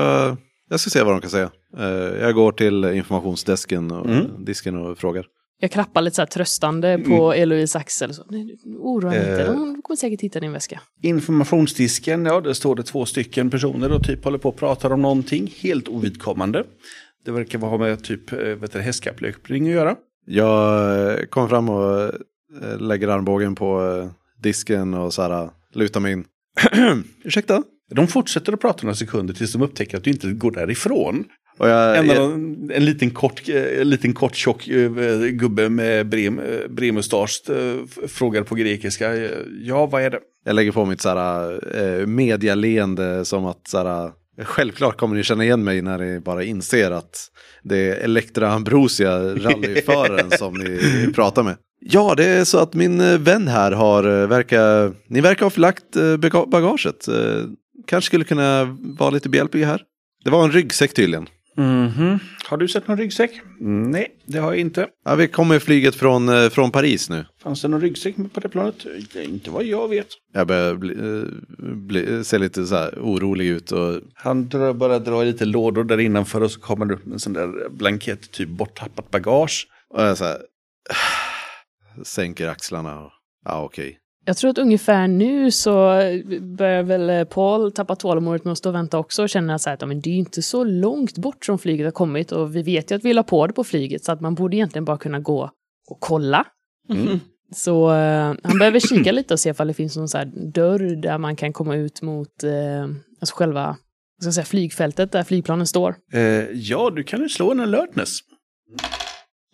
jag 0.70 0.80
ska 0.80 0.90
se 0.90 1.04
vad 1.04 1.14
de 1.14 1.22
kan 1.22 1.30
säga. 1.30 1.50
Eh, 1.78 1.86
Jag 2.22 2.34
går 2.36 2.52
till 2.52 2.84
informationsdisken 2.86 3.92
och, 3.92 4.06
Mm. 4.06 4.46
disken 4.46 4.76
och 4.78 4.98
frågar. 4.98 5.26
Jag 5.60 5.72
klappar 5.72 6.02
lite 6.02 6.16
så 6.16 6.22
här 6.22 6.28
tröstande 6.28 6.98
på 7.08 7.34
Eloise 7.34 7.78
axel. 7.78 8.14
Så. 8.14 8.24
Nej, 8.30 8.56
Oroa 8.80 9.12
dig 9.12 9.20
inte, 9.20 9.44
Eh. 9.44 9.54
hon 9.54 9.82
kommer 9.82 9.98
säkert 9.98 10.22
hitta 10.22 10.40
din 10.40 10.52
väska. 10.52 10.82
Informationsdisken, 11.04 12.26
ja, 12.26 12.42
där 12.42 12.54
står 12.54 12.76
det 12.76 12.84
två 12.84 13.06
stycken 13.06 13.50
personer 13.50 13.92
och 13.92 14.04
typ 14.04 14.24
håller 14.24 14.38
på 14.38 14.50
och 14.50 14.56
pratar 14.56 14.94
om 14.94 15.02
någonting 15.02 15.54
helt 15.58 15.88
ovidkommande. 15.88 16.64
Det 17.28 17.34
verkar 17.34 17.60
ha 17.60 17.78
med 17.78 18.04
typ 18.04 18.32
eh, 18.34 18.40
vet 18.40 18.72
du, 18.74 18.80
hästkapplöpning 18.80 19.68
att 19.68 19.74
göra. 19.74 19.96
Jag 20.26 21.10
eh, 21.20 21.26
kommer 21.26 21.48
fram 21.48 21.70
och 21.70 22.02
eh, 22.04 22.80
lägger 22.80 23.08
armbågen 23.08 23.56
på 23.56 24.10
disken 24.44 24.94
och 24.94 25.14
så 25.14 25.22
här 25.22 25.50
lutar 25.74 26.00
mig 26.00 26.12
in. 26.14 26.26
Ursäkta? 27.24 27.64
De 27.96 28.08
fortsätter 28.08 28.54
att 28.54 28.62
prata 28.62 28.84
några 28.84 28.96
sekunder 28.96 29.34
tills 29.34 29.54
de 29.54 29.62
upptäcker 29.62 29.98
att 29.98 30.04
du 30.04 30.10
inte 30.10 30.28
går 30.32 30.52
därifrån. 30.52 31.24
Och 31.58 31.70
jag, 31.70 31.98
En, 31.98 32.08
jag, 32.08 32.32
en, 32.32 32.72
en 32.74 32.86
liten 32.86 33.10
kort, 33.12 33.50
en 33.50 33.90
liten 33.90 34.14
kort 34.14 34.36
tjock 34.36 34.66
gubbe 35.32 35.70
med 35.70 36.08
brem, 36.10 36.42
bremustasch 36.70 37.42
f- 37.50 38.12
frågar 38.12 38.44
på 38.44 38.56
grekiska. 38.56 39.16
Ja, 39.64 39.86
vad 39.86 40.02
är 40.02 40.10
det? 40.10 40.20
jag 40.46 40.56
lägger 40.56 40.72
på 40.72 40.86
mitt 40.86 41.02
så 41.02 41.10
här, 41.10 42.06
medialeende 42.06 43.26
som 43.26 43.46
att 43.46 43.68
så 43.68 43.78
här, 43.78 44.12
självklart 44.46 44.98
kommer 44.98 45.16
ni 45.16 45.24
känna 45.24 45.44
igen 45.44 45.64
mig 45.64 45.82
när 45.82 45.98
ni 45.98 46.20
bara 46.20 46.44
inser 46.44 46.92
att 46.92 47.28
det 47.64 47.78
är 47.78 47.96
Elektra 47.96 48.52
Ambrosia, 48.52 49.20
rallyföraren 49.20 50.32
som 50.32 50.54
ni 50.54 50.80
pratar 51.16 51.44
med. 51.44 51.56
Ja, 51.80 52.14
det 52.18 52.26
är 52.26 52.44
så 52.44 52.58
att 52.58 52.74
min 52.74 53.02
eh, 53.02 53.18
vän 53.18 53.48
här 53.48 53.72
har, 53.72 54.22
eh, 54.22 54.28
verkar, 54.28 54.94
ni 55.08 55.22
verkar 55.22 55.46
ha 55.46 55.50
förlagt 55.50 55.96
eh, 55.96 56.18
bagaget. 56.48 57.06
Kanske 57.88 58.06
skulle 58.06 58.24
kunna 58.24 58.78
vara 58.80 59.10
lite 59.10 59.30
behjälplig 59.30 59.66
här. 59.66 59.82
Det 60.24 60.30
var 60.30 60.44
en 60.44 60.52
ryggsäck 60.52 60.94
tydligen. 60.94 61.28
Mhm. 61.58 62.20
Har 62.50 62.58
du 62.58 62.68
sett 62.68 62.88
någon 62.88 62.98
ryggsäck? 62.98 63.42
Nej, 63.60 64.08
det 64.26 64.38
har 64.40 64.52
jag 64.52 64.60
inte. 64.60 64.88
Ja, 65.06 65.16
vi 65.16 65.28
kommer 65.28 65.60
flyget 65.60 65.96
från, 65.96 66.30
eh, 66.30 66.50
från 66.50 66.72
Paris 66.72 67.10
nu. 67.10 67.26
Fanns 67.44 67.62
det 67.62 67.68
någon 67.68 67.82
ryggsäck 67.82 68.16
på 68.34 68.40
det 68.40 68.50
planet? 68.50 68.86
Inte 69.16 69.52
vad 69.52 69.64
jag 69.64 69.88
vet. 69.88 70.08
Jag 70.34 70.48
börjar 70.48 70.76
bli, 70.76 70.94
eh, 70.94 71.24
bli, 71.76 72.24
se 72.24 72.38
lite 72.38 72.66
så 72.66 72.76
här 72.76 72.94
orolig 73.02 73.46
ut 73.48 73.72
och 73.72 74.02
Han 74.14 74.50
drar, 74.50 74.74
bara 74.74 75.00
drar 75.00 75.26
lite 75.26 75.46
lådor 75.46 75.84
där 75.84 75.98
innanför 75.98 76.44
och 76.44 76.52
så 76.52 76.60
kommer 76.60 76.86
det 76.86 76.94
upp 76.94 77.08
en 77.08 77.20
sån 77.20 77.34
där 77.34 77.70
blankett, 77.70 78.32
typ 78.32 78.50
borttappat 78.50 79.12
bagage. 79.12 79.68
Och 79.90 80.02
jag 80.02 80.18
så 80.18 80.26
här, 80.26 80.38
sänker 82.04 82.48
axlarna. 82.48 83.00
Och, 83.00 83.12
ja, 83.46 83.64
okej. 83.64 83.98
Jag 84.28 84.38
tror 84.38 84.52
att 84.52 84.58
ungefär 84.58 85.08
nu 85.08 85.52
så 85.52 85.74
börjar 86.42 86.84
väl 86.84 87.26
Paul 87.26 87.72
tappa 87.72 87.96
tålamodet 87.96 88.44
med 88.44 88.52
att 88.52 88.58
stå 88.58 88.70
och 88.70 88.76
vänta 88.76 88.98
också 88.98 89.24
och 89.24 89.30
känna 89.30 89.60
så 89.60 89.70
här 89.70 89.74
att 89.74 89.88
men 89.88 90.02
det 90.02 90.10
är 90.10 90.14
inte 90.16 90.42
så 90.42 90.64
långt 90.64 91.18
bort 91.18 91.46
som 91.46 91.60
flyget 91.60 91.86
har 91.86 91.92
kommit 91.92 92.32
och 92.32 92.56
vi 92.56 92.64
vet 92.64 92.92
ju 92.92 92.96
att 92.96 93.06
vi 93.06 93.14
la 93.14 93.24
på 93.24 93.48
det 93.48 93.54
på 93.54 93.64
flyget 93.64 94.04
så 94.04 94.12
att 94.12 94.22
man 94.22 94.36
borde 94.36 94.58
egentligen 94.58 94.86
bara 94.86 94.98
kunna 94.98 95.20
gå 95.20 95.52
och 95.90 96.00
kolla. 96.00 96.46
Mm. 96.90 97.20
Så 97.56 97.94
eh, 97.94 98.34
han 98.44 98.58
behöver 98.60 98.80
kika 98.80 99.12
lite 99.12 99.34
och 99.34 99.40
se 99.40 99.50
ifall 99.50 99.68
det 99.68 99.74
finns 99.74 99.98
någon 99.98 100.10
så 100.10 100.18
här 100.18 100.32
dörr 100.54 100.96
där 101.02 101.18
man 101.18 101.36
kan 101.36 101.54
komma 101.54 101.76
ut 101.76 102.02
mot 102.02 102.44
eh, 102.44 102.84
alltså 103.22 103.36
själva 103.36 103.78
ska 104.22 104.32
säga, 104.32 104.46
flygfältet 104.46 105.12
där 105.12 105.24
flygplanen 105.24 105.68
står. 105.68 105.96
Eh, 106.14 106.22
ja, 106.54 106.90
du 106.96 107.04
kan 107.04 107.22
ju 107.22 107.30
slå 107.30 107.52
en 107.52 107.60
alertness. 107.60 108.20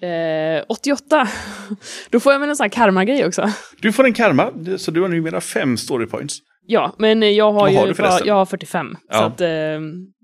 Eh, 0.04 0.63
88. 0.70 1.28
Då 2.10 2.20
får 2.20 2.34
jag 2.34 2.39
väl 2.39 2.50
en 2.50 2.56
sån 2.56 2.63
här 2.63 2.70
karma-grej 2.70 3.26
också. 3.26 3.50
Du 3.82 3.92
får 3.92 4.04
en 4.06 4.13
karma, 4.13 4.52
så 4.78 4.92
du 4.92 5.02
har 5.02 5.08
numera 5.10 5.42
fem 5.42 5.78
story 5.78 6.06
points. 6.06 6.38
Ja, 6.66 6.96
men 7.00 7.36
jag 7.36 7.46
har 7.52 7.60
Vad 7.60 7.72
ju 7.72 7.78
har 7.78 7.88
du 7.88 7.94
förresten? 7.94 8.28
jag 8.28 8.36
har 8.36 8.46
45. 8.46 8.92
Så 8.92 8.98
Ja. 9.10 9.26
att 9.26 9.42
eh, 9.42 9.48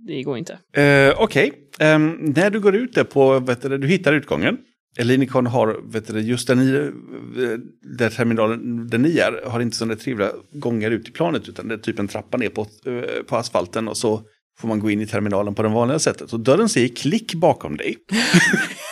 det 0.07 0.23
går 0.23 0.37
inte. 0.37 0.53
Eh, 0.83 1.13
Okej, 1.21 1.53
Ehm, 1.79 2.17
när 2.19 2.49
du 2.49 2.59
går 2.59 2.75
ut 2.75 2.93
där 2.95 3.03
på, 3.03 3.39
vet 3.39 3.61
du, 3.61 3.77
du 3.77 3.87
hittar 3.87 4.13
utgången. 4.13 4.57
Elinikon 4.99 5.45
har, 5.47 5.91
vet 5.91 6.07
du, 6.07 6.19
just 6.19 6.47
där 6.47 6.55
ni, 6.55 6.73
eh, 6.75 7.57
där 7.97 8.09
terminalen 8.09 8.87
där 8.87 8.97
ni 8.97 9.17
är, 9.17 9.49
har 9.49 9.59
inte 9.59 9.77
sådana 9.77 9.95
trevliga 9.95 10.29
gångar 10.53 10.91
ut 10.91 11.07
i 11.09 11.11
planet, 11.11 11.47
utan 11.49 11.67
det 11.67 11.73
är 11.73 11.77
typ 11.77 11.99
en 11.99 12.07
trappa 12.07 12.37
ner 12.37 12.49
på, 12.49 12.61
eh, 12.61 13.23
på 13.27 13.35
asfalten 13.37 13.87
och 13.87 13.97
så 13.97 14.21
får 14.59 14.67
man 14.67 14.79
gå 14.79 14.89
in 14.91 15.01
i 15.01 15.07
terminalen 15.07 15.55
på 15.55 15.63
det 15.63 15.69
vanliga 15.69 15.99
sättet. 15.99 16.33
Och 16.33 16.39
dörren 16.39 16.69
säger 16.69 16.87
klick 16.95 17.33
bakom 17.33 17.77
dig. 17.77 17.95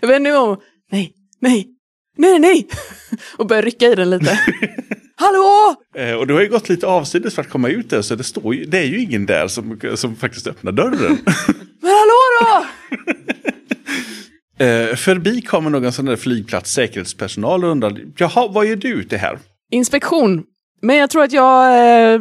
Jag 0.00 0.08
vänder 0.08 0.30
mig 0.30 0.40
om. 0.40 0.56
Nej, 0.92 1.12
nej, 1.40 1.68
nej, 2.16 2.38
nej. 2.38 2.68
Och 3.36 3.46
börjar 3.46 3.62
rycka 3.62 3.86
i 3.86 3.94
den 3.94 4.10
lite. 4.10 4.38
Hallå! 5.16 5.74
Eh, 5.96 6.14
och 6.14 6.26
du 6.26 6.34
har 6.34 6.40
ju 6.40 6.48
gått 6.48 6.68
lite 6.68 6.86
avsides 6.86 7.34
för 7.34 7.42
att 7.42 7.48
komma 7.48 7.68
ut 7.68 7.90
där, 7.90 8.02
så 8.02 8.14
det, 8.14 8.24
står 8.24 8.54
ju, 8.54 8.64
det 8.64 8.78
är 8.78 8.86
ju 8.86 9.00
ingen 9.00 9.26
där 9.26 9.48
som, 9.48 9.80
som 9.94 10.16
faktiskt 10.16 10.46
öppnar 10.46 10.72
dörren. 10.72 11.18
Men 11.80 11.90
hallå 11.90 12.18
då! 12.40 12.64
eh, 14.64 14.96
förbi 14.96 15.42
kommer 15.42 15.70
någon 15.70 15.92
sån 15.92 16.04
där 16.04 16.16
flygplats 16.16 16.72
säkerhetspersonal 16.72 17.64
och 17.64 17.70
undrar, 17.70 17.98
jaha, 18.16 18.48
vad 18.48 18.66
gör 18.66 18.76
du 18.76 18.88
ute 18.88 19.16
här? 19.16 19.38
Inspektion. 19.70 20.44
Men 20.82 20.96
jag 20.96 21.10
tror 21.10 21.22
att 21.22 21.32
jag... 21.32 21.74
Eh, 22.14 22.20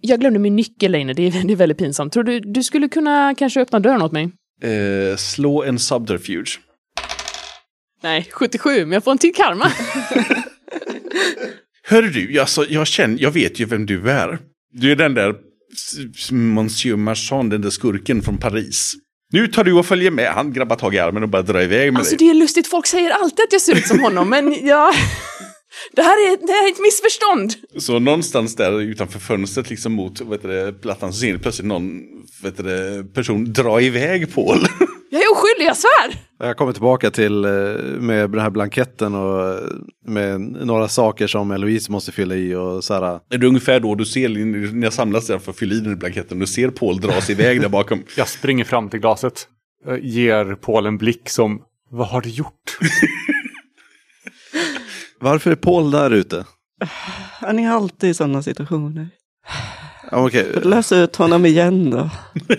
jag 0.00 0.20
glömde 0.20 0.38
min 0.38 0.56
nyckel, 0.56 0.92
Leine. 0.92 1.12
Det 1.12 1.22
är, 1.22 1.46
det 1.46 1.52
är 1.52 1.56
väldigt 1.56 1.78
pinsamt. 1.78 2.12
Tror 2.12 2.24
du 2.24 2.40
du 2.40 2.62
skulle 2.62 2.88
kunna 2.88 3.34
kanske 3.34 3.60
öppna 3.60 3.80
dörren 3.80 4.02
åt 4.02 4.12
mig? 4.12 4.30
Eh, 4.62 5.16
slå 5.16 5.62
en 5.64 5.78
subterfuge. 5.78 6.58
Nej, 8.02 8.28
77, 8.32 8.80
men 8.84 8.92
jag 8.92 9.04
får 9.04 9.10
en 9.12 9.18
till 9.18 9.34
karma. 9.34 9.72
Hör 11.82 12.02
du, 12.02 12.38
alltså, 12.40 12.66
jag, 12.68 12.86
känner, 12.86 13.22
jag 13.22 13.30
vet 13.30 13.60
ju 13.60 13.64
vem 13.64 13.86
du 13.86 14.10
är. 14.10 14.38
Du 14.72 14.92
är 14.92 14.96
den 14.96 15.14
där 15.14 15.34
Monsieur 16.32 16.96
Marchand, 16.96 17.50
den 17.50 17.60
där 17.60 17.70
skurken 17.70 18.22
från 18.22 18.38
Paris. 18.38 18.94
Nu 19.32 19.46
tar 19.46 19.64
du 19.64 19.72
och 19.72 19.86
följer 19.86 20.10
med. 20.10 20.32
Han 20.32 20.52
grabbar 20.52 20.76
tag 20.76 20.94
i 20.94 20.98
armen 20.98 21.22
och 21.22 21.28
bara 21.28 21.42
drar 21.42 21.60
iväg 21.62 21.92
med 21.92 22.00
Alltså 22.00 22.16
dig. 22.16 22.26
det 22.26 22.30
är 22.30 22.34
lustigt, 22.34 22.66
folk 22.66 22.86
säger 22.86 23.10
alltid 23.10 23.44
att 23.44 23.52
jag 23.52 23.62
ser 23.62 23.76
ut 23.76 23.86
som 23.86 24.00
honom, 24.00 24.28
men 24.30 24.66
jag... 24.66 24.94
Det 25.92 26.02
här 26.02 26.12
är, 26.32 26.46
det 26.46 26.52
här 26.52 26.68
är 26.68 26.72
ett 26.72 26.80
missförstånd. 26.80 27.52
Så 27.82 27.98
någonstans 27.98 28.56
där 28.56 28.80
utanför 28.80 29.18
fönstret, 29.18 29.70
liksom 29.70 29.92
mot 29.92 30.20
vet 30.20 30.42
du, 30.42 30.48
det, 30.48 30.72
plattan, 30.72 31.12
så 31.12 31.20
ser 31.20 31.32
ni 31.32 31.38
plötsligt 31.38 31.66
någon 31.66 32.00
vet 32.42 32.56
du, 32.56 32.62
det, 32.62 33.04
person 33.14 33.52
dra 33.52 33.80
iväg 33.80 34.34
Paul. 34.34 34.58
Jag 35.10 35.22
är 35.22 35.32
oskyldig, 35.32 35.66
jag 35.68 35.76
svär! 35.76 36.20
Jag 36.38 36.56
kommer 36.56 36.72
tillbaka 36.72 37.10
till 37.10 37.44
eh, 37.44 37.50
med 38.00 38.30
den 38.30 38.40
här 38.40 38.50
blanketten 38.50 39.14
och 39.14 39.48
eh, 39.54 39.60
med 40.06 40.40
några 40.40 40.88
saker 40.88 41.26
som 41.26 41.50
Eloise 41.50 41.92
måste 41.92 42.12
fylla 42.12 42.34
i 42.34 42.54
och 42.54 42.84
så 42.84 42.94
här. 42.94 43.20
Det 43.30 43.36
är 43.36 43.44
ungefär 43.44 43.80
då 43.80 43.94
du 43.94 44.04
ser, 44.04 44.28
när 44.74 44.84
jag 44.86 44.92
samlas 44.92 45.26
där 45.26 45.38
för 45.38 45.50
att 45.50 45.58
fylla 45.58 45.74
i 45.74 45.78
den 45.78 45.88
här 45.88 45.96
blanketten, 45.96 46.38
du 46.38 46.46
ser 46.46 46.70
Paul 46.70 47.00
dras 47.00 47.30
iväg 47.30 47.60
där 47.60 47.68
bakom. 47.68 48.02
Jag 48.16 48.28
springer 48.28 48.64
fram 48.64 48.88
till 48.90 49.00
glaset. 49.00 49.46
eh, 49.88 49.96
Ger 50.02 50.54
Paul 50.54 50.86
en 50.86 50.98
blick 50.98 51.28
som, 51.28 51.62
vad 51.90 52.08
har 52.08 52.20
du 52.20 52.28
gjort? 52.30 52.78
Varför 55.20 55.50
är 55.50 55.54
Paul 55.54 55.90
där 55.90 56.10
ute? 56.10 56.44
Han 57.40 57.58
är 57.58 57.70
alltid 57.70 58.10
i 58.10 58.14
sådana 58.14 58.42
situationer. 58.42 59.08
Okej. 60.12 60.52
Lös 60.62 60.92
ut 60.92 61.16
honom 61.16 61.46
igen 61.46 61.90
då. 61.90 62.10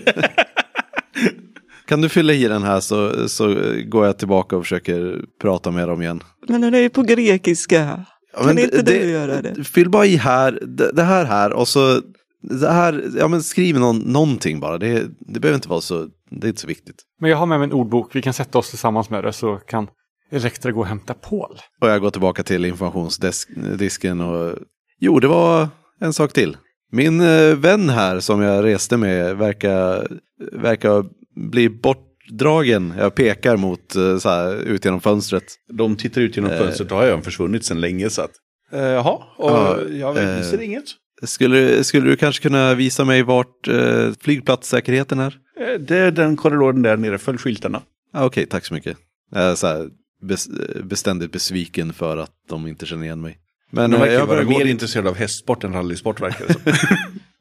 Kan 1.86 2.00
du 2.00 2.08
fylla 2.08 2.32
i 2.32 2.48
den 2.48 2.62
här 2.62 2.80
så, 2.80 3.28
så 3.28 3.54
går 3.86 4.06
jag 4.06 4.18
tillbaka 4.18 4.56
och 4.56 4.62
försöker 4.64 5.24
prata 5.40 5.70
med 5.70 5.88
dem 5.88 6.02
igen. 6.02 6.22
Men 6.48 6.60
den 6.60 6.74
är 6.74 6.78
ju 6.78 6.88
på 6.90 7.02
grekiska. 7.02 8.04
Ja, 8.32 8.38
Kan 8.38 8.46
men 8.46 8.58
inte 8.58 8.82
det- 8.82 8.98
du 8.98 9.10
göra 9.10 9.42
det? 9.42 9.64
Fyll 9.64 9.90
bara 9.90 10.06
i 10.06 10.16
här, 10.16 10.58
det, 10.66 10.92
det 10.92 11.02
här 11.02 11.24
här 11.24 11.52
och 11.52 11.68
så 11.68 12.00
det 12.42 12.70
här, 12.70 13.04
ja 13.18 13.28
men 13.28 13.42
skriv 13.42 13.78
någon, 13.78 13.98
någonting 13.98 14.60
bara. 14.60 14.78
Det, 14.78 15.06
det 15.20 15.40
behöver 15.40 15.54
inte 15.54 15.68
vara 15.68 15.80
så, 15.80 16.06
det 16.30 16.46
är 16.46 16.48
inte 16.48 16.60
så 16.60 16.66
viktigt. 16.66 16.96
Men 17.20 17.30
jag 17.30 17.36
har 17.36 17.46
med 17.46 17.58
mig 17.58 17.66
en 17.66 17.72
ordbok, 17.72 18.16
vi 18.16 18.22
kan 18.22 18.32
sätta 18.32 18.58
oss 18.58 18.70
tillsammans 18.70 19.10
med 19.10 19.24
det 19.24 19.32
så 19.32 19.56
kan 19.56 19.88
Elektra 20.30 20.72
gå 20.72 20.80
och 20.80 20.86
hämta 20.86 21.14
Paul. 21.14 21.58
Och 21.80 21.88
jag 21.88 22.00
går 22.00 22.10
tillbaka 22.10 22.42
till 22.42 22.64
informationsdisken 22.64 24.20
och 24.20 24.56
jo, 25.00 25.20
det 25.20 25.28
var 25.28 25.68
en 26.00 26.12
sak 26.12 26.32
till. 26.32 26.56
Min 26.92 27.20
eh, 27.20 27.54
vän 27.56 27.88
här 27.88 28.20
som 28.20 28.40
jag 28.40 28.64
reste 28.64 28.96
med 28.96 29.36
verkar, 29.36 30.08
verkar 30.52 31.04
bli 31.50 31.68
bortdragen. 31.68 32.94
Jag 32.98 33.14
pekar 33.14 33.56
mot 33.56 33.96
eh, 33.96 34.18
så 34.18 34.28
här, 34.28 34.54
ut 34.56 34.84
genom 34.84 35.00
fönstret. 35.00 35.44
De 35.72 35.96
tittar 35.96 36.20
ut 36.20 36.36
genom 36.36 36.50
Eh. 36.50 36.58
fönstret, 36.58 36.88
då 36.88 36.94
har 36.94 37.04
jag 37.04 37.24
försvunnit 37.24 37.64
sedan 37.64 37.80
länge 37.80 38.10
så 38.10 38.22
att. 38.22 38.30
Eh, 38.72 38.80
Jaha, 38.80 39.18
och 39.36 39.50
Ja, 39.50 39.78
jag 39.90 40.14
vet, 40.14 40.38
eh. 40.44 40.50
ser 40.50 40.60
inget. 40.62 40.84
Skulle, 41.22 41.84
skulle 41.84 42.10
du 42.10 42.16
kanske 42.16 42.42
kunna 42.42 42.74
visa 42.74 43.04
mig 43.04 43.22
vart 43.22 43.68
eh, 43.68 44.12
flygplatssäkerheten 44.20 45.18
är? 45.20 45.36
Eh, 45.60 45.80
Det 45.80 45.96
är 45.98 46.10
den 46.10 46.36
korridoren 46.36 46.82
där 46.82 46.96
nere, 46.96 47.18
följ 47.18 47.38
skyltarna. 47.38 47.82
Ah, 48.12 48.24
Okej, 48.24 48.46
tack 48.46 48.64
så 48.66 48.74
mycket. 48.74 48.96
Är 49.34 49.54
så 49.54 49.66
här 49.66 49.88
beständigt 50.84 51.32
besviken 51.32 51.92
för 51.92 52.16
att 52.16 52.32
de 52.48 52.66
inte 52.66 52.86
känner 52.86 53.04
igen 53.04 53.20
mig. 53.20 53.38
Men 53.70 53.90
De 53.90 53.96
eh, 53.96 54.00
verkar 54.00 54.14
jag 54.14 54.26
vara 54.26 54.44
mer 54.44 54.58
dit. 54.58 54.68
intresserade 54.68 55.08
av 55.08 55.16
hästsport 55.16 55.64
än 55.64 55.72
rallysport 55.72 56.20
verkar 56.20 56.46
det 56.46 56.52
som. 56.52 56.62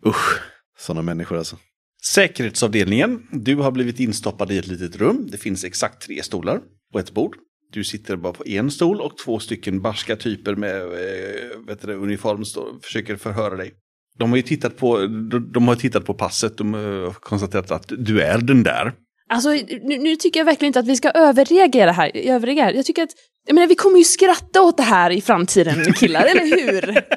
Usch, 0.09 0.41
sådana 0.77 1.01
människor 1.01 1.37
alltså. 1.37 1.57
Säkerhetsavdelningen. 2.03 3.27
Du 3.31 3.55
har 3.55 3.71
blivit 3.71 3.99
instoppad 3.99 4.51
i 4.51 4.57
ett 4.57 4.67
litet 4.67 4.95
rum. 4.95 5.27
Det 5.31 5.37
finns 5.37 5.63
exakt 5.63 6.01
tre 6.01 6.23
stolar 6.23 6.59
och 6.93 6.99
ett 6.99 7.11
bord. 7.11 7.35
Du 7.71 7.83
sitter 7.83 8.15
bara 8.15 8.33
på 8.33 8.47
en 8.47 8.71
stol 8.71 9.01
och 9.01 9.17
två 9.17 9.39
stycken 9.39 9.81
barska 9.81 10.15
typer 10.15 10.55
med 10.55 10.81
eh, 10.81 11.59
vet 11.67 11.81
du, 11.81 11.93
uniform 11.93 12.45
står, 12.45 12.79
försöker 12.83 13.15
förhöra 13.15 13.55
dig. 13.55 13.73
De 14.17 14.29
har 14.29 14.37
ju 14.37 14.43
tittat 14.43 14.77
på, 14.77 14.97
de, 15.07 15.51
de 15.51 15.67
har 15.67 15.75
tittat 15.75 16.05
på 16.05 16.13
passet. 16.13 16.57
De 16.57 16.73
har 16.73 17.11
konstaterat 17.13 17.71
att 17.71 17.91
du 17.97 18.21
är 18.21 18.37
den 18.37 18.63
där. 18.63 18.93
Alltså, 19.29 19.49
nu, 19.49 19.97
nu 19.97 20.15
tycker 20.15 20.39
jag 20.39 20.45
verkligen 20.45 20.69
inte 20.69 20.79
att 20.79 20.87
vi 20.87 20.95
ska 20.95 21.09
överreagera 21.09 21.91
här. 21.91 22.11
Överreagera. 22.15 22.73
Jag 22.73 22.85
tycker 22.85 23.03
att, 23.03 23.11
jag 23.47 23.55
menar, 23.55 23.67
vi 23.67 23.75
kommer 23.75 23.97
ju 23.97 24.03
skratta 24.03 24.61
åt 24.61 24.77
det 24.77 24.83
här 24.83 25.11
i 25.11 25.21
framtiden, 25.21 25.93
killar, 25.93 26.25
eller 26.25 26.71
hur? 26.71 27.03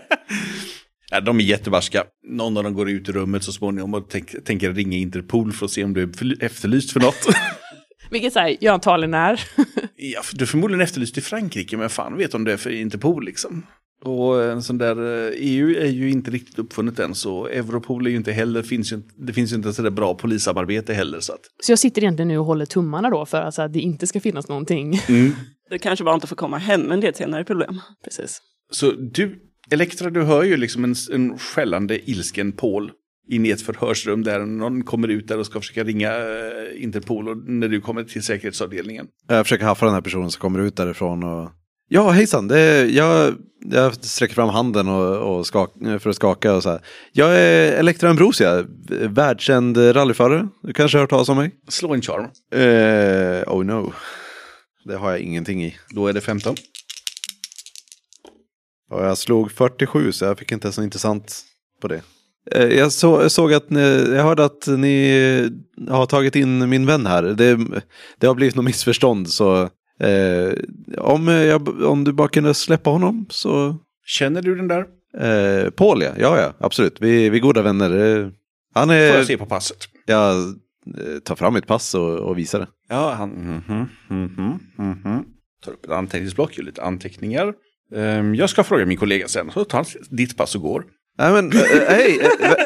Ja, 1.15 1.21
de 1.21 1.41
är 1.41 1.45
jättebarska. 1.45 2.05
Någon 2.29 2.57
av 2.57 2.65
dem 2.65 2.75
går 2.75 2.91
ut 2.91 3.09
ur 3.09 3.13
rummet 3.13 3.45
så 3.45 3.53
småningom 3.53 3.95
och 3.95 4.11
tänk, 4.11 4.45
tänker 4.45 4.73
ringa 4.73 4.97
Interpol 4.97 5.53
för 5.53 5.67
att 5.67 5.73
se 5.73 5.85
om 5.85 5.95
du 5.95 6.03
är 6.03 6.45
efterlyst 6.45 6.93
för 6.93 7.01
något. 7.01 7.27
Vilket 8.11 8.33
så 8.33 8.39
här, 8.39 8.57
jag 8.61 8.75
antagligen 8.75 9.15
är. 9.15 9.41
ja, 9.97 10.23
du 10.33 10.45
är 10.45 10.47
förmodligen 10.47 10.81
efterlyst 10.81 11.19
i 11.19 11.21
Frankrike, 11.21 11.77
men 11.77 11.91
fan 11.91 12.17
vet 12.17 12.35
om 12.35 12.45
det 12.45 12.53
är 12.53 12.57
för 12.57 12.71
Interpol 12.71 13.25
liksom. 13.25 13.67
Och 14.05 14.45
en 14.45 14.63
sån 14.63 14.79
där, 14.79 15.27
eh, 15.27 15.33
EU 15.37 15.71
är 15.81 15.87
ju 15.87 16.11
inte 16.11 16.31
riktigt 16.31 16.59
uppfunnet 16.59 16.99
än, 16.99 17.15
så 17.15 17.47
Europol 17.47 18.07
är 18.07 18.11
ju 18.11 18.17
inte 18.17 18.33
heller, 18.33 18.63
finns 18.63 18.93
ju, 18.93 18.97
inte- 18.97 19.15
det 19.17 19.33
finns 19.33 19.53
ju 19.53 19.57
inte 19.57 19.73
så 19.73 19.83
där 19.83 19.91
bra 19.91 20.15
polissamarbete 20.15 20.95
heller. 20.95 21.21
Så 21.21 21.33
att, 21.33 21.41
Så 21.63 21.73
jag 21.73 21.79
sitter 21.79 22.03
egentligen 22.03 22.29
nu 22.29 22.39
och 22.39 22.45
håller 22.45 22.67
tummarna 22.67 23.11
då 23.11 23.27
för 23.27 23.41
att, 23.43 23.55
så 23.55 23.63
att 23.63 23.73
det 23.73 23.81
inte 23.81 24.07
ska 24.07 24.21
finnas 24.21 24.49
någonting. 24.49 25.01
Det 25.71 25.79
kanske 25.79 26.05
bara 26.05 26.15
inte 26.15 26.27
får 26.27 26.37
komma 26.37 26.59
hem, 26.59 26.81
men 26.81 27.01
det 27.01 27.07
är 27.07 27.09
ett 27.09 27.17
senare 27.17 27.45
problem. 27.45 27.81
Precis. 28.05 28.39
så 28.71 28.91
du, 28.91 29.39
Elektra, 29.71 30.11
du 30.11 30.23
hör 30.23 30.43
ju 30.43 30.57
liksom 30.57 30.85
en, 30.85 30.95
en 31.13 31.39
skällande 31.39 32.11
ilsken 32.11 32.53
Paul 32.53 32.91
in 33.29 33.47
i 33.47 33.51
ett 33.51 33.63
förhörsrum 33.63 34.23
där 34.25 34.47
någon 34.47 34.85
kommer 34.85 35.09
ut 35.09 35.29
där 35.29 35.39
och 35.39 35.47
ska 35.47 35.61
försöka 35.61 35.85
ringa 35.85 36.09
eh, 36.17 36.83
Interpol 36.85 37.29
och 37.29 37.37
när 37.37 37.69
du 37.69 37.81
kommer 37.81 38.05
till 38.05 38.23
säkerhetsavdelningen. 38.23 39.07
Jag 39.29 39.45
försöker 39.47 39.65
haffa 39.65 39.87
den 39.87 39.95
här 39.95 40.01
personen 40.01 40.31
som 40.31 40.41
kommer 40.41 40.59
ut 40.61 40.77
därifrån 40.77 41.23
och... 41.23 41.51
Ja, 41.95 42.11
hejsan, 42.11 42.49
det 42.49 42.87
jag, 42.87 43.35
jag 43.71 43.95
sträcker 44.05 44.35
fram 44.35 44.49
handen 44.49 44.89
och, 44.89 45.37
och 45.37 45.47
skak, 45.47 45.73
för 46.01 46.11
att 46.11 46.17
skaka 46.17 46.55
och 46.55 46.63
så 46.63 46.71
här. 46.71 46.81
Jag 47.13 47.37
är 47.37 47.73
Elektra 47.73 48.11
Ambrosia, 48.11 48.65
världskänd 49.09 49.77
rallyförare. 49.97 50.49
Du 50.63 50.73
kanske 50.73 50.99
har 50.99 51.01
hört 51.03 51.11
talas 51.11 51.29
om 51.29 51.37
mig? 51.37 51.51
Slå 51.69 51.95
en 51.95 52.03
charm. 52.03 52.25
Eh, 52.55 53.55
oh 53.55 53.65
no. 53.65 53.93
Det 54.85 54.97
har 54.97 55.11
jag 55.11 55.21
ingenting 55.21 55.65
i. 55.65 55.77
Då 55.91 56.07
är 56.07 56.13
det 56.13 56.21
15. 56.21 56.57
Och 58.91 59.05
jag 59.05 59.19
slog 59.19 59.53
47 59.53 60.13
så 60.13 60.25
jag 60.25 60.39
fick 60.39 60.53
inte 60.53 60.73
så 60.73 60.83
intressant 60.83 61.43
på 61.81 61.89
det. 61.89 62.03
Eh, 62.51 62.67
Jag 62.67 62.93
så, 62.93 63.31
såg 63.31 63.53
att 63.55 63.71
ni, 63.71 64.07
jag 64.15 64.23
hörde 64.23 64.45
att 64.45 64.67
ni 64.67 65.51
har 65.89 66.07
tagit 66.07 66.37
in 66.37 66.69
min 66.69 66.87
vän 66.87 67.07
här. 67.07 67.23
Det, 67.23 67.59
det 68.19 68.27
har 68.27 68.35
blivit 68.35 68.55
något 68.55 68.65
missförstånd 68.65 69.31
så 69.31 69.69
eh, 70.03 70.53
om, 70.99 71.29
jag, 71.29 71.83
om 71.83 72.05
du 72.05 72.13
bara 72.13 72.29
kunde 72.29 72.55
släppa 72.55 72.91
honom 72.91 73.27
så... 73.31 73.77
Känner 74.07 74.43
du 74.43 74.55
den 74.55 74.69
där? 74.69 74.87
Eh, 75.19 75.71
Paul 75.71 76.03
ja, 76.03 76.13
ja, 76.19 76.41
ja 76.41 76.55
absolut. 76.59 76.97
Vi, 77.01 77.31
vi 77.31 77.37
är 77.37 77.43
goda 77.43 77.63
vänner. 77.63 78.21
Eh, 78.21 78.29
Han 78.75 78.89
Får 78.89 78.95
är... 78.95 79.17
jag 79.17 79.27
se 79.27 79.39
på 79.39 79.47
passet? 79.47 79.79
Jag 80.07 80.37
eh, 80.39 81.19
tar 81.25 81.35
fram 81.37 81.55
mitt 81.55 81.67
pass 81.67 81.95
och, 81.95 82.19
och 82.19 82.39
visar 82.39 82.59
det. 82.59 82.67
Ja, 82.89 83.13
han... 83.13 83.31
Mhm, 83.31 83.89
mhm, 84.09 84.59
mhm. 84.77 85.25
Tar 85.65 85.73
upp 85.73 85.85
ett 85.85 85.91
anteckningsblock, 85.91 86.59
gör 86.59 86.65
lite 86.65 86.83
anteckningar. 86.83 87.53
Ehm, 87.95 88.35
jag 88.35 88.51
ska 88.51 88.65
fråga 88.65 88.87
min 88.87 88.97
kollega 88.99 89.29
sen, 89.29 89.51
så 89.51 89.65
tar 89.65 89.79
han 89.79 89.87
ditt 90.11 90.37
pass 90.37 90.55
och 90.55 90.61
går. 90.63 90.85
Nej 91.19 91.33
men, 91.33 91.53
eh, 91.53 91.61
eh, 91.61 91.89
hej! 91.89 92.21
eh, 92.21 92.51
eh, 92.51 92.57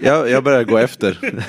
jag, 0.00 0.30
jag 0.30 0.44
börjar 0.44 0.64
gå 0.64 0.78
efter. 0.78 1.18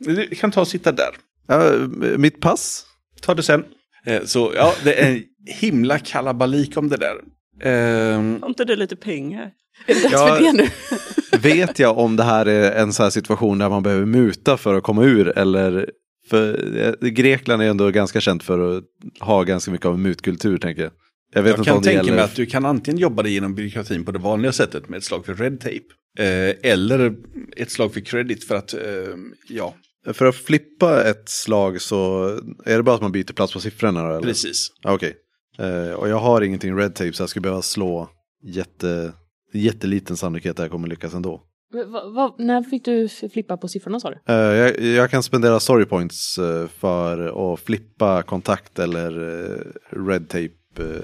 Du 0.00 0.26
kan 0.26 0.50
ta 0.50 0.60
och 0.60 0.68
sitta 0.68 0.92
där. 0.92 1.10
Ja, 1.46 1.72
mitt 2.16 2.40
pass? 2.40 2.86
Ta 3.20 3.34
det 3.34 3.42
sen. 3.42 3.64
Eh, 4.08 4.24
så 4.24 4.52
ja, 4.56 4.74
det 4.84 4.94
är 5.02 5.10
en 5.12 5.22
himla 5.46 5.98
kalabalik 5.98 6.76
om 6.76 6.88
det 6.88 6.96
där. 6.96 7.14
Ehm, 7.62 8.38
Har 8.42 8.48
inte 8.48 8.64
du 8.64 8.76
lite 8.76 8.96
pengar? 8.96 9.50
Är 9.86 9.94
det 9.94 10.02
dags 10.02 10.12
Ja. 10.12 10.36
för 10.36 10.42
det 10.44 10.52
nu? 10.52 10.68
Vet 11.38 11.78
jag 11.78 11.98
om 11.98 12.16
det 12.16 12.22
här 12.22 12.46
är 12.46 12.72
en 12.82 12.92
sån 12.92 13.04
här 13.04 13.10
situation 13.10 13.58
där 13.58 13.68
man 13.68 13.82
behöver 13.82 14.06
muta 14.06 14.56
för 14.56 14.74
att 14.74 14.82
komma 14.82 15.04
ur 15.04 15.38
eller 15.38 15.90
för 16.30 16.76
eh, 17.02 17.08
Grekland 17.08 17.62
är 17.62 17.66
ändå 17.66 17.90
ganska 17.90 18.20
känt 18.20 18.42
för 18.42 18.76
att 18.78 18.84
ha 19.20 19.42
ganska 19.42 19.70
mycket 19.70 19.86
av 19.86 19.94
en 19.94 20.02
mutkultur 20.02 20.58
tänker 20.58 20.82
jag. 20.82 20.92
Jag 21.34 21.42
vet 21.42 21.50
jag 21.50 21.58
inte 21.58 21.64
kan 21.68 21.76
om 21.76 21.82
det 21.82 21.88
tänka 21.88 22.02
gäller. 22.04 22.16
mig 22.16 22.24
att 22.24 22.34
du 22.36 22.46
kan 22.46 22.64
antingen 22.66 22.98
jobba 22.98 23.22
dig 23.22 23.32
genom 23.32 23.54
byråkratin 23.54 24.04
på 24.04 24.12
det 24.12 24.18
vanliga 24.18 24.52
sättet 24.52 24.88
med 24.88 24.98
ett 24.98 25.04
slag 25.04 25.26
för 25.26 25.34
red 25.34 25.60
tape. 25.60 25.80
Eh, 26.18 26.70
eller 26.72 27.14
ett 27.56 27.70
slag 27.70 27.94
för 27.94 28.00
credit 28.00 28.44
för 28.44 28.54
att, 28.54 28.72
ehm, 28.74 29.32
ja, 29.48 29.74
För 30.06 30.26
att 30.26 30.36
flippa 30.36 31.04
ett 31.04 31.28
slag 31.28 31.80
så 31.80 32.24
är 32.64 32.76
det 32.76 32.82
bara 32.82 32.94
att 32.94 33.02
man 33.02 33.12
byter 33.12 33.32
plats 33.32 33.52
på 33.52 33.60
siffrorna 33.60 34.00
eller? 34.00 34.20
precis. 34.20 34.68
Ja, 34.82 34.92
Okej. 34.94 35.16
Eh, 35.58 35.92
och 35.92 36.08
jag 36.08 36.18
har 36.18 36.42
ingenting 36.42 36.76
red 36.76 36.94
tape 36.94 37.12
så 37.12 37.22
jag 37.22 37.30
skulle 37.30 37.40
behöva 37.40 37.62
slå 37.62 38.10
jätte, 38.42 39.12
jätteliten 39.52 40.16
sannolikhet 40.16 40.58
att 40.58 40.64
jag 40.64 40.70
kommer 40.70 40.88
lyckas 40.88 41.14
ändå. 41.14 41.42
Va, 41.72 42.10
va, 42.10 42.34
när 42.38 42.62
fick 42.62 42.84
du 42.84 43.08
flippa 43.08 43.56
på 43.56 43.68
siffrorna 43.68 44.00
sa 44.00 44.10
du? 44.10 44.18
Eh, 44.28 44.34
jag, 44.34 44.80
jag 44.80 45.10
kan 45.10 45.22
spendera 45.22 45.60
story 45.60 45.84
points 45.84 46.38
eh, 46.38 46.68
för 46.68 47.52
att 47.52 47.60
flippa 47.60 48.22
kontakt 48.22 48.78
eller 48.78 49.10
eh, 49.44 49.96
red 50.06 50.28
tape 50.28 50.50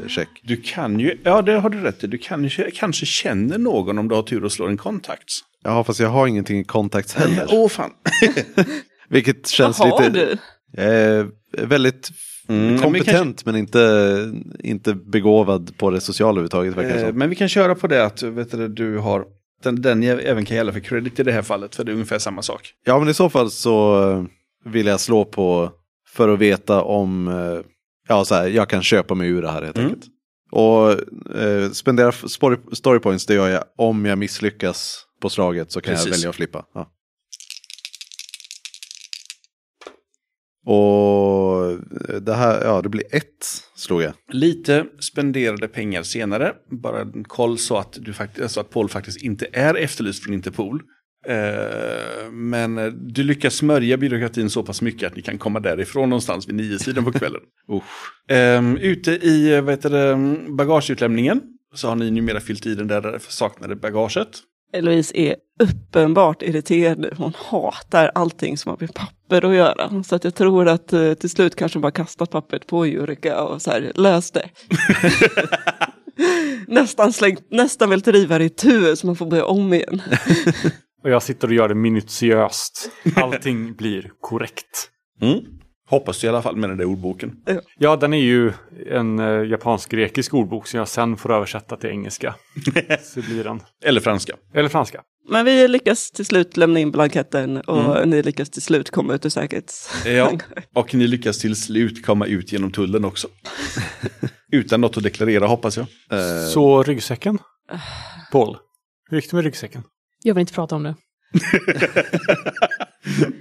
check. 0.08 0.28
Du 0.42 0.56
kan 0.56 1.00
ju, 1.00 1.18
ja 1.22 1.42
det 1.42 1.52
har 1.52 1.70
du 1.70 1.80
rätt 1.80 2.04
i, 2.04 2.06
du 2.06 2.18
kan 2.18 2.44
ju, 2.44 2.70
kanske 2.74 3.06
känner 3.06 3.58
någon 3.58 3.98
om 3.98 4.08
du 4.08 4.14
har 4.14 4.22
tur 4.22 4.44
och 4.44 4.52
slår 4.52 4.68
en 4.68 4.76
kontakt. 4.76 5.30
Ja, 5.64 5.84
fast 5.84 6.00
jag 6.00 6.08
har 6.08 6.26
ingenting 6.26 6.60
i 6.60 6.64
contacts 6.64 7.14
heller. 7.14 7.46
Åh 7.50 7.68
fan. 7.68 7.90
Vilket 9.08 9.48
känns 9.48 9.78
Vad 9.78 9.88
har 9.88 10.10
lite... 10.10 10.26
du? 10.26 10.36
Jag 10.72 10.94
är 10.94 11.26
väldigt 11.66 12.10
Mm, 12.48 12.64
men 12.64 12.74
vi 12.74 12.80
kompetent 12.82 13.46
men 13.46 13.56
inte, 13.56 14.32
inte 14.58 14.94
begåvad 14.94 15.76
på 15.78 15.90
det 15.90 16.00
sociala 16.00 16.30
överhuvudtaget. 16.30 16.76
Verkar 16.76 17.08
Eh, 17.08 17.12
men 17.12 17.30
vi 17.30 17.36
kan 17.36 17.48
köra 17.48 17.74
på 17.74 17.86
det 17.86 18.04
att 18.04 18.22
vet 18.22 18.50
du, 18.50 18.68
du 18.68 18.98
har, 18.98 19.24
den, 19.62 19.82
den 19.82 20.02
även 20.02 20.44
kan 20.44 20.56
gälla 20.56 20.72
för 20.72 20.80
credit 20.80 21.20
i 21.20 21.22
det 21.22 21.32
här 21.32 21.42
fallet, 21.42 21.74
för 21.74 21.84
det 21.84 21.92
är 21.92 21.94
ungefär 21.94 22.18
samma 22.18 22.42
sak. 22.42 22.72
Ja, 22.84 22.98
men 22.98 23.08
i 23.08 23.14
så 23.14 23.30
fall 23.30 23.50
så 23.50 24.10
eh, 24.10 24.24
vill 24.64 24.86
jag 24.86 25.00
slå 25.00 25.24
på 25.24 25.72
för 26.08 26.28
att 26.28 26.38
veta 26.38 26.82
om 26.82 27.28
eh, 27.28 27.60
ja, 28.08 28.24
så 28.24 28.34
här, 28.34 28.46
jag 28.48 28.68
kan 28.68 28.82
köpa 28.82 29.14
mig 29.14 29.28
ur 29.28 29.42
det 29.42 29.50
här 29.50 29.62
helt 29.62 29.78
Mm. 29.78 29.90
enkelt. 29.90 30.10
Och 30.52 30.90
eh, 31.36 31.70
spendera 31.70 32.12
story, 32.12 32.56
story 32.72 32.98
points, 32.98 33.26
det 33.26 33.34
gör 33.34 33.48
jag 33.48 33.64
om 33.78 34.04
jag 34.04 34.18
misslyckas 34.18 35.06
på 35.20 35.28
slaget 35.30 35.72
så 35.72 35.80
kan 35.80 35.92
jag 35.94 36.02
Precis. 36.04 36.18
välja 36.18 36.30
att 36.30 36.36
flippa. 36.36 36.64
Ja. 36.74 36.90
Och 40.66 41.78
det 42.22 42.34
här, 42.34 42.64
ja 42.64 42.82
det 42.82 42.88
blir 42.88 43.04
ett 43.14 43.46
slog 43.76 44.02
jag. 44.02 44.12
Lite 44.28 44.86
spenderade 45.00 45.68
pengar 45.68 46.02
senare, 46.02 46.52
bara 46.70 47.00
en 47.00 47.24
koll 47.24 47.58
så 47.58 47.76
att, 47.76 47.92
du 48.00 48.12
fakt- 48.12 48.48
så 48.48 48.60
att 48.60 48.70
Paul 48.70 48.88
faktiskt 48.88 49.22
inte 49.22 49.46
är 49.52 49.74
efterlyst 49.74 50.24
från 50.24 50.34
Interpol. 50.34 50.82
Eh, 51.26 52.30
men 52.30 52.78
eh, 52.78 52.86
du 52.86 53.22
lyckas 53.22 53.54
smörja 53.54 53.96
byråkratin 53.96 54.50
så 54.50 54.62
pass 54.62 54.82
mycket 54.82 55.06
att 55.06 55.16
ni 55.16 55.22
kan 55.22 55.38
komma 55.38 55.60
därifrån 55.60 56.10
någonstans 56.10 56.48
vid 56.48 56.54
nio 56.54 56.78
sidan 56.78 57.04
på 57.04 57.12
kvällen. 57.12 57.40
Usch. 57.72 58.30
Eh, 58.36 58.74
ute 58.74 59.10
i 59.10 59.54
eh, 59.54 59.62
vad 59.62 59.72
heter 59.74 59.90
det, 59.90 60.16
bagageutlämningen 60.52 61.42
så 61.74 61.88
har 61.88 61.96
ni 61.96 62.10
numera 62.10 62.40
fyllt 62.40 62.66
i 62.66 62.74
den 62.74 62.88
där 62.88 63.18
saknade 63.28 63.76
bagaget. 63.76 64.28
Eloise 64.72 65.16
är 65.18 65.36
uppenbart 65.62 66.42
irriterad 66.42 66.98
nu. 66.98 67.14
Hon 67.16 67.32
hatar 67.36 68.10
allting 68.14 68.58
som 68.58 68.70
har 68.70 68.76
med 68.80 68.94
papper 68.94 69.44
att 69.44 69.54
göra. 69.54 70.02
Så 70.02 70.14
att 70.14 70.24
jag 70.24 70.34
tror 70.34 70.68
att 70.68 70.88
till 71.20 71.30
slut 71.30 71.56
kanske 71.56 71.76
hon 71.76 71.82
bara 71.82 71.92
kastat 71.92 72.30
pappret 72.30 72.66
på 72.66 72.86
Jurika 72.86 73.42
och 73.42 73.62
så 73.62 73.70
här, 73.70 73.92
lös 73.94 74.30
det. 74.30 74.48
nästan, 76.66 77.12
slängt, 77.12 77.50
nästan 77.50 77.90
vill 77.90 78.00
driva 78.00 78.38
det 78.38 78.44
i 78.44 78.48
tu 78.48 78.96
så 78.96 79.06
man 79.06 79.16
får 79.16 79.26
börja 79.26 79.44
om 79.44 79.74
igen. 79.74 80.02
Och 81.04 81.10
jag 81.10 81.22
sitter 81.22 81.48
och 81.48 81.54
gör 81.54 81.68
det 81.68 81.74
minutiöst. 81.74 82.90
Allting 83.16 83.74
blir 83.78 84.10
korrekt. 84.20 84.90
Mm. 85.20 85.40
Hoppas 85.88 86.20
du 86.20 86.26
i 86.26 86.30
alla 86.30 86.42
fall 86.42 86.56
med 86.56 86.70
den 86.70 86.78
där 86.78 86.84
ordboken. 86.84 87.36
Ja, 87.78 87.96
den 87.96 88.14
är 88.14 88.18
ju 88.18 88.52
en 88.90 89.20
uh, 89.20 89.50
japansk-grekisk 89.50 90.34
ordbok 90.34 90.66
som 90.66 90.78
jag 90.78 90.88
sen 90.88 91.16
får 91.16 91.32
översätta 91.32 91.76
till 91.76 91.90
engelska. 91.90 92.34
Så 93.02 93.20
blir 93.20 93.44
den. 93.44 93.60
Eller 93.84 94.00
franska. 94.00 94.36
Eller 94.54 94.68
franska. 94.68 95.02
Men 95.28 95.44
vi 95.44 95.68
lyckas 95.68 96.10
till 96.10 96.24
slut 96.24 96.56
lämna 96.56 96.80
in 96.80 96.90
blanketten 96.90 97.56
och 97.60 98.08
ni 98.08 98.22
lyckas 98.22 98.50
till 98.50 98.62
slut 98.62 98.90
komma 98.90 99.14
ut 99.14 99.26
ur 99.26 99.30
säkerhets... 99.30 100.04
Ja, 100.06 100.32
och 100.74 100.94
ni 100.94 101.06
lyckas 101.06 101.38
till 101.38 101.56
slut 101.56 102.06
komma 102.06 102.26
ut 102.26 102.52
genom 102.52 102.72
tullen 102.72 103.04
också. 103.04 103.28
Utan 104.52 104.80
något 104.80 104.96
att 104.96 105.02
deklarera 105.02 105.46
hoppas 105.46 105.76
jag. 105.76 105.86
Eh, 106.10 106.46
Så 106.46 106.82
ryggsäcken? 106.82 107.38
Paul, 108.32 108.56
hur 109.10 109.18
gick 109.18 109.30
det 109.30 109.36
med 109.36 109.44
ryggsäcken? 109.44 109.82
Jag 110.26 110.34
vill 110.34 110.40
inte 110.40 110.52
prata 110.52 110.76
om 110.76 110.82
det. 110.82 110.94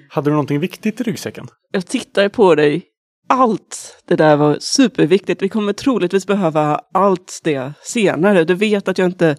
Hade 0.10 0.30
du 0.30 0.32
någonting 0.32 0.60
viktigt 0.60 1.02
i 1.02 1.04
ryggsäcken? 1.04 1.48
Jag 1.72 1.86
tittar 1.86 2.30
på 2.30 2.56
dig. 2.56 2.84
Allt 3.30 4.04
det 4.08 4.16
där 4.16 4.36
var 4.36 4.58
superviktigt. 4.60 5.42
Vi 5.42 5.50
kommer 5.50 5.74
troligtvis 5.74 6.28
behöva 6.28 6.80
allt 6.94 7.40
det 7.44 7.74
senare. 7.84 8.44
Du 8.44 8.54
vet 8.54 8.88
att 8.88 8.98
jag 8.98 9.06
inte... 9.06 9.38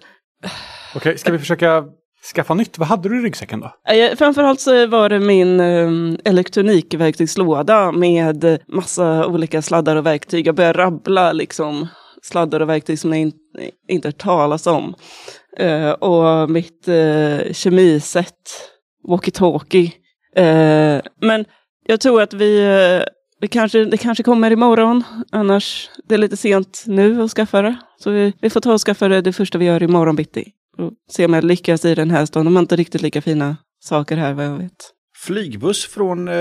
Okej, 0.95 1.17
ska 1.17 1.31
vi 1.31 1.39
försöka 1.39 1.83
skaffa 2.35 2.53
nytt. 2.53 2.77
Vad 2.77 2.87
hade 2.87 3.09
du 3.09 3.19
i 3.19 3.21
ryggsäcken 3.21 3.59
då? 3.59 3.93
Eh, 3.93 4.15
Framförallt 4.15 4.59
så 4.59 4.87
var 4.87 5.09
det 5.09 5.19
min 5.19 5.59
um, 5.59 6.17
elektronikverktygslåda 6.25 7.91
med 7.91 8.59
massa 8.67 9.27
olika 9.27 9.61
sladdar 9.61 9.95
och 9.95 10.05
verktyg. 10.05 10.47
Jag 10.47 10.55
började 10.55 10.79
rabbla 10.79 11.31
liksom 11.31 11.87
sladdar 12.23 12.59
och 12.59 12.69
verktyg 12.69 12.99
som 12.99 13.11
jag 13.13 13.21
in, 13.21 13.31
inte 13.87 14.07
hört 14.07 14.17
talas 14.17 14.67
om. 14.67 14.95
Eh, 15.57 15.91
och 15.91 16.49
mitt 16.49 16.87
eh, 16.87 17.53
kemisätt, 17.53 18.71
walkie-talkie. 19.07 19.91
Eh, 20.35 21.01
men 21.21 21.45
jag 21.85 22.01
tror 22.01 22.21
att 22.21 22.33
vi, 22.33 22.65
eh, 22.65 23.03
vi 23.41 23.47
kanske, 23.47 23.85
det 23.85 23.97
kanske 23.97 24.23
kommer 24.23 24.51
imorgon. 24.51 25.03
Annars, 25.31 25.89
det 26.07 26.13
är 26.13 26.19
lite 26.19 26.37
sent 26.37 26.83
nu 26.87 27.23
att 27.23 27.31
skaffa 27.31 27.61
det. 27.61 27.75
Så 27.99 28.11
vi, 28.11 28.33
vi 28.41 28.49
får 28.49 28.61
ta 28.61 28.73
och 28.73 28.81
skaffa 28.81 29.07
det 29.07 29.21
det 29.21 29.33
första 29.33 29.57
vi 29.57 29.65
gör 29.65 29.83
imorgon 29.83 30.15
bitti. 30.15 30.51
Och 30.77 30.91
se 31.11 31.25
om 31.25 31.33
jag 31.33 31.43
lyckas 31.43 31.85
i 31.85 31.95
den 31.95 32.11
här 32.11 32.25
stan. 32.25 32.45
De 32.45 32.55
har 32.55 32.63
inte 32.63 32.75
riktigt 32.75 33.01
lika 33.01 33.21
fina 33.21 33.57
saker 33.83 34.17
här 34.17 34.33
vad 34.33 34.45
jag 34.45 34.57
vet. 34.57 34.91
Flygbuss 35.17 35.85
från 35.85 36.27
eh, 36.27 36.33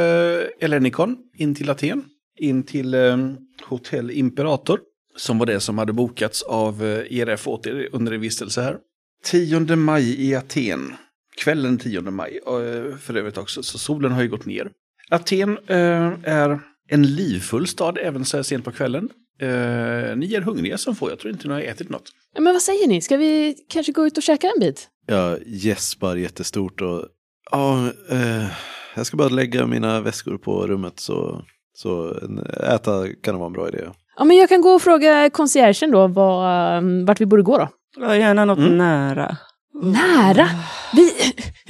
Ellenikon 0.61 1.17
in 1.39 1.55
till 1.55 1.71
Aten. 1.71 2.05
In 2.39 2.63
till 2.63 2.95
eh, 2.95 3.17
Hotell 3.65 4.11
Imperator. 4.11 4.81
Som 5.17 5.39
var 5.39 5.47
det 5.47 5.61
som 5.61 5.79
hade 5.79 5.93
bokats 5.93 6.43
av 6.43 6.85
eh, 6.85 7.19
ERF 7.19 7.49
åt 7.49 7.67
er 7.67 7.89
under 7.93 8.13
en 8.13 8.21
vistelse 8.21 8.63
här. 8.63 8.77
10 9.25 9.77
maj 9.77 10.29
i 10.29 10.35
Aten. 10.35 10.95
Kvällen 11.37 11.79
10 11.79 12.01
maj 12.01 12.41
eh, 12.47 12.97
för 12.97 13.17
övrigt 13.17 13.39
också. 13.39 13.63
Så 13.63 13.79
solen 13.79 14.13
har 14.13 14.23
ju 14.23 14.29
gått 14.29 14.47
ner. 14.47 14.71
Aten 15.11 15.59
eh, 15.67 16.13
är 16.23 16.61
en 16.89 17.03
livfull 17.03 17.67
stad 17.67 17.99
även 18.03 18.25
så 18.25 18.37
här 18.37 18.43
sent 18.43 18.65
på 18.65 18.73
kvällen. 18.73 19.09
Eh, 19.41 20.17
ni 20.17 20.35
är 20.35 20.41
hungriga 20.41 20.79
som 20.79 20.97
får. 20.97 21.11
Jag 21.11 21.19
tror 21.19 21.33
inte 21.33 21.49
ni 21.49 21.55
har 21.55 21.61
ätit 21.61 21.89
något. 21.89 22.13
Men 22.39 22.53
vad 22.53 22.63
säger 22.63 22.89
ni? 22.89 23.01
Ska 23.01 23.17
vi 23.17 23.57
kanske 23.69 23.93
gå 23.93 24.07
ut 24.07 24.17
och 24.17 24.23
käka 24.23 24.47
en 24.47 24.61
bit? 24.61 24.89
Jag 25.07 25.39
gäspar 25.47 26.17
jättestort 26.17 26.81
och 26.81 27.05
ja, 27.51 27.93
eh, 28.11 28.47
jag 28.95 29.07
ska 29.07 29.17
bara 29.17 29.29
lägga 29.29 29.67
mina 29.67 30.01
väskor 30.01 30.39
på 30.39 30.67
rummet 30.67 31.01
så, 31.01 31.45
så 31.75 32.15
äta 32.63 33.09
kan 33.23 33.35
det 33.35 33.39
vara 33.39 33.47
en 33.47 33.53
bra 33.53 33.69
idé. 33.69 33.85
Ja, 34.17 34.25
men 34.25 34.37
jag 34.37 34.49
kan 34.49 34.61
gå 34.61 34.71
och 34.71 34.83
fråga 34.83 35.31
conciergen 35.31 35.91
då 35.91 36.07
vad, 36.07 36.79
um, 36.79 37.05
vart 37.07 37.21
vi 37.21 37.27
borde 37.27 37.43
gå 37.43 37.59
då. 37.59 37.69
Ja, 38.01 38.17
gärna 38.17 38.45
något 38.45 38.59
Mm. 38.59 38.79
nära. 38.79 39.37
Nära? 39.83 40.49
Vi, 40.93 41.13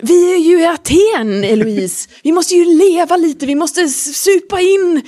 vi 0.03 0.35
är 0.35 0.39
ju 0.39 0.61
i 0.61 0.67
Aten, 0.67 1.45
Eloise. 1.45 2.11
Vi 2.23 2.33
måste 2.33 2.55
ju 2.55 2.65
leva 2.79 3.17
lite, 3.17 3.47
vi 3.47 3.55
måste 3.55 3.89
supa 3.89 4.61
in 4.61 5.03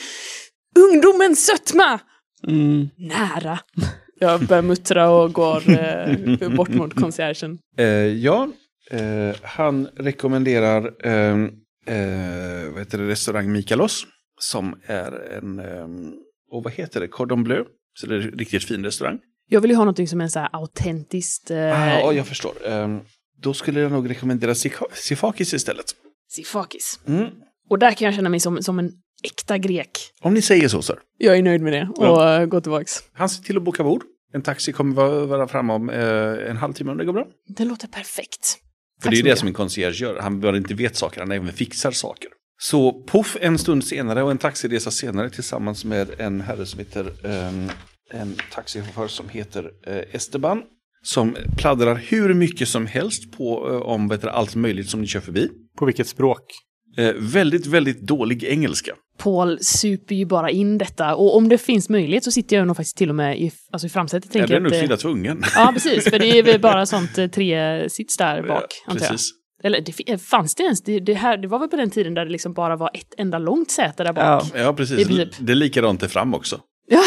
ungdomens 0.78 1.46
sötma. 1.46 2.00
Mm. 2.48 2.88
Nära. 2.96 3.58
Jag 4.20 4.40
börjar 4.46 4.62
muttra 4.62 5.10
och 5.10 5.32
går 5.32 5.62
eh, 5.70 6.48
bort 6.56 6.68
mot 6.68 6.94
conciergen. 7.00 7.58
Eh, 7.78 7.86
ja, 8.06 8.48
eh, 8.90 9.36
han 9.42 9.88
rekommenderar 9.96 11.06
eh, 11.06 11.32
eh, 11.96 12.70
vad 12.70 12.78
heter 12.78 12.98
det, 12.98 13.08
restaurang 13.08 13.52
Mikalos. 13.52 14.06
Som 14.40 14.74
är 14.86 15.32
en, 15.38 15.58
eh, 15.58 15.86
och 16.50 16.62
vad 16.64 16.72
heter 16.72 17.00
det, 17.00 17.08
Cordon 17.08 17.44
Bleu. 17.44 17.64
Så 17.98 18.06
det 18.06 18.14
är 18.14 18.20
en 18.20 18.30
riktigt 18.30 18.64
fin 18.64 18.84
restaurang. 18.84 19.18
Jag 19.48 19.60
vill 19.60 19.70
ju 19.70 19.76
ha 19.76 19.84
något 19.84 20.08
som 20.08 20.20
är 20.20 20.28
så 20.28 20.38
här 20.38 20.48
autentiskt. 20.52 21.50
Eh, 21.50 21.56
Ah, 21.58 21.86
ja, 22.00 22.12
jag 22.12 22.26
förstår. 22.26 22.52
Eh, 22.68 22.98
då 23.42 23.54
skulle 23.54 23.80
jag 23.80 23.92
nog 23.92 24.10
rekommendera 24.10 24.54
Sifakis 24.92 25.54
istället. 25.54 25.86
Sifakis. 26.28 27.00
Mm. 27.06 27.26
Och 27.70 27.78
där 27.78 27.92
kan 27.92 28.06
jag 28.06 28.14
känna 28.14 28.28
mig 28.28 28.40
som, 28.40 28.62
som 28.62 28.78
en 28.78 28.92
äkta 29.24 29.58
grek. 29.58 29.90
Om 30.20 30.34
ni 30.34 30.42
säger 30.42 30.68
så, 30.68 30.82
sir. 30.82 30.96
Jag 31.18 31.36
är 31.38 31.42
nöjd 31.42 31.60
med 31.60 31.72
det 31.72 31.88
och 31.96 32.04
Ja. 32.06 32.40
eh, 32.40 32.46
går 32.46 32.60
tillbaks. 32.60 32.92
Han 33.12 33.28
ser 33.28 33.42
till 33.42 33.56
att 33.56 33.62
boka 33.62 33.84
bord. 33.84 34.02
En 34.32 34.42
taxi 34.42 34.72
kommer 34.72 34.94
vara, 34.94 35.26
vara 35.26 35.48
framme 35.48 35.72
om 35.72 35.90
eh, 35.90 36.50
en 36.50 36.56
halvtimme 36.56 36.90
om 36.90 36.98
det 36.98 37.04
går 37.04 37.12
bra. 37.12 37.26
Det 37.48 37.64
låter 37.64 37.88
perfekt. 37.88 38.46
För 39.00 39.02
Tack 39.02 39.12
det 39.12 39.18
är 39.18 39.22
det 39.22 39.36
som 39.36 39.48
en 39.48 39.54
concierge 39.54 39.94
gör. 40.04 40.20
Han 40.20 40.40
bara 40.40 40.56
inte 40.56 40.74
vet 40.74 40.96
saker, 40.96 41.20
han 41.20 41.32
även 41.32 41.52
fixar 41.52 41.90
saker. 41.90 42.28
Så 42.58 42.92
poff 42.92 43.36
en 43.40 43.58
stund 43.58 43.84
senare 43.84 44.22
och 44.22 44.30
en 44.30 44.38
taxiresa 44.38 44.90
senare 44.90 45.30
tillsammans 45.30 45.84
med 45.84 46.08
en 46.18 46.40
herre 46.40 46.66
som 46.66 46.78
heter 46.78 47.12
ehm, 47.24 47.70
en 48.10 48.36
taxichaufför 48.52 49.08
som 49.08 49.28
heter 49.28 49.70
eh, 49.86 50.02
Esteban. 50.12 50.62
Som 51.02 51.36
pladdrar 51.56 51.94
hur 51.94 52.34
mycket 52.34 52.68
som 52.68 52.86
helst 52.86 53.32
på 53.32 53.68
eh, 53.70 53.76
om 53.76 54.08
vet 54.08 54.22
du, 54.22 54.28
allt 54.28 54.54
möjligt 54.54 54.88
som 54.88 55.00
ni 55.00 55.06
kör 55.06 55.20
förbi. 55.20 55.48
På 55.78 55.86
vilket 55.86 56.08
språk? 56.08 56.42
Eh, 56.98 57.12
väldigt, 57.18 57.66
väldigt 57.66 58.00
dålig 58.00 58.44
engelska. 58.44 58.94
Paul 59.18 59.58
super 59.60 60.14
ju 60.14 60.24
bara 60.24 60.50
in 60.50 60.78
detta. 60.78 61.14
Och 61.14 61.36
om 61.36 61.48
det 61.48 61.58
finns 61.58 61.88
möjlighet 61.88 62.24
så 62.24 62.30
sitter 62.30 62.56
jag 62.56 62.66
nog 62.66 62.76
faktiskt 62.76 62.96
till 62.96 63.08
och 63.08 63.14
med 63.14 63.40
i, 63.40 63.52
alltså 63.72 63.86
i 63.86 63.90
framsätet. 63.90 64.32
Tänker 64.32 64.60
blir 64.60 64.60
nog 64.60 64.84
att, 64.84 64.90
eh, 64.90 64.96
tvungen. 64.96 65.42
Ja, 65.54 65.70
precis. 65.74 66.04
För 66.04 66.18
det 66.18 66.38
är 66.38 66.42
väl 66.42 66.60
bara 66.60 66.86
sånt 66.86 67.18
eh, 67.18 67.26
tre 67.26 67.90
sits 67.90 68.16
där 68.16 68.42
bak, 68.42 68.64
antar 68.86 69.04
jag. 69.04 69.10
Precis. 69.10 69.32
Eller 69.66 69.80
det, 69.80 70.18
fanns 70.18 70.54
det 70.54 70.62
ens? 70.62 70.82
Det, 70.82 71.00
det, 71.00 71.14
här, 71.14 71.36
det 71.36 71.48
var 71.48 71.58
väl 71.58 71.68
på 71.68 71.76
den 71.76 71.90
tiden 71.90 72.14
där 72.14 72.24
det 72.24 72.30
liksom 72.30 72.52
bara 72.52 72.76
var 72.76 72.90
ett 72.94 73.14
enda 73.18 73.38
långt 73.38 73.70
säte 73.70 74.04
där 74.04 74.12
bak? 74.12 74.24
Ja. 74.24 74.60
Ja, 74.60 74.72
precis. 74.72 75.06
princip. 75.06 75.28
Det 75.38 75.52
är 75.52 75.56
likadant 75.56 76.00
där 76.00 76.08
fram 76.08 76.34
också. 76.34 76.60
Ja. 76.88 77.02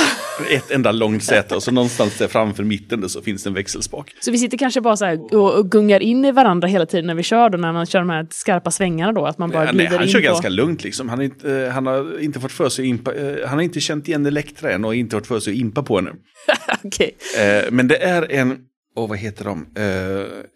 Ett 0.50 0.72
enda 0.72 0.92
långt 0.92 1.24
säte 1.24 1.56
och 1.56 1.64
så 1.64 1.72
någonstans 1.72 2.18
där 2.18 2.28
framför 2.28 2.64
mitten 2.64 3.10
så 3.10 3.22
finns 3.22 3.44
det 3.44 3.50
en 3.50 3.54
växelspak. 3.54 4.16
Så 4.20 4.32
vi 4.32 4.38
sitter 4.38 4.58
kanske 4.58 4.82
bara 4.82 4.98
så 4.98 5.06
här 5.06 5.36
och, 5.36 5.72
gungar 5.72 6.00
in 6.00 6.26
i 6.26 6.32
varandra 6.32 6.68
hela 6.68 6.86
tiden 6.86 7.08
när 7.08 7.16
vi 7.16 7.24
kör 7.24 7.50
då, 7.50 7.58
när 7.58 7.74
man 7.74 7.86
kör 7.86 8.00
de 8.00 8.10
här 8.10 8.28
skarpa 8.30 8.72
svängarna 8.72 9.12
då, 9.12 9.26
att 9.26 9.38
man 9.38 9.50
bara 9.50 9.66
Ja, 9.66 9.72
nej, 9.72 9.86
han 9.86 10.04
in 10.04 10.10
kör 10.10 10.20
på... 10.20 10.26
ganska 10.26 10.50
lugnt 10.50 10.84
liksom. 10.84 11.10
Han, 11.10 11.22
inte, 11.22 11.54
eh, 11.54 11.70
han 11.70 11.86
har 11.86 12.20
inte 12.20 12.40
fått 12.40 12.52
för 12.52 12.70
sig 12.70 12.86
impa, 12.86 13.14
eh, 13.14 13.48
han 13.48 13.58
har 13.58 13.64
inte 13.64 13.80
känt 13.80 14.08
igen 14.08 14.26
Elektra 14.26 14.72
än 14.72 14.86
och 14.86 14.96
inte 14.96 15.16
fått 15.16 15.28
för 15.28 15.40
sig 15.40 15.54
att 15.54 15.60
impa 15.60 15.84
på 15.84 15.96
henne. 15.96 16.12
Okej. 16.84 17.16
Eh, 17.40 17.72
men 17.72 17.88
det 17.88 18.04
är 18.04 18.32
en, 18.32 18.58
och 18.96 19.10
vad 19.10 19.18
heter 19.18 19.46
de, 19.46 19.66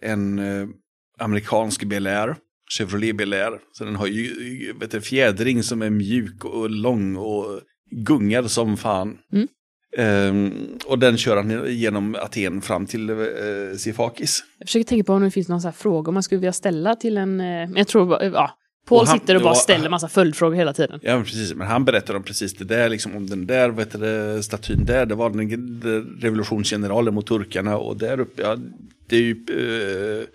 en 0.01 0.39
amerikansk 1.19 1.83
Bel 1.83 2.07
Air, 2.07 2.35
Chevrolet 2.77 3.15
Bel 3.15 3.33
Air. 3.33 3.59
Så 3.71 3.83
den 3.85 3.95
har 3.95 4.07
ju 4.07 4.73
vet 4.79 4.91
du, 4.91 5.01
fjädring 5.01 5.63
som 5.63 5.81
är 5.81 5.89
mjuk 5.89 6.45
och 6.45 6.69
lång 6.69 7.15
och 7.15 7.45
gungar 7.91 8.43
som 8.43 8.77
fan. 8.77 9.17
Mm. 9.33 9.47
Eh, 9.97 10.51
och 10.85 10.99
den 10.99 11.17
kör 11.17 11.35
han 11.37 11.75
genom 11.75 12.15
Aten 12.15 12.61
fram 12.61 12.85
till 12.85 13.09
eh, 13.09 13.15
Sifakis. 13.77 14.43
Jag 14.59 14.67
försöker 14.67 14.83
tänka 14.83 15.03
på 15.03 15.13
om 15.13 15.21
det 15.23 15.31
finns 15.31 15.47
någon 15.49 15.61
så 15.61 15.67
här 15.67 15.73
fråga 15.73 16.11
man 16.11 16.23
skulle 16.23 16.39
vilja 16.39 16.53
ställa 16.53 16.95
till 16.95 17.17
en... 17.17 17.35
Men 17.37 17.75
jag 17.75 17.87
tror 17.87 18.05
bara, 18.05 18.25
ja. 18.25 18.51
Paul 18.87 18.99
Och 19.01 19.07
han- 19.07 19.19
sitter 19.19 19.35
och 19.35 19.41
bara 19.41 19.49
ja, 19.53 19.55
ställer 19.55 19.89
massa 19.89 20.07
följdfrågor 20.09 20.55
hela 20.55 20.73
tiden. 20.73 20.99
Ja, 21.03 21.15
men 21.15 21.23
precis. 21.25 21.53
Men 21.53 21.67
han 21.67 21.85
berättar 21.85 22.13
om 22.15 22.23
precis 22.23 22.53
det 22.53 22.65
där, 22.65 22.89
liksom 22.89 23.15
om 23.15 23.27
den 23.27 23.47
där 23.47 23.69
vet 23.69 23.91
du, 23.91 24.43
statyn 24.43 24.85
där, 24.85 25.05
det 25.05 25.15
var 25.15 25.29
den 25.29 26.19
revolutionsgeneralen 26.21 27.13
mot 27.13 27.27
turkarna 27.27 27.77
och 27.77 27.97
där 27.97 28.19
uppe, 28.19 28.41
ja, 28.41 28.57
det 29.09 29.15
är 29.15 29.21
ju, 29.21 29.31
eh, 29.31 30.27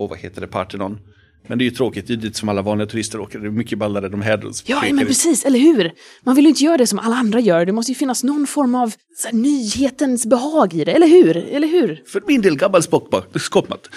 och 0.00 0.08
vad 0.08 0.18
heter 0.18 0.40
det, 0.40 0.46
Parthenon. 0.46 0.98
Men 1.46 1.58
det 1.58 1.64
är 1.64 1.66
ju 1.66 1.70
tråkigt, 1.70 2.06
det 2.06 2.12
är 2.12 2.16
dit 2.16 2.36
som 2.36 2.48
alla 2.48 2.62
vanliga 2.62 2.86
turister 2.86 3.20
åker, 3.20 3.38
det 3.38 3.46
är 3.46 3.50
mycket 3.50 3.78
ballare 3.78 4.08
de 4.08 4.22
här. 4.22 4.42
Ja, 4.64 4.82
men 4.92 5.06
precis, 5.06 5.44
eller 5.44 5.58
hur? 5.58 5.92
Man 6.22 6.34
vill 6.34 6.44
ju 6.44 6.48
inte 6.48 6.64
göra 6.64 6.76
det 6.76 6.86
som 6.86 6.98
alla 6.98 7.16
andra 7.16 7.40
gör. 7.40 7.66
Det 7.66 7.72
måste 7.72 7.92
ju 7.92 7.96
finnas 7.96 8.24
någon 8.24 8.46
form 8.46 8.74
av 8.74 8.92
här, 9.24 9.32
nyhetens 9.32 10.26
behag 10.26 10.74
i 10.74 10.84
det, 10.84 10.92
eller 10.92 11.06
hur? 11.06 11.36
Eller 11.36 11.68
hur? 11.68 12.02
För 12.06 12.22
min 12.26 12.42
del 12.42 12.56
gammal 12.56 12.82
skåpmat. 12.82 13.88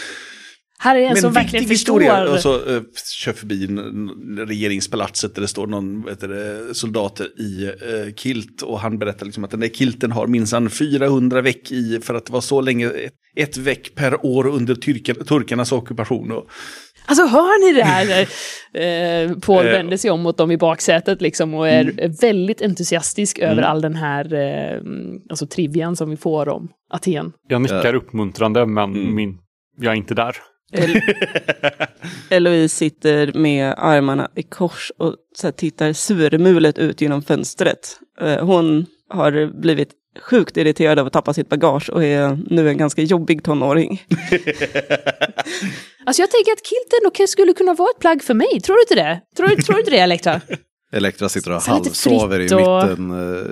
Här 0.84 0.95
är 0.95 0.99
en 1.01 1.07
Men 1.13 1.21
som 1.21 1.34
verkligen 1.34 1.69
historia. 1.69 2.11
förstår. 2.25 2.34
Och 2.34 2.39
så 2.63 2.75
eh, 2.75 2.81
kör 3.17 3.34
förbi 3.34 3.67
regeringspalatset 4.47 5.36
där 5.36 5.41
det 5.41 5.47
står 5.47 5.67
någon 5.67 6.03
vet 6.05 6.19
du, 6.19 6.69
soldater 6.73 7.25
i 7.41 7.65
eh, 7.65 8.13
kilt. 8.15 8.61
Och 8.61 8.79
han 8.79 8.97
berättar 8.97 9.25
liksom 9.25 9.43
att 9.43 9.51
den 9.51 9.59
där 9.59 9.67
kilten 9.67 10.11
har 10.11 10.27
minsann 10.27 10.69
400 10.69 11.41
veck 11.41 11.71
i 11.71 11.99
för 12.03 12.13
att 12.15 12.25
det 12.25 12.34
var 12.34 12.41
så 12.41 12.61
länge, 12.61 12.88
ett, 12.89 13.13
ett 13.36 13.57
veck 13.57 13.95
per 13.95 14.25
år 14.25 14.47
under 14.47 14.75
tyrka, 14.75 15.13
turkarnas 15.13 15.71
ockupation. 15.71 16.31
Och, 16.31 16.47
Alltså 17.05 17.25
hör 17.25 17.67
ni 17.71 17.77
det 17.77 17.84
här? 17.84 18.27
Eh, 18.75 19.34
Paul 19.39 19.65
Eh, 19.65 19.71
vänder 19.71 19.97
sig 19.97 20.11
om 20.11 20.21
mot 20.21 20.38
dem 20.38 20.51
i 20.51 20.57
baksätet 20.57 21.21
liksom 21.21 21.53
och 21.53 21.67
är 21.67 22.17
väldigt 22.21 22.61
entusiastisk 22.61 23.39
över 23.39 23.53
Mm. 23.53 23.65
all 23.65 23.81
den 23.81 23.95
här 23.95 24.34
eh, 24.34 24.81
alltså, 25.29 25.47
trivian 25.47 25.95
som 25.95 26.09
vi 26.09 26.17
får 26.17 26.49
om 26.49 26.67
Aten. 26.89 27.31
Jag 27.47 27.61
nickar 27.61 27.93
uppmuntrande 27.95 28.65
men 28.65 28.84
Mm. 28.95 29.15
min, 29.15 29.38
jag 29.81 29.91
är 29.91 29.97
inte 29.97 30.13
där. 30.13 30.36
El- 30.74 31.01
Eloise 32.30 32.76
sitter 32.76 33.34
med 33.34 33.74
armarna 33.78 34.30
i 34.36 34.43
kors 34.43 34.91
och 34.97 35.15
så 35.36 35.47
här 35.47 35.51
tittar 35.51 35.93
surmulet 35.93 36.78
ut 36.78 37.01
genom 37.01 37.21
fönstret. 37.21 37.99
Eh, 38.21 38.45
Hon 38.45 38.86
har 39.09 39.61
blivit 39.61 39.89
sjukt 40.21 40.57
irriterad 40.57 40.99
av 40.99 41.07
att 41.07 41.13
tappa 41.13 41.34
sitt 41.34 41.49
bagage 41.49 41.89
och 41.89 42.03
är 42.03 42.39
nu 42.49 42.69
en 42.69 42.78
ganska 42.78 43.01
jobbig 43.01 43.43
tonåring. 43.43 44.01
Alltså 46.05 46.21
jag 46.21 46.32
tänker 46.32 46.51
att 46.51 46.61
kilten 46.63 47.07
också 47.07 47.28
skulle 47.28 47.53
kunna 47.53 47.74
vara 47.74 47.89
ett 47.95 47.99
plagg 47.99 48.24
för 48.24 48.34
mig. 48.34 48.61
Tror 48.61 48.76
du 48.76 48.82
inte 48.82 48.95
det? 48.95 49.21
Tror, 49.38 49.47
du- 49.47 49.55
tror 49.63 49.74
du 49.74 49.80
inte 49.80 49.91
det, 49.91 49.97
Elektra? 49.99 50.41
Elektra 50.93 51.30
sitter 51.30 51.51
och 51.51 51.61
halvsover 51.61 52.39
i 52.39 52.49
fritt 52.49 52.57
och- 52.67 52.89
mitten, 52.89 53.11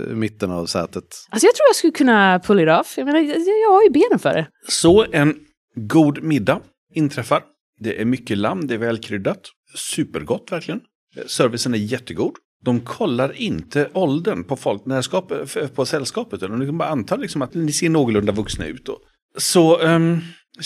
eh, 0.09 0.15
mitten 0.15 0.51
av 0.51 0.65
sätet. 0.65 1.03
Alltså 1.29 1.47
jag 1.47 1.55
tror 1.55 1.67
jag 1.69 1.75
skulle 1.75 1.91
kunna 1.91 2.39
pull 2.43 2.59
it 2.59 2.69
off. 2.69 2.93
Jag 2.97 3.05
menar, 3.05 3.19
jag 3.19 3.37
jag 3.39 3.71
har 3.73 3.83
ju 3.83 3.89
benen 3.89 4.19
för 4.19 4.33
det. 4.33 4.47
så 4.67 5.05
en 5.11 5.35
god 5.75 6.23
middag 6.23 6.59
inträffar. 6.93 7.43
Det 7.79 8.01
är 8.01 8.05
mycket 8.05 8.37
lamm, 8.37 8.67
det 8.67 8.73
är 8.73 8.77
välkryddat. 8.77 9.41
Supergott 9.75 10.51
verkligen. 10.51 10.81
Servicen 11.27 11.73
är 11.73 11.77
jättegod. 11.77 12.33
De 12.63 12.79
kollar 12.79 13.41
inte 13.41 13.89
åldern 13.93 14.43
på 14.43 14.55
folk, 14.55 14.85
när 14.85 15.01
skap, 15.01 15.31
på 15.75 15.85
sällskapet. 15.85 16.43
utan 16.43 16.59
De 16.59 16.65
kan 16.65 16.77
bara 16.77 16.89
antar 16.89 17.17
liksom 17.17 17.41
att 17.41 17.53
ni 17.53 17.71
ser 17.71 17.89
någorlunda 17.89 18.31
vuxna 18.31 18.65
ut. 18.65 18.85
Då. 18.85 18.97
Så, 19.37 19.79
ehm, 19.81 20.19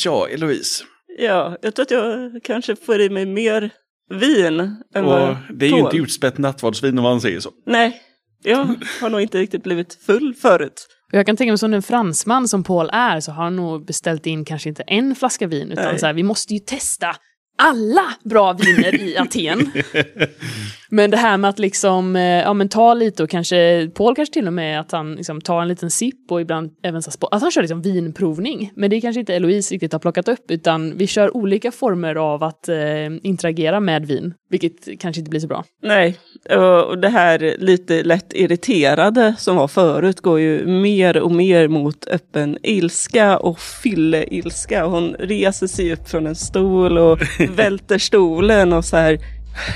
ja, 0.05 0.27
Eloise. 0.27 0.83
Ja, 1.17 1.57
jag 1.61 1.75
tror 1.75 1.83
att 1.83 1.91
jag 1.91 2.31
kanske 2.43 2.75
får 2.75 3.01
i 3.01 3.09
mig 3.09 3.25
mer 3.25 3.69
vin 4.09 4.59
än 4.95 5.05
Och 5.05 5.11
vad 5.11 5.37
det 5.53 5.65
är 5.65 5.69
ju 5.69 5.75
tål. 5.75 5.85
inte 5.85 5.97
utspätt 5.97 6.37
nattvardsvin 6.37 6.97
om 6.97 7.03
man 7.03 7.21
säger 7.21 7.39
så. 7.39 7.51
Nej, 7.65 8.01
jag 8.43 8.75
har 9.01 9.09
nog 9.09 9.21
inte 9.21 9.37
riktigt 9.39 9.63
blivit 9.63 9.93
full 10.05 10.33
förut. 10.33 10.87
Jag 11.15 11.25
kan 11.25 11.37
tänka 11.37 11.51
mig 11.51 11.57
som 11.57 11.73
en 11.73 11.81
fransman 11.81 12.47
som 12.47 12.63
Paul 12.63 12.89
är 12.93 13.19
så 13.19 13.31
har 13.31 13.43
han 13.43 13.55
nog 13.55 13.85
beställt 13.85 14.25
in 14.25 14.45
kanske 14.45 14.69
inte 14.69 14.83
en 14.83 15.15
flaska 15.15 15.47
vin 15.47 15.71
utan 15.71 15.83
Nej. 15.85 15.99
så 15.99 16.05
här, 16.05 16.13
vi 16.13 16.23
måste 16.23 16.53
ju 16.53 16.59
testa 16.59 17.15
alla 17.57 18.05
bra 18.23 18.53
viner 18.53 19.01
i 19.01 19.17
Aten. 19.17 19.71
Men 20.89 21.11
det 21.11 21.17
här 21.17 21.37
med 21.37 21.49
att 21.49 21.59
liksom, 21.59 22.15
eh, 22.15 22.21
ja 22.21 22.53
men 22.53 22.69
ta 22.69 22.93
lite 22.93 23.23
och 23.23 23.29
kanske, 23.29 23.89
Paul 23.93 24.15
kanske 24.15 24.33
till 24.33 24.47
och 24.47 24.53
med 24.53 24.79
att 24.79 24.91
han 24.91 25.15
liksom 25.15 25.41
tar 25.41 25.61
en 25.61 25.67
liten 25.67 25.91
sipp 25.91 26.31
och 26.31 26.41
ibland 26.41 26.71
även 26.83 27.01
så 27.01 27.11
att 27.31 27.41
han 27.41 27.51
kör 27.51 27.61
liksom 27.61 27.81
vinprovning. 27.81 28.71
Men 28.75 28.89
det 28.89 29.01
kanske 29.01 29.19
inte 29.19 29.35
Eloise 29.35 29.73
riktigt 29.73 29.91
har 29.91 29.99
plockat 29.99 30.27
upp 30.27 30.51
utan 30.51 30.97
vi 30.97 31.07
kör 31.07 31.37
olika 31.37 31.71
former 31.71 32.15
av 32.15 32.43
att 32.43 32.69
eh, 32.69 32.77
interagera 33.23 33.79
med 33.79 34.05
vin. 34.05 34.33
Vilket 34.49 34.99
kanske 34.99 35.19
inte 35.19 35.29
blir 35.29 35.39
så 35.39 35.47
bra. 35.47 35.63
Nej, 35.83 36.17
och 36.49 36.95
och 36.95 37.01
det 37.01 37.09
här 37.09 37.55
lite 37.59 38.03
lätt 38.03 38.33
irriterade 38.33 39.35
som 39.37 39.55
var 39.55 39.67
förut 39.67 40.21
går 40.21 40.39
ju 40.39 40.65
mer 40.65 41.17
och 41.17 41.31
mer 41.31 41.67
mot 41.67 42.07
öppen 42.07 42.57
ilska 42.63 43.37
och 43.37 43.59
fylleilska. 43.59 44.85
Hon 44.85 45.13
reser 45.19 45.67
sig 45.67 45.93
upp 45.93 46.09
från 46.09 46.27
en 46.27 46.35
stol 46.35 46.97
och 46.97 47.19
välter 47.55 47.97
stolen 47.97 48.73
och 48.73 48.85
så 48.85 48.97
här. 48.97 49.19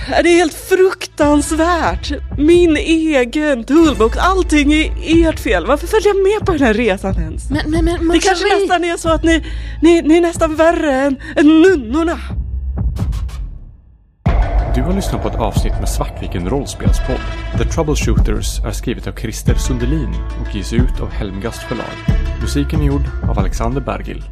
Det 0.08 0.30
är 0.30 0.36
helt 0.36 0.54
fruktansvärt! 0.54 2.12
Min 2.38 2.78
egen 2.78 3.64
toolbox, 3.64 4.18
allting 4.18 4.74
är 4.74 5.30
ert 5.30 5.40
fel. 5.40 5.66
Varför 5.66 5.88
följer 5.88 6.08
jag 6.08 6.24
med 6.24 6.46
på 6.46 6.52
den 6.52 6.62
här 6.62 6.74
resan 6.74 7.16
ens? 7.16 7.50
Men, 7.50 7.72
men, 7.72 7.86
men, 7.86 8.08
Det 8.08 8.20
kanske 8.20 8.60
nästan 8.60 8.84
är 8.84 8.98
så 8.98 9.10
att 9.10 9.24
ni, 9.24 9.44
ni, 9.82 10.02
ni 10.02 10.18
är 10.18 10.22
nästan 10.22 10.56
värre 10.56 10.94
än, 10.94 11.18
än 11.36 11.62
nunnorna. 11.62 12.20
Du 14.76 14.82
har 14.82 14.94
lyssnat 14.94 15.22
på 15.22 15.28
ett 15.28 15.36
avsnitt 15.36 15.74
med 15.80 15.90
Svartviken 15.90 16.50
rollspelspodd. 16.50 17.22
The 17.58 17.66
Troubleshooters 17.66 18.60
är 18.66 18.72
skrivet 18.72 19.08
av 19.08 19.12
Christer 19.12 19.56
Sundelin 19.56 20.14
och 20.42 20.56
ges 20.56 20.74
ut 20.74 21.00
av 21.02 21.12
Helmgast 21.12 21.64
förlag. 21.64 22.20
Musiken 22.42 22.82
är 22.82 22.86
gjord 22.86 23.04
av 23.30 23.40
Alexander 23.40 23.82
Bergil. 23.82 24.24